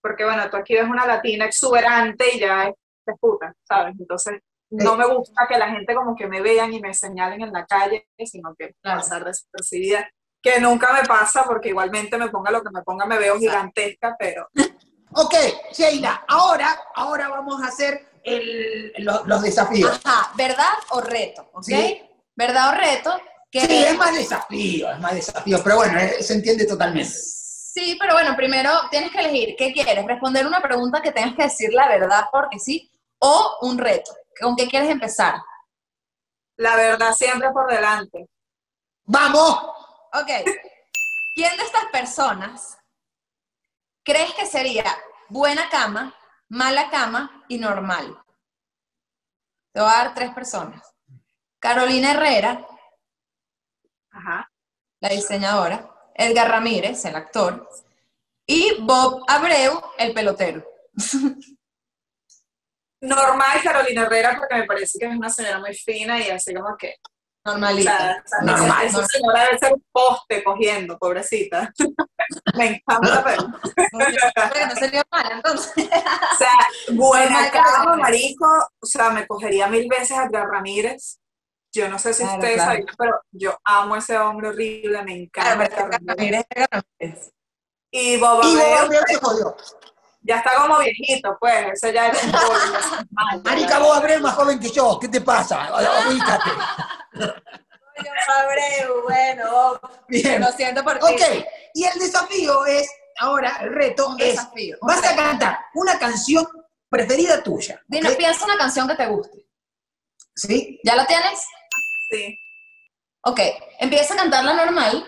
porque 0.00 0.24
bueno, 0.24 0.48
tú 0.50 0.56
aquí 0.56 0.74
ves 0.74 0.88
una 0.88 1.06
latina 1.06 1.44
exuberante 1.44 2.34
y 2.34 2.40
ya 2.40 2.68
es 2.68 2.74
es 3.06 3.18
puta, 3.20 3.54
¿sabes? 3.62 3.94
Entonces 3.98 4.40
no 4.70 4.96
me 4.96 5.06
gusta 5.06 5.46
que 5.48 5.58
la 5.58 5.70
gente 5.70 5.94
como 5.94 6.16
que 6.16 6.26
me 6.26 6.40
vean 6.42 6.72
y 6.72 6.80
me 6.80 6.92
señalen 6.92 7.40
en 7.40 7.52
la 7.52 7.64
calle, 7.66 8.08
sino 8.24 8.54
que 8.56 8.74
Claro. 8.82 9.00
pasar 9.00 9.24
desapercibida, 9.24 10.10
que 10.54 10.60
nunca 10.60 10.92
me 10.92 11.02
pasa 11.06 11.44
porque 11.44 11.70
igualmente 11.70 12.16
me 12.18 12.28
ponga 12.28 12.50
lo 12.52 12.62
que 12.62 12.70
me 12.70 12.82
ponga, 12.82 13.04
me 13.06 13.18
veo 13.18 13.38
gigantesca, 13.38 14.14
pero 14.18 14.48
Ok, 15.14 15.34
Sheila, 15.72 16.24
ahora, 16.28 16.78
ahora 16.94 17.28
vamos 17.28 17.62
a 17.62 17.68
hacer 17.68 18.08
el- 18.22 18.92
lo- 18.98 19.24
los 19.24 19.40
desafíos. 19.42 20.00
Ajá, 20.04 20.30
¿verdad 20.36 20.72
o 20.90 21.00
reto? 21.00 21.48
¿Ok? 21.52 21.64
Sí. 21.64 22.02
¿Verdad 22.34 22.68
o 22.70 22.72
reto? 22.76 23.20
¿Qué- 23.50 23.60
Sí, 23.62 23.84
es 23.84 23.96
más 23.96 24.14
desafío, 24.14 24.90
es 24.90 24.98
más 25.00 25.14
desafío, 25.14 25.58
pero 25.64 25.76
bueno, 25.76 25.98
eh, 25.98 26.22
se 26.22 26.34
entiende 26.34 26.66
totalmente. 26.66 27.08
Sí, 27.12 27.96
pero 28.00 28.12
bueno, 28.14 28.34
primero 28.36 28.70
tienes 28.90 29.10
que 29.10 29.20
elegir 29.20 29.54
qué 29.56 29.72
quieres, 29.72 30.04
responder 30.06 30.46
una 30.46 30.60
pregunta 30.60 31.00
que 31.00 31.12
tengas 31.12 31.34
que 31.34 31.44
decir 31.44 31.72
la 31.72 31.88
verdad 31.88 32.24
porque 32.30 32.58
sí, 32.58 32.90
o 33.18 33.58
un 33.62 33.78
reto. 33.78 34.12
¿Con 34.40 34.54
qué 34.56 34.66
quieres 34.68 34.90
empezar? 34.90 35.34
La 36.56 36.76
verdad 36.76 37.12
siempre 37.14 37.50
por 37.52 37.70
delante. 37.70 38.26
¡Vamos! 39.04 39.75
Ok. 40.20 40.30
¿Quién 41.34 41.56
de 41.58 41.62
estas 41.62 41.84
personas 41.92 42.78
crees 44.02 44.32
que 44.34 44.46
sería 44.46 44.84
buena 45.28 45.68
cama, 45.68 46.14
mala 46.48 46.88
cama 46.88 47.44
y 47.48 47.58
normal? 47.58 48.18
Te 49.74 49.80
voy 49.80 49.90
a 49.90 50.04
dar 50.04 50.14
tres 50.14 50.32
personas. 50.32 50.82
Carolina 51.58 52.12
Herrera, 52.12 52.66
Ajá. 54.10 54.50
la 55.00 55.08
diseñadora, 55.10 55.90
Edgar 56.14 56.48
Ramírez, 56.48 57.04
el 57.04 57.16
actor, 57.16 57.68
y 58.46 58.80
Bob 58.80 59.22
Abreu, 59.28 59.82
el 59.98 60.14
pelotero. 60.14 60.64
Normal 63.02 63.62
Carolina 63.62 64.02
Herrera 64.04 64.36
porque 64.38 64.54
me 64.54 64.64
parece 64.64 64.98
que 64.98 65.04
es 65.04 65.14
una 65.14 65.28
señora 65.28 65.58
muy 65.58 65.74
fina 65.74 66.18
y 66.20 66.30
así 66.30 66.54
como 66.54 66.74
que... 66.78 66.94
Normalita. 67.46 67.96
sea, 67.96 68.22
o 68.24 68.28
sea, 68.28 68.40
Normal. 68.56 68.86
Esa 68.86 69.06
señora 69.06 69.44
debe 69.44 69.58
ser 69.58 69.72
un 69.72 69.84
poste 69.92 70.44
cogiendo, 70.44 70.98
pobrecita. 70.98 71.72
me 72.56 72.66
encanta, 72.66 73.22
pero... 73.24 73.46
No 73.92 74.74
sería 74.74 75.02
mala, 75.10 75.36
entonces. 75.36 75.72
O 75.76 76.36
sea, 76.36 76.94
buena 76.94 77.50
cama, 77.50 77.96
marico. 77.96 78.46
O 78.80 78.86
sea, 78.86 79.10
me 79.10 79.26
cogería 79.26 79.68
mil 79.68 79.88
veces 79.88 80.12
a 80.12 80.24
Edgar 80.24 80.48
Ramírez. 80.48 81.18
Yo 81.72 81.88
no 81.88 81.98
sé 81.98 82.14
si 82.14 82.22
Claro, 82.22 82.38
ustedes 82.38 82.54
claro. 82.56 82.70
sabían, 82.70 82.86
pero 82.98 83.20
yo 83.32 83.58
amo 83.64 83.94
a 83.94 83.98
ese 83.98 84.16
hombre 84.18 84.48
horrible, 84.48 85.02
me 85.02 85.28
Claro, 85.30 85.62
encanta. 85.62 85.84
Edgar 85.84 86.00
Ramírez. 86.06 87.32
Y 87.90 88.16
Bob 88.18 88.40
Y 88.44 88.48
Abreu, 88.48 88.68
Bob 88.70 88.78
Abreu 88.84 89.02
se 89.06 89.14
jodió. 89.16 89.56
Ya 90.26 90.36
está 90.38 90.54
como 90.56 90.78
viejito, 90.78 91.36
pues. 91.40 91.66
Ese 91.72 91.92
ya 91.92 92.08
es 92.08 92.18
mal, 93.10 93.42
Marica, 93.44 93.78
Bob 93.78 93.92
Abreu 93.92 94.20
más 94.20 94.34
joven 94.34 94.58
que 94.58 94.70
yo, 94.70 94.98
¿qué 95.00 95.08
te 95.08 95.20
pasa? 95.20 95.68
Ubícate. 96.08 96.50
Abreu, 98.28 99.02
bueno, 99.04 99.80
Bien. 100.08 100.40
lo 100.40 100.52
siento 100.52 100.82
por 100.84 100.98
ti. 100.98 101.04
Ok, 101.14 101.46
y 101.74 101.84
el 101.84 101.98
desafío 101.98 102.66
es, 102.66 102.88
ahora, 103.18 103.56
el 103.62 103.74
reto 103.74 104.08
Un 104.08 104.20
es, 104.20 104.28
desafío. 104.36 104.76
vas 104.82 105.04
a 105.04 105.16
cantar 105.16 105.58
una 105.74 105.98
canción 105.98 106.46
preferida 106.88 107.42
tuya. 107.42 107.80
Dino, 107.86 108.10
¿ok? 108.10 108.16
piensa 108.16 108.44
una 108.44 108.58
canción 108.58 108.86
que 108.88 108.94
te 108.96 109.06
guste. 109.06 109.46
¿Sí? 110.34 110.80
¿Ya 110.84 110.94
la 110.96 111.06
tienes? 111.06 111.40
Sí. 112.10 112.38
Ok, 113.22 113.40
empieza 113.80 114.14
a 114.14 114.18
cantarla 114.18 114.52
normal 114.54 115.04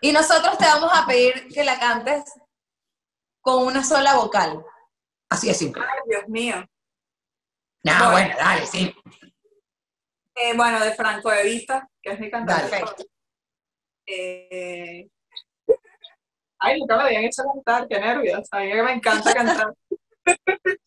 y 0.00 0.10
nosotros 0.12 0.56
te 0.58 0.64
vamos 0.64 0.90
a 0.92 1.06
pedir 1.06 1.48
que 1.52 1.62
la 1.64 1.78
cantes 1.78 2.24
con 3.48 3.64
una 3.66 3.82
sola 3.82 4.14
vocal. 4.16 4.62
Así 5.30 5.48
es 5.48 5.56
simple. 5.56 5.82
Ay, 5.82 6.00
Dios 6.06 6.28
mío. 6.28 6.56
No, 7.82 7.92
Bueno. 7.92 8.10
bueno, 8.12 8.34
dale, 8.38 8.66
sí. 8.66 8.94
Eh, 10.34 10.54
bueno, 10.54 10.78
de 10.84 10.92
Franco 10.92 11.30
de 11.30 11.44
Vita, 11.44 11.88
que 12.02 12.12
es 12.12 12.20
mi 12.20 12.30
cantante. 12.30 12.68
Perfecto. 12.68 13.04
Eh, 14.06 15.08
Ay, 16.60 16.80
nunca 16.80 16.96
me 16.98 17.02
habían 17.04 17.24
hecho 17.24 17.42
cantar, 17.54 17.88
qué 17.88 17.98
nervios. 18.00 18.46
A 18.50 18.58
mí 18.60 18.66
me 18.66 18.92
encanta 18.92 19.32
cantar. 19.32 19.72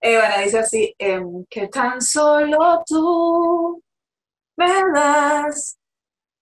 Eh, 0.00 0.16
bueno, 0.16 0.34
dice 0.44 0.58
así, 0.60 0.94
em, 0.96 1.44
que 1.50 1.66
tan 1.66 2.00
solo 2.00 2.84
tú 2.86 3.82
me 4.56 4.72
das 4.94 5.76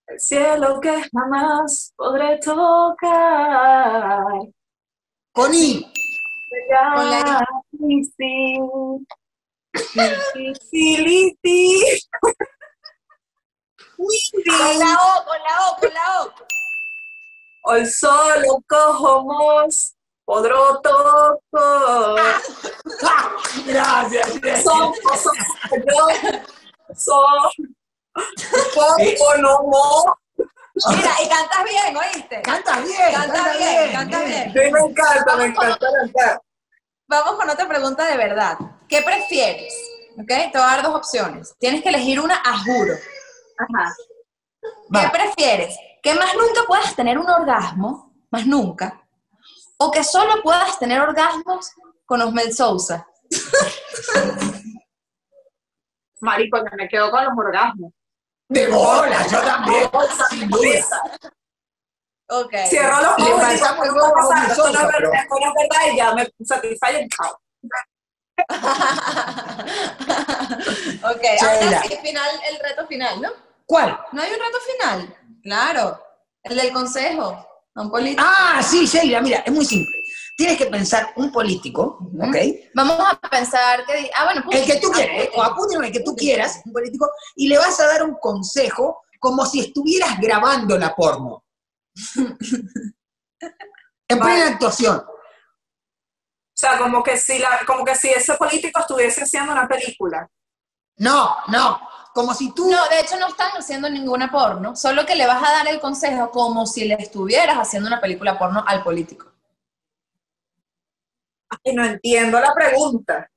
el 0.08 0.20
cielo 0.20 0.78
que 0.78 1.02
jamás 1.10 1.94
podré 1.96 2.38
tocar. 2.38 4.22
Con 5.36 5.52
I. 5.52 5.84
Con 6.94 7.10
la 7.10 7.46
Sí, 7.70 8.02
sí, 10.32 10.54
sí, 10.70 11.38
sí. 11.42 12.00
Con 13.96 14.78
la 14.78 14.94
O, 14.94 15.24
con 15.26 15.38
la 15.44 15.54
O, 15.60 15.76
con 15.78 15.92
la 15.92 16.22
O. 16.22 16.32
Hoy 17.64 17.84
solo 17.84 18.64
cojo 18.66 19.24
mos, 19.24 19.94
podrò 20.24 20.80
toco. 20.80 22.16
Gracias. 23.66 24.40
gracias. 24.40 24.64
Son, 24.64 24.94
son, 24.94 25.34
yo, 25.86 26.08
son, 26.96 27.52
poco 28.74 29.36
no 29.42 29.62
mo. 29.64 30.16
Mira, 30.90 31.10
y 31.24 31.28
cantas 31.28 31.64
bien, 31.64 31.96
¿oíste? 31.96 32.42
Cantas 32.42 32.84
bien. 32.84 33.12
Canta 33.12 33.56
bien, 33.56 33.92
canta 33.92 34.24
bien. 34.24 34.52
Sí, 34.52 34.58
me 34.58 34.80
encanta, 34.80 35.36
me 35.36 35.44
encanta 35.46 35.86
cantar. 36.00 36.42
Vamos 37.08 37.36
con 37.36 37.48
otra 37.48 37.66
pregunta 37.68 38.04
de 38.06 38.16
verdad. 38.16 38.58
¿Qué 38.88 39.00
prefieres? 39.02 39.74
¿Ok? 40.18 40.26
Te 40.26 40.50
voy 40.52 40.60
a 40.62 40.66
dar 40.76 40.82
dos 40.82 40.94
opciones. 40.96 41.54
Tienes 41.58 41.82
que 41.82 41.88
elegir 41.88 42.20
una 42.20 42.36
a 42.44 42.58
juro. 42.58 42.94
Ajá. 43.58 43.94
¿Qué 44.60 45.06
Va. 45.06 45.12
prefieres? 45.12 45.76
¿Que 46.02 46.14
más 46.14 46.34
nunca 46.34 46.62
puedas 46.66 46.94
tener 46.94 47.18
un 47.18 47.28
orgasmo? 47.28 48.12
Más 48.30 48.46
nunca. 48.46 49.00
¿O 49.78 49.90
que 49.90 50.04
solo 50.04 50.42
puedas 50.42 50.78
tener 50.78 51.00
orgasmos 51.00 51.70
con 52.04 52.20
Osmel 52.22 52.52
Sousa? 52.54 53.06
Marico, 56.20 56.62
que 56.64 56.76
me 56.76 56.88
quedo 56.88 57.10
con 57.10 57.24
los 57.24 57.32
orgasmos. 57.36 57.92
De 58.48 58.68
bola, 58.68 59.26
yo 59.26 59.40
también. 59.42 59.90
Sin 60.30 60.48
duda. 60.48 60.84
Ok. 62.28 62.52
Cierro 62.68 62.96
los 63.02 63.12
ojos 63.18 63.28
y 63.28 63.58
pasamos 63.58 63.84
digo, 63.84 63.96
el 63.96 64.02
huevo 64.02 64.32
a 64.32 64.44
"Esto 64.46 64.64
no 64.64 64.70
es 64.70 64.74
verdad, 64.74 64.80
Sosa, 64.82 64.88
pero- 64.96 65.12
esto 65.12 65.34
no 65.40 65.46
es 65.46 65.52
verdad", 65.54 65.92
y 65.92 65.96
ya 65.96 66.12
me 66.14 66.28
satisface 66.44 67.00
el 67.00 67.08
chao. 67.08 67.40
ok, 71.02 71.24
ahora 71.40 71.82
sí, 71.82 71.96
final, 72.02 72.30
el 72.50 72.58
reto 72.60 72.86
final, 72.86 73.20
¿no? 73.22 73.30
¿Cuál? 73.66 73.98
¿No 74.12 74.22
hay 74.22 74.30
un 74.32 74.38
reto 74.38 74.58
final? 74.60 75.16
Claro. 75.42 76.02
El 76.42 76.56
del 76.56 76.72
consejo. 76.72 77.46
a 77.74 77.80
Un 77.80 77.90
político. 77.90 78.22
Ah, 78.24 78.60
sí, 78.62 78.86
Sheila, 78.86 79.20
mira, 79.20 79.38
es 79.40 79.52
muy 79.52 79.64
simple. 79.64 79.95
Tienes 80.36 80.58
que 80.58 80.66
pensar 80.66 81.12
un 81.16 81.32
político, 81.32 81.98
¿ok? 82.20 82.36
Vamos 82.74 82.98
a 83.00 83.18
pensar 83.28 83.86
que... 83.86 84.10
Ah, 84.14 84.24
bueno, 84.24 84.44
El 84.50 84.66
que 84.66 84.74
tú 84.80 84.88
Putin. 84.88 85.06
quieras, 85.06 85.24
¿eh? 85.24 85.30
o 85.34 85.42
a 85.42 85.54
Putin 85.56 85.84
el 85.84 85.92
que 85.92 86.00
tú 86.00 86.14
quieras, 86.14 86.60
un 86.66 86.72
político, 86.72 87.10
y 87.34 87.48
le 87.48 87.56
vas 87.56 87.80
a 87.80 87.86
dar 87.86 88.02
un 88.02 88.14
consejo 88.20 89.02
como 89.18 89.46
si 89.46 89.60
estuvieras 89.60 90.20
grabando 90.20 90.76
la 90.78 90.94
porno. 90.94 91.44
En 94.08 94.20
Vale. 94.20 94.34
plena 94.34 94.50
actuación. 94.52 94.98
O 94.98 96.58
sea, 96.58 96.78
como 96.78 97.02
que 97.02 97.16
si 97.16 97.40
la, 97.40 97.60
como 97.66 97.84
que 97.84 97.96
si 97.96 98.08
ese 98.08 98.34
político 98.34 98.78
estuviese 98.78 99.24
haciendo 99.24 99.50
una 99.52 99.66
película. 99.66 100.30
No, 100.98 101.36
no. 101.48 101.80
Como 102.14 102.32
si 102.32 102.54
tú. 102.54 102.70
No, 102.70 102.88
de 102.88 103.00
hecho 103.00 103.18
no 103.18 103.26
están 103.26 103.50
haciendo 103.50 103.90
ninguna 103.90 104.30
porno, 104.30 104.76
solo 104.76 105.04
que 105.04 105.16
le 105.16 105.26
vas 105.26 105.42
a 105.42 105.52
dar 105.52 105.68
el 105.68 105.80
consejo 105.80 106.30
como 106.30 106.66
si 106.66 106.84
le 106.86 106.94
estuvieras 106.94 107.56
haciendo 107.56 107.88
una 107.88 108.00
película 108.00 108.38
porno 108.38 108.62
al 108.64 108.84
político. 108.84 109.35
Y 111.64 111.72
no 111.74 111.84
entiendo 111.84 112.40
la 112.40 112.52
pregunta. 112.54 113.28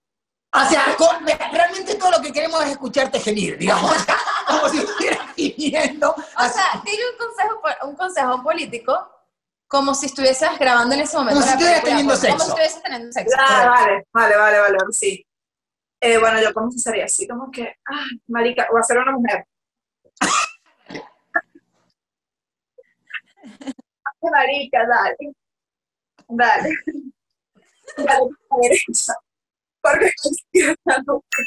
O 0.52 0.65
sea, 0.67 0.95
con- 0.98 1.26
realmente 1.52 1.93
todo 1.95 2.12
lo 2.12 2.22
que 2.22 2.32
queremos 2.34 2.63
es 2.63 2.72
escucharte 2.72 3.19
gemir, 3.19 3.58
digamos. 3.58 3.91
O 3.95 4.00
sea, 4.00 4.17
como 4.48 4.67
si 4.69 4.80
estuvieras 4.80 5.34
gimiendo. 5.36 6.10
O 6.12 6.48
sea, 6.50 6.82
dile 6.84 7.04
un 7.12 7.17
consejo, 7.17 7.62
un 7.88 7.95
consejo 7.95 8.43
político 8.43 9.12
como 9.67 9.93
si 9.93 10.08
estuvieses 10.08 10.58
grabando 10.58 10.95
en 10.95 11.02
ese 11.02 11.15
momento. 11.15 11.36
Como 11.39 11.45
si 11.45 11.52
estuvieras 11.54 11.84
teniendo 11.84 12.13
porno, 12.15 12.28
Como 12.30 12.39
si 12.39 12.45
sexo. 12.45 12.50
estuvieses 12.50 12.82
teniendo 12.84 13.12
sexo. 13.12 13.38
Ah, 13.39 13.76
vale, 14.12 14.38
vale, 14.38 14.60
vale, 14.60 14.78
sí. 14.91 15.24
Eh, 16.02 16.17
bueno, 16.17 16.41
yo 16.41 16.52
como 16.54 16.72
sería 16.72 17.06
así, 17.06 17.28
como 17.28 17.52
que, 17.52 17.76
ah, 17.88 18.06
marica, 18.28 18.67
voy 18.72 18.79
a 18.79 18.84
ser 18.84 18.98
una 18.98 19.12
mujer. 19.12 19.46
marica, 24.21 24.86
dale. 24.88 25.34
Dale. 26.27 26.69
La 28.06 28.19
derecha. 28.62 29.13
Porque 29.81 30.12
no 30.23 30.31
izquierda 30.31 31.04
nunca. 31.06 31.43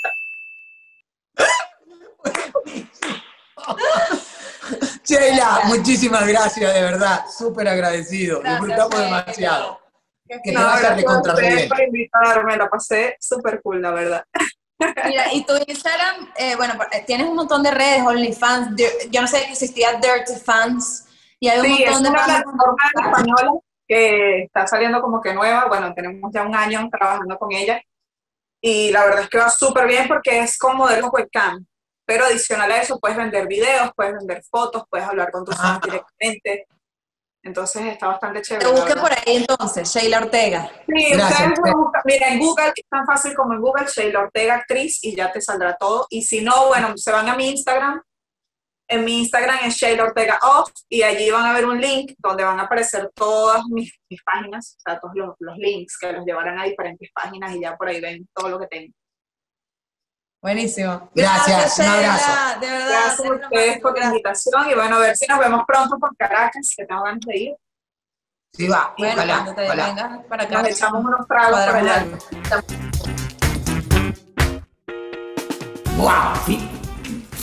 Sheila, 5.05 5.61
muchísimas 5.67 6.27
gracias, 6.27 6.73
de 6.75 6.83
verdad. 6.83 7.25
Súper 7.37 7.69
agradecido. 7.69 8.41
Gracias, 8.41 8.61
Disfrutamos 8.61 8.95
Sheila. 9.01 9.05
demasiado. 9.25 9.81
Que 10.27 10.39
te 10.39 10.53
No, 10.53 10.61
vaya 10.61 10.71
gracias 10.71 10.93
a 10.93 10.95
recontra 10.97 11.35
bien. 11.35 11.69
por 11.69 11.81
invitarme, 11.83 12.57
la 12.57 12.69
pasé 12.71 13.17
súper 13.21 13.61
cool, 13.63 13.83
la 13.83 13.91
verdad. 13.91 14.25
Mira, 15.05 15.33
y 15.33 15.45
tu 15.45 15.53
Instagram, 15.67 16.33
eh, 16.37 16.57
bueno, 16.57 16.75
eh, 16.91 17.05
tienes 17.07 17.27
un 17.29 17.37
montón 17.37 17.63
de 17.63 17.71
redes, 17.71 18.03
OnlyFans, 18.05 18.75
yo 19.11 19.21
no 19.21 19.29
sé 19.29 19.45
que 19.45 19.53
existía 19.53 19.93
Dirty 20.01 20.41
Fans, 20.45 21.07
y 21.39 21.49
hay 21.49 21.61
un 21.61 21.67
Sí, 21.67 21.83
es 21.85 21.91
montón 21.91 22.03
de 22.05 22.09
una 22.11 22.25
plataforma 22.25 22.77
española 23.05 23.53
que 23.89 24.45
está 24.45 24.67
saliendo 24.67 25.01
como 25.03 25.21
que 25.21 25.35
nueva. 25.35 25.67
Bueno, 25.69 25.93
tenemos 25.95 26.31
ya 26.33 26.43
un 26.43 26.55
año 26.55 26.89
trabajando 26.91 27.37
con 27.39 27.53
ella. 27.53 27.81
Y 28.65 28.91
la 28.93 29.05
verdad 29.05 29.23
es 29.23 29.29
que 29.29 29.39
va 29.39 29.51
súper 29.51 29.87
bien 29.89 30.07
porque 30.09 30.39
es 30.41 30.57
como 30.59 30.87
de 30.89 31.01
los 31.01 31.13
webcam. 31.13 31.67
pero 32.05 32.25
adicional 32.27 32.71
a 32.71 32.83
eso 32.83 32.99
puedes 32.99 33.17
vender 33.17 33.47
videos, 33.47 33.91
puedes 33.97 34.13
vender 34.15 34.43
fotos, 34.51 34.83
puedes 34.91 35.07
hablar 35.07 35.31
con 35.31 35.45
tus 35.45 35.55
Ah. 35.59 35.79
fans 35.81 35.81
directamente. 35.83 36.67
Entonces 37.45 37.83
está 37.87 38.09
bastante 38.09 38.41
Te 38.41 38.45
chévere. 38.47 38.71
busque 38.71 38.89
verdad. 38.95 39.03
por 39.03 39.13
ahí 39.13 39.37
entonces, 39.37 39.89
Sheila 39.93 40.19
Ortega. 40.19 40.71
Sí, 40.87 41.13
Gracias. 41.13 41.49
ustedes 41.59 41.75
mira, 42.05 42.29
en 42.29 42.39
Google 42.41 42.73
es 42.77 42.85
tan 42.91 43.07
fácil 43.07 43.35
como 43.35 43.55
en 43.55 43.61
Google, 43.61 43.87
Sheila 43.87 44.21
Ortega 44.21 44.55
actriz 44.57 44.99
y 45.03 45.17
ya 45.17 45.33
te 45.33 45.41
saldrá 45.41 45.77
todo. 45.77 46.07
Y 46.11 46.23
si 46.23 46.41
no, 46.43 46.67
bueno, 46.69 46.93
se 46.97 47.11
van 47.13 47.29
a 47.29 47.35
mi 47.37 47.51
Instagram. 47.51 48.01
En 48.93 49.05
mi 49.07 49.21
Instagram 49.21 49.59
es 49.65 49.75
Sheila 49.77 50.05
Ortega 50.05 50.39
Off 50.43 50.71
y 50.87 51.01
allí 51.03 51.31
van 51.31 51.47
a 51.47 51.55
ver 51.55 51.65
un 51.65 51.81
link 51.81 52.13
donde 52.19 52.45
van 52.45 52.61
a 52.61 52.65
aparecer 52.65 53.11
todas 53.15 53.63
mis, 53.71 53.91
mis 54.11 54.23
páginas, 54.23 54.77
o 54.77 54.81
sea, 54.85 55.01
todos 55.01 55.15
los, 55.15 55.35
los 55.39 55.57
links 55.57 55.97
que 55.99 56.13
los 56.13 56.27
llevarán 56.27 56.59
a 56.59 56.65
diferentes 56.65 57.09
páginas 57.15 57.55
y 57.55 57.63
ya 57.63 57.75
por 57.75 57.89
ahí 57.89 58.03
ven 58.03 58.29
todo 58.35 58.51
lo 58.51 58.59
que 58.61 58.67
tengo. 58.67 58.93
Buenísimo. 60.43 61.09
Gracias, 61.15 61.79
un 61.79 61.85
Sheila, 61.87 62.15
abrazo. 62.15 62.61
De 62.61 62.67
verdad. 62.67 62.89
Gracias 62.91 63.27
a 63.31 63.33
ustedes 63.33 63.81
por 63.81 63.93
la 63.93 63.97
gracias. 63.97 64.13
invitación 64.13 64.71
y 64.71 64.75
bueno, 64.75 64.97
a 64.97 64.99
ver 64.99 65.17
si 65.17 65.27
nos 65.27 65.39
vemos 65.39 65.63
pronto 65.67 65.99
por 65.99 66.17
Caracas, 66.19 66.75
que 66.77 66.85
tengo 66.85 67.03
ganas 67.03 67.21
de 67.25 67.39
ir. 67.39 67.57
Sí, 68.53 68.69
va, 68.69 68.95
Bueno, 68.99 69.15
ojalá, 69.15 69.33
cuando 69.37 69.55
te 69.55 69.65
ojalá. 69.65 69.87
vengas 69.87 70.27
para 70.27 70.43
acá. 70.43 70.59
Nos 70.63 70.69
echamos 70.71 71.03
unos 71.03 71.27
tragos 71.27 71.61
cuadramos 71.65 72.29
allá. 72.37 72.63
¡Wow! 75.97 76.72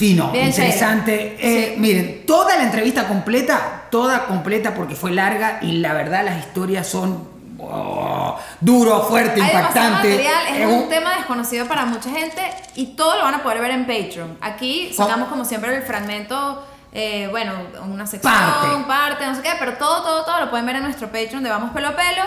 Fi- 0.00 0.08
fino, 0.10 0.30
Bien, 0.32 0.46
interesante. 0.48 1.36
Eh, 1.38 1.72
Sí. 1.74 1.80
Miren, 1.80 2.24
toda 2.26 2.56
la 2.56 2.62
entrevista 2.64 3.06
completa, 3.06 3.82
toda 3.90 4.24
completa 4.26 4.74
porque 4.74 4.94
fue 4.94 5.10
larga 5.12 5.58
y 5.62 5.72
la 5.78 5.92
verdad 5.94 6.24
las 6.24 6.38
historias 6.38 6.86
son 6.88 7.28
oh, 7.58 8.38
duro, 8.60 9.02
fuerte, 9.02 9.40
Hay 9.42 9.46
impactante. 9.48 10.08
material, 10.08 10.46
es 10.56 10.66
un 10.66 10.88
tema 10.88 11.16
desconocido 11.16 11.66
para 11.66 11.84
mucha 11.84 12.10
gente 12.10 12.40
y 12.74 12.86
todo 12.96 13.16
lo 13.18 13.24
van 13.24 13.34
a 13.34 13.42
poder 13.42 13.60
ver 13.60 13.70
en 13.72 13.86
Patreon. 13.86 14.38
Aquí 14.40 14.92
sacamos 14.94 15.28
como 15.28 15.44
siempre 15.44 15.74
el 15.76 15.82
fragmento, 15.82 16.64
eh, 16.92 17.28
bueno, 17.30 17.52
una 17.86 18.06
sección, 18.06 18.32
Parte. 18.32 18.68
parte. 18.88 19.26
no 19.26 19.34
sé 19.36 19.42
qué, 19.42 19.50
pero 19.58 19.74
todo, 19.74 20.02
todo, 20.02 20.24
todo 20.24 20.40
lo 20.40 20.50
pueden 20.50 20.66
ver 20.66 20.76
en 20.76 20.82
nuestro 20.84 21.06
Patreon 21.08 21.42
de 21.42 21.50
Vamos 21.50 21.70
Pelo 21.72 21.88
a 21.88 21.96
Pelo. 21.96 22.22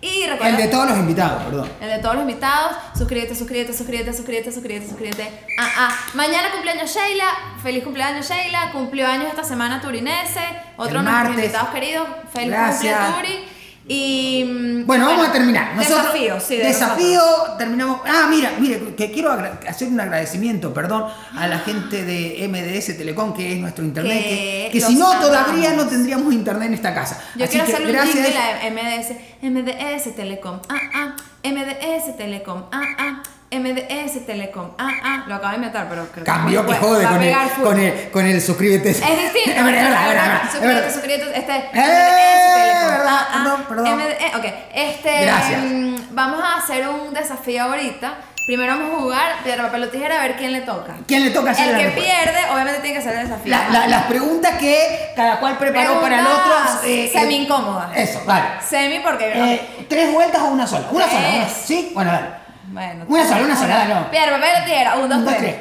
Y 0.00 0.22
El 0.22 0.30
recuerda, 0.30 0.56
de 0.58 0.68
todos 0.68 0.88
los 0.90 0.98
invitados, 0.98 1.42
perdón. 1.44 1.70
el 1.80 1.88
de 1.88 1.98
todos 1.98 2.14
los 2.16 2.22
invitados, 2.28 2.76
suscríbete, 2.96 3.34
suscríbete, 3.34 3.72
suscríbete, 3.72 4.12
suscríbete, 4.12 4.52
suscríbete, 4.52 4.86
suscríbete. 4.88 5.30
Ah, 5.58 5.68
ah. 5.78 5.96
Mañana 6.14 6.50
cumpleaños 6.52 6.94
Sheila, 6.94 7.24
feliz 7.62 7.82
cumpleaños 7.82 8.28
Sheila, 8.28 8.72
cumplió 8.72 9.06
años 9.08 9.26
esta 9.28 9.42
semana 9.44 9.80
Turinese, 9.80 10.44
otro 10.76 11.00
El 11.00 11.04
de 11.06 11.10
nuestros 11.10 11.34
invitados 11.36 11.68
queridos, 11.70 12.08
feliz 12.32 12.50
Gracias. 12.50 13.06
cumple 13.06 13.28
Turi. 13.28 13.55
Y 13.88 14.44
mm, 14.44 14.86
Bueno, 14.86 15.06
vamos 15.06 15.28
a 15.28 15.32
terminar. 15.32 15.76
Nosotros, 15.76 16.02
desafío, 16.12 16.40
sí, 16.40 16.56
de 16.56 16.64
Desafío, 16.64 17.22
terminamos. 17.56 18.00
Ah, 18.04 18.26
mira, 18.28 18.52
mire, 18.58 18.94
que 18.96 19.12
quiero 19.12 19.30
hacer 19.68 19.88
un 19.88 20.00
agradecimiento, 20.00 20.74
perdón, 20.74 21.04
a 21.36 21.46
la 21.46 21.60
gente 21.60 22.04
de 22.04 22.48
MDS 22.48 22.96
Telecom, 22.98 23.32
que 23.32 23.52
es 23.52 23.58
nuestro 23.60 23.84
internet. 23.84 24.70
Que 24.72 24.80
si 24.80 24.96
no, 24.96 25.06
amamos. 25.06 25.26
todavía 25.26 25.72
no 25.74 25.86
tendríamos 25.86 26.32
internet 26.34 26.68
en 26.68 26.74
esta 26.74 26.94
casa. 26.94 27.22
Yo 27.36 27.44
Así 27.44 27.52
quiero 27.52 27.66
que 27.66 27.72
hacerle 27.74 27.92
un 27.92 27.96
gracias. 27.96 28.26
jingle 28.26 28.40
a 28.40 28.70
MDS. 28.70 29.12
MDS 29.42 30.16
Telecom. 30.16 30.60
Ah, 30.68 30.80
ah. 30.94 31.16
MDS 31.44 32.16
Telecom. 32.16 32.64
Ah, 32.72 32.82
ah. 32.98 33.22
MDS 33.50 34.26
Telecom. 34.26 34.70
Ah, 34.78 34.90
ah. 35.02 35.24
Lo 35.28 35.34
acabo 35.36 35.50
de 35.50 35.56
inventar, 35.56 35.86
pero 35.88 36.06
creo 36.12 36.24
Cambió 36.24 36.60
que 36.62 36.66
bueno, 36.72 36.80
jode 36.86 37.04
va 37.04 37.10
a 37.10 37.12
con 37.14 37.22
el, 37.22 37.36
con, 37.62 37.78
el, 37.78 38.10
con 38.10 38.26
el 38.26 38.42
suscríbete. 38.42 38.90
Es 38.90 39.00
distinto. 39.00 39.60
Suscríbete, 40.52 40.90
suscríbete. 40.92 41.38
Este. 41.38 41.52
Eh, 41.56 41.70
MDS 41.74 42.54
Telecom. 42.54 43.06
Ah, 43.08 43.28
ah. 43.30 43.42
perdón, 43.42 43.64
perdón. 43.68 44.00
MD- 44.00 44.38
ok. 44.38 44.44
Este. 44.74 45.22
Gracias. 45.22 45.60
mm, 45.64 45.96
Vamos 46.10 46.40
a 46.42 46.58
hacer 46.58 46.88
un 46.88 47.12
desafío 47.14 47.62
ahorita. 47.64 48.14
Primero 48.46 48.76
vamos 48.78 48.94
a 48.94 48.98
jugar 49.02 49.42
piedra, 49.42 49.64
papel 49.64 49.82
o 49.82 49.88
tijera 49.88 50.20
a 50.20 50.22
ver 50.22 50.36
quién 50.36 50.52
le 50.52 50.60
toca. 50.60 50.94
¿Quién 51.08 51.24
le 51.24 51.30
toca 51.30 51.50
hacer 51.50 51.66
El 51.66 51.72
la 51.72 51.78
que 51.78 51.84
respuesta? 51.86 52.14
pierde, 52.22 52.38
obviamente, 52.52 52.80
tiene 52.80 52.92
que 52.94 53.00
hacer 53.00 53.18
el 53.20 53.28
desafío. 53.28 53.50
La- 53.50 53.68
la- 53.70 53.86
las 53.88 54.04
preguntas 54.04 54.56
que 54.58 55.12
cada 55.16 55.40
cual 55.40 55.58
preparó 55.58 56.00
para 56.00 56.20
el 56.20 56.26
otro. 56.26 56.54
Eh, 56.84 57.10
semi 57.12 57.34
eh, 57.34 57.38
incómodas. 57.42 57.90
Eso, 57.96 58.22
vale. 58.24 58.44
Semi, 58.68 59.00
porque. 59.00 59.32
Eh, 59.54 59.86
¿Tres 59.88 60.12
vueltas 60.12 60.42
o 60.42 60.46
una 60.46 60.64
sola? 60.66 60.86
Una 60.92 61.06
sola, 61.08 61.28
una-. 61.28 61.48
¿sí? 61.48 61.90
Bueno, 61.92 62.12
dale. 62.12 62.45
Bueno. 62.68 63.04
Una 63.08 63.28
sola, 63.28 63.42
una 63.42 63.56
sola, 63.56 63.84
no. 63.88 64.10
Piedra, 64.10 64.32
papel 64.32 64.50
o 64.62 64.64
tijera. 64.64 64.96
Un, 64.96 65.08
dos, 65.08 65.24
tres. 65.24 65.38
tres. 65.38 65.56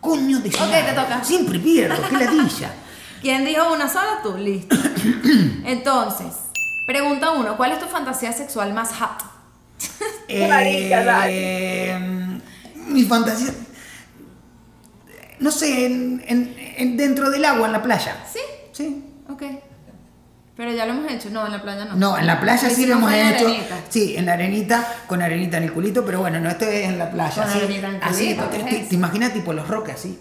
Coño 0.00 0.38
de 0.40 0.48
Ok, 0.48 0.86
te 0.86 0.92
toca. 0.92 1.24
Siempre 1.24 1.58
pierdo, 1.58 1.96
qué 2.08 2.16
ladilla. 2.24 2.72
¿Quién 3.20 3.44
dijo 3.44 3.72
una 3.72 3.88
sola? 3.88 4.20
Tú, 4.22 4.36
listo. 4.36 4.76
Entonces, 5.64 6.26
pregunta 6.86 7.32
uno: 7.32 7.56
¿Cuál 7.56 7.72
es 7.72 7.80
tu 7.80 7.86
fantasía 7.86 8.32
sexual 8.32 8.72
más 8.72 8.90
hot? 8.94 9.24
Marica, 10.48 11.24
Eh, 11.28 12.38
mi 12.86 13.02
fantasía. 13.04 13.52
No 15.40 15.50
sé, 15.50 15.86
en, 15.86 16.22
en- 16.26 16.56
en- 16.76 16.96
dentro 16.96 17.30
del 17.30 17.44
agua, 17.44 17.66
en 17.66 17.72
la 17.72 17.82
playa. 17.82 18.16
¿Sí? 18.32 18.40
Sí. 18.72 19.04
Pero 20.58 20.72
ya 20.72 20.86
lo 20.86 20.92
hemos 20.92 21.08
hecho. 21.10 21.30
No, 21.30 21.46
en 21.46 21.52
la 21.52 21.62
playa 21.62 21.84
no. 21.84 21.94
No, 21.94 22.18
en 22.18 22.26
la 22.26 22.40
playa 22.40 22.68
sí 22.68 22.84
lo 22.84 22.94
hemos 22.96 23.12
hecho. 23.12 23.46
arenita. 23.46 23.76
Sí, 23.88 24.16
en 24.16 24.26
la 24.26 24.32
arenita, 24.32 24.84
con 25.06 25.22
arenita 25.22 25.56
en 25.58 25.62
el 25.62 25.72
culito, 25.72 26.04
pero 26.04 26.18
bueno, 26.18 26.40
no, 26.40 26.50
esto 26.50 26.64
es 26.64 26.84
en 26.88 26.98
la 26.98 27.12
playa. 27.12 27.32
Con 27.32 27.44
así, 27.44 27.58
arenita 27.58 27.88
en 27.88 27.94
el 27.94 28.02
así, 28.02 28.24
culito, 28.34 28.44
te, 28.46 28.56
¿qué 28.56 28.62
es 28.64 28.70
te- 28.82 28.86
te 28.88 28.94
imaginas 28.96 29.32
tipo 29.32 29.52
los 29.52 29.68
roques 29.68 29.94
así. 29.94 30.18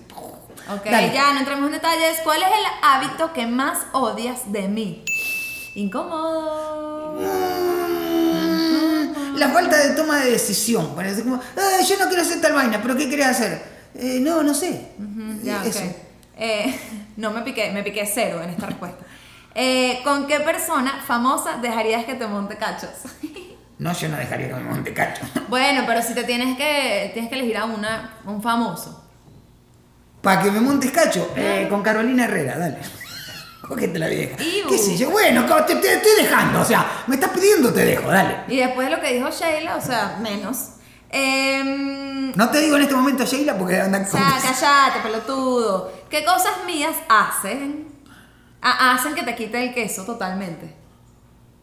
Ok, 0.69 0.85
Dale. 0.85 1.11
ya 1.11 1.33
no 1.33 1.39
entremos 1.39 1.65
en 1.65 1.71
detalles. 1.71 2.19
¿Cuál 2.23 2.43
es 2.43 2.49
el 2.49 2.65
hábito 2.83 3.33
que 3.33 3.47
más 3.47 3.79
odias 3.93 4.51
de 4.51 4.67
mí? 4.67 5.03
Incómodo. 5.73 7.17
Mm, 7.19 9.35
La 9.37 9.49
falta 9.49 9.77
de 9.77 9.95
toma 9.95 10.17
de 10.19 10.31
decisión. 10.31 10.95
Parece 10.95 11.23
como, 11.23 11.39
"Ay, 11.55 11.85
yo 11.85 11.97
no 11.97 12.07
quiero 12.07 12.21
hacer 12.21 12.41
tal 12.41 12.53
vaina, 12.53 12.79
pero 12.81 12.95
¿qué 12.95 13.09
querés 13.09 13.27
hacer? 13.27 13.61
"Eh, 13.95 14.19
no, 14.21 14.43
no 14.43 14.53
sé. 14.53 14.87
Ya, 15.43 15.63
Eso. 15.65 15.81
Eh, 16.39 16.79
no 17.17 17.31
me 17.31 17.41
piqué, 17.41 17.71
me 17.71 17.81
piqué 17.83 18.05
cero 18.05 18.41
en 18.43 18.51
esta 18.51 18.67
respuesta. 18.67 19.03
Eh, 19.59 20.01
¿Con 20.03 20.27
qué 20.27 20.39
persona 20.39 21.01
famosa 21.03 21.57
dejarías 21.57 22.05
que 22.05 22.13
te 22.13 22.27
monte 22.27 22.55
cachos? 22.57 22.91
No, 23.79 23.93
yo 23.93 24.09
no 24.09 24.17
dejaría 24.17 24.47
que 24.47 24.55
me 24.55 24.61
monte 24.61 24.91
cacho. 24.91 25.21
bueno, 25.49 25.83
pero 25.85 26.01
si 26.01 26.15
te 26.15 26.23
tienes 26.23 26.57
que, 26.57 27.11
tienes 27.13 27.29
que 27.29 27.37
elegir 27.37 27.57
a 27.57 27.65
una, 27.65 28.17
un 28.25 28.41
famoso. 28.41 29.03
Para 30.19 30.41
que 30.41 30.49
me 30.49 30.59
montes 30.59 30.89
cacho, 30.89 31.31
eh, 31.35 31.67
con 31.69 31.83
Carolina 31.83 32.25
Herrera, 32.25 32.57
dale. 32.57 32.77
Cógete 33.61 33.99
la 33.99 34.07
vieja. 34.07 34.35
¿Qué 34.35 34.77
sé 34.79 34.97
yo? 34.97 35.11
Bueno, 35.11 35.45
te, 35.45 35.75
te 35.75 35.93
estoy 35.93 36.23
dejando, 36.23 36.61
o 36.61 36.65
sea, 36.65 37.03
me 37.05 37.15
estás 37.15 37.29
pidiendo, 37.29 37.71
te 37.71 37.85
dejo, 37.85 38.09
dale. 38.09 38.37
Y 38.47 38.57
después 38.57 38.89
de 38.89 38.95
lo 38.95 38.99
que 39.01 39.13
dijo 39.13 39.29
Sheila, 39.29 39.75
o 39.75 39.81
sea, 39.81 40.17
menos. 40.23 40.69
Em, 41.11 42.31
No 42.35 42.49
te 42.49 42.59
digo 42.61 42.77
en 42.77 42.81
este 42.81 42.95
momento 42.95 43.25
Sheila 43.25 43.57
porque 43.59 43.79
andan 43.79 44.05
con... 44.05 44.19
sea, 44.19 44.39
callate, 44.41 45.01
pelotudo. 45.03 45.91
¿Qué 46.09 46.25
cosas 46.25 46.53
mías 46.65 46.95
hacen? 47.07 47.96
Ah, 48.61 48.93
hacen 48.95 49.13
que 49.15 49.23
te 49.23 49.35
quite 49.35 49.63
el 49.63 49.73
queso 49.73 50.03
totalmente. 50.03 50.73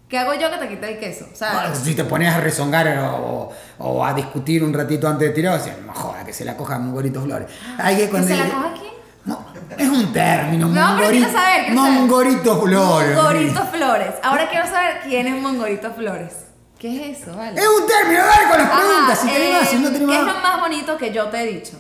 ¿Qué 0.09 0.19
hago 0.19 0.35
yo 0.35 0.51
que 0.51 0.59
te 0.59 0.69
quite 0.69 0.93
el 0.93 0.99
queso? 1.01 1.27
O 1.33 1.35
sea, 1.37 1.53
Bueno, 1.55 1.75
si 1.75 1.95
te 1.95 2.05
pones 2.05 2.33
a 2.33 2.39
rezongar 2.41 2.87
o, 2.99 3.51
o 3.79 4.05
a 4.05 4.13
discutir 4.15 4.63
un 4.63 4.73
ratito 4.73 5.09
antes 5.09 5.29
de 5.29 5.35
tirar, 5.35 5.59
o 5.59 5.63
sea, 5.63 5.77
no 5.85 5.93
joda, 5.93 6.25
que 6.25 6.33
se 6.33 6.45
la 6.45 6.57
coja 6.57 6.79
Mongorito 6.79 7.21
Flores. 7.23 7.49
Hay 7.79 7.97
que 7.97 8.05
¿que 8.05 8.11
cuando 8.11 8.29
se 8.29 8.37
la 8.37 8.45
coja 8.45 8.73
quién? 8.75 8.95
No, 9.25 9.45
es 9.77 9.89
un 9.89 10.13
término, 10.13 10.69
No, 10.69 10.97
pero 10.99 11.11
quiero 11.11 11.33
saber, 11.33 11.65
quiero 11.67 11.81
saber. 11.81 11.93
Mongorito 12.01 12.61
Flores. 12.63 13.17
Mongorito 13.17 13.67
Flores. 13.67 14.15
Ahora 14.23 14.49
quiero 14.51 14.67
saber 14.67 15.01
quién 15.03 15.27
es 15.27 15.43
Mongorito 15.43 15.93
Flores. 15.95 16.33
¿Qué 16.79 17.11
es 17.13 17.23
eso? 17.23 17.35
Vale. 17.35 17.59
Es 17.59 17.67
un 17.67 17.87
término, 17.87 18.21
dale 18.25 18.49
con 18.51 18.59
las 18.59 18.67
Ajá, 18.69 18.81
preguntas, 18.83 19.19
si 19.21 19.29
eh, 19.31 19.59
si 19.69 19.77
no 19.79 19.91
te 19.91 19.99
¿Qué 19.99 20.19
es 20.19 20.23
lo 20.27 20.35
más 20.41 20.61
bonito 20.61 20.99
que 20.99 21.13
yo 21.13 21.29
te 21.29 21.41
he 21.41 21.47
dicho? 21.47 21.79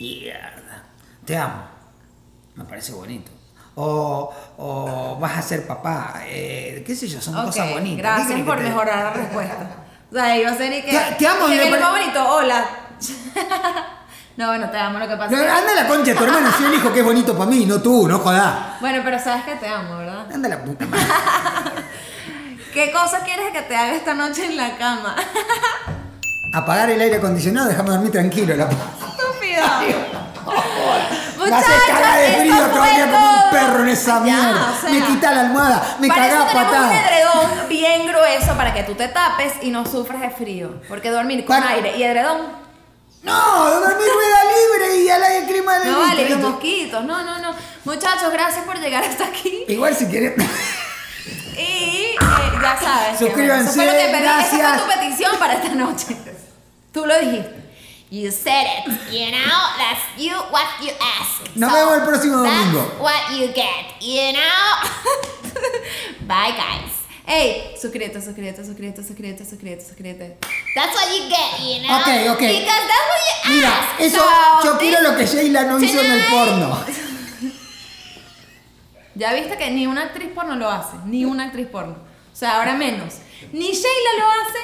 Mierda, 0.00 0.84
te 1.26 1.36
amo. 1.36 1.62
Me 2.54 2.64
parece 2.64 2.92
bonito. 2.92 3.30
O, 3.82 4.30
o 4.58 5.16
vas 5.18 5.38
a 5.38 5.42
ser 5.42 5.66
papá, 5.66 6.20
eh, 6.26 6.82
qué 6.86 6.94
sé 6.94 7.08
yo, 7.08 7.20
son 7.20 7.34
cosas 7.34 7.70
bonitas. 7.70 7.96
¿Qué 7.96 8.02
Gracias 8.26 8.40
por 8.46 8.60
mejorar 8.60 9.04
la 9.04 9.10
respuesta. 9.12 9.56
O 10.10 10.14
sea, 10.14 10.36
iba 10.36 10.50
a 10.50 10.54
ser 10.56 10.72
y 10.72 10.82
que. 10.82 10.90
Te- 10.90 11.14
te 11.18 11.26
amo, 11.26 11.46
que 11.46 11.70
más 11.70 11.90
bonito, 11.90 12.28
hola. 12.28 12.64
no, 14.36 14.46
bueno, 14.48 14.68
te 14.70 14.76
amo, 14.78 14.98
lo 14.98 15.08
que 15.08 15.16
pasa 15.16 15.30
No, 15.30 15.36
anda 15.38 15.74
la 15.74 15.88
concha 15.88 16.14
tu 16.14 16.24
hermano, 16.24 16.50
si 16.52 16.62
yo 16.62 16.68
elijo 16.68 16.92
que 16.92 17.00
es 17.00 17.04
bonito 17.06 17.32
para 17.38 17.50
mí, 17.50 17.64
no 17.64 17.80
tú, 17.80 18.06
no 18.06 18.18
jodás. 18.18 18.80
Bueno, 18.80 19.00
pero 19.02 19.18
sabes 19.18 19.44
que 19.44 19.54
te 19.54 19.66
amo, 19.66 19.96
¿verdad? 19.98 20.26
Anda 20.32 20.48
la 20.50 20.62
puta 20.62 20.84
madre. 20.86 21.04
¿Qué 22.74 22.92
cosa 22.92 23.20
quieres 23.20 23.52
que 23.52 23.62
te 23.62 23.74
haga 23.76 23.94
esta 23.94 24.14
noche 24.14 24.44
en 24.44 24.56
la 24.56 24.76
cama? 24.76 25.16
Apagar 26.52 26.90
el 26.90 27.00
aire 27.00 27.16
acondicionado, 27.16 27.68
déjame 27.68 27.90
dormir 27.90 28.12
tranquilo. 28.12 28.54
La... 28.56 28.64
Estúpido. 28.68 30.29
Me 30.46 31.56
hace 31.56 31.72
cagar 31.88 32.18
de 32.20 32.32
frío 32.40 32.54
fue 32.54 32.68
todavía 32.68 33.04
como 33.10 33.18
un 33.30 33.34
todo. 33.40 33.50
perro 33.50 33.82
en 33.82 33.88
esa 33.88 34.12
Ya, 34.18 34.20
mierda. 34.20 34.72
o 34.76 34.80
sea, 34.80 34.90
me 34.90 35.02
quita 35.06 35.32
la 35.32 35.40
almohada, 35.40 35.96
me 36.00 36.08
para 36.08 36.20
caga 36.22 36.34
eso 36.34 36.42
a 36.42 36.46
tenemos 36.48 36.70
un 36.72 36.78
patada. 36.78 37.00
edredón 37.08 37.68
bien 37.68 38.06
grueso 38.06 38.54
para 38.56 38.74
que 38.74 38.82
tú 38.84 38.94
te 38.94 39.08
tapes 39.08 39.52
y 39.62 39.70
no 39.70 39.86
sufras 39.86 40.20
de 40.20 40.30
frío. 40.30 40.80
Porque 40.88 41.10
dormir 41.10 41.44
con 41.44 41.56
Para- 41.58 41.70
aire 41.70 41.96
y 41.96 42.02
edredón. 42.02 42.60
No, 43.22 43.34
dormir 43.70 44.06
rueda 44.14 44.38
libre 44.44 44.96
y 45.02 45.08
al 45.10 45.22
aire 45.22 45.46
clima 45.46 45.78
de 45.78 45.90
No 45.90 45.98
vale, 46.00 46.28
los 46.30 46.38
mosquitos. 46.40 47.04
No, 47.04 47.22
no, 47.22 47.38
no. 47.38 47.54
Muchachos, 47.84 48.32
gracias 48.32 48.64
por 48.64 48.78
llegar 48.78 49.04
hasta 49.04 49.24
aquí. 49.26 49.64
Igual 49.68 49.94
si 49.94 50.06
quieres. 50.06 50.34
Y 51.56 51.60
eh, 51.60 52.16
ya 52.18 52.78
sabes. 52.80 53.18
que, 53.18 53.24
Suscríbanse, 53.26 53.44
bueno, 53.46 53.62
eso 53.70 53.72
fue 53.74 53.84
lo 53.86 53.92
que 53.92 53.98
pedí. 53.98 54.14
Esa 54.24 54.56
gracias. 54.56 54.82
fue 54.82 54.94
tu 54.94 55.00
petición 55.00 55.32
para 55.38 55.52
esta 55.54 55.68
noche. 55.70 56.16
Tú 56.92 57.04
lo 57.06 57.18
dijiste. 57.18 57.59
You 58.10 58.30
said 58.32 58.66
it, 58.66 59.12
you 59.12 59.30
know? 59.30 59.58
That's 59.78 60.02
you 60.18 60.34
what 60.50 60.66
you 60.82 60.90
ask. 61.00 61.54
Nos 61.54 61.70
vemos 61.72 61.94
el 61.94 62.04
próximo 62.06 62.42
that's 62.42 62.72
domingo. 62.72 63.02
what 63.02 63.30
you 63.38 63.52
get, 63.54 64.02
you 64.02 64.32
know? 64.32 64.66
Bye, 66.26 66.50
guys. 66.58 66.90
Hey, 67.24 67.76
suscríbete, 67.80 68.20
suscríbete, 68.20 68.64
suscríbete, 68.64 69.02
suscríbete, 69.04 69.44
suscríbete, 69.44 69.84
suscríbete. 69.84 70.36
That's 70.74 70.92
what 70.96 71.06
you 71.14 71.28
get, 71.30 71.60
you 71.62 71.86
know? 71.86 72.00
Ok, 72.00 72.08
ok. 72.34 72.42
Because 72.42 72.84
that's 72.90 73.06
what 73.12 73.22
you 73.46 73.54
Mira, 73.54 73.68
ask. 73.68 74.00
eso 74.00 74.16
So, 74.18 74.64
yo 74.64 74.78
quiero 74.78 75.02
lo 75.02 75.16
que 75.16 75.26
Sheila 75.26 75.62
no 75.64 75.78
hizo 75.78 76.00
en 76.00 76.10
el 76.10 76.24
porno. 76.26 76.84
Ya 79.14 79.34
viste 79.34 79.56
que 79.58 79.70
ni 79.70 79.86
una 79.86 80.02
actriz 80.04 80.28
porno 80.34 80.54
lo 80.56 80.68
hace, 80.70 80.96
ni 81.04 81.24
una 81.24 81.44
actriz 81.46 81.66
porno. 81.66 81.92
O 82.32 82.36
sea, 82.36 82.56
ahora 82.58 82.74
menos. 82.74 83.14
Ni 83.52 83.70
Sheila 83.70 84.10
lo 84.18 84.26
hace, 84.26 84.58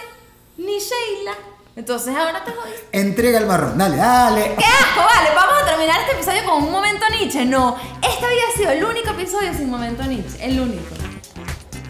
ni 0.57 0.79
Sheila. 0.79 1.37
Entonces 1.77 2.17
ahora 2.17 2.43
te 2.43 2.53
jodiste. 2.53 2.89
Entrega 2.91 3.39
el 3.39 3.47
marrón, 3.47 3.77
dale, 3.77 3.99
dale. 3.99 4.55
¡Qué 4.57 4.65
asco! 4.65 5.03
Vale, 5.15 5.35
vamos 5.35 5.63
a 5.63 5.67
terminar 5.67 6.01
este 6.01 6.13
episodio 6.13 6.45
con 6.47 6.63
un 6.63 6.73
momento 6.73 7.05
Nietzsche. 7.11 7.45
No, 7.45 7.77
este 7.97 8.25
había 8.25 8.51
sido 8.57 8.71
el 8.71 8.83
único 8.83 9.11
episodio 9.11 9.53
sin 9.53 9.71
momento 9.71 10.03
Nietzsche. 10.05 10.43
El 10.43 10.59
único. 10.59 10.95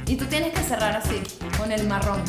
Y 0.09 0.17
tú 0.17 0.25
tienes 0.27 0.53
que 0.53 0.61
cerrar 0.65 0.97
así, 0.97 1.23
con 1.57 1.71
el 1.71 1.87
marrón. 1.87 2.25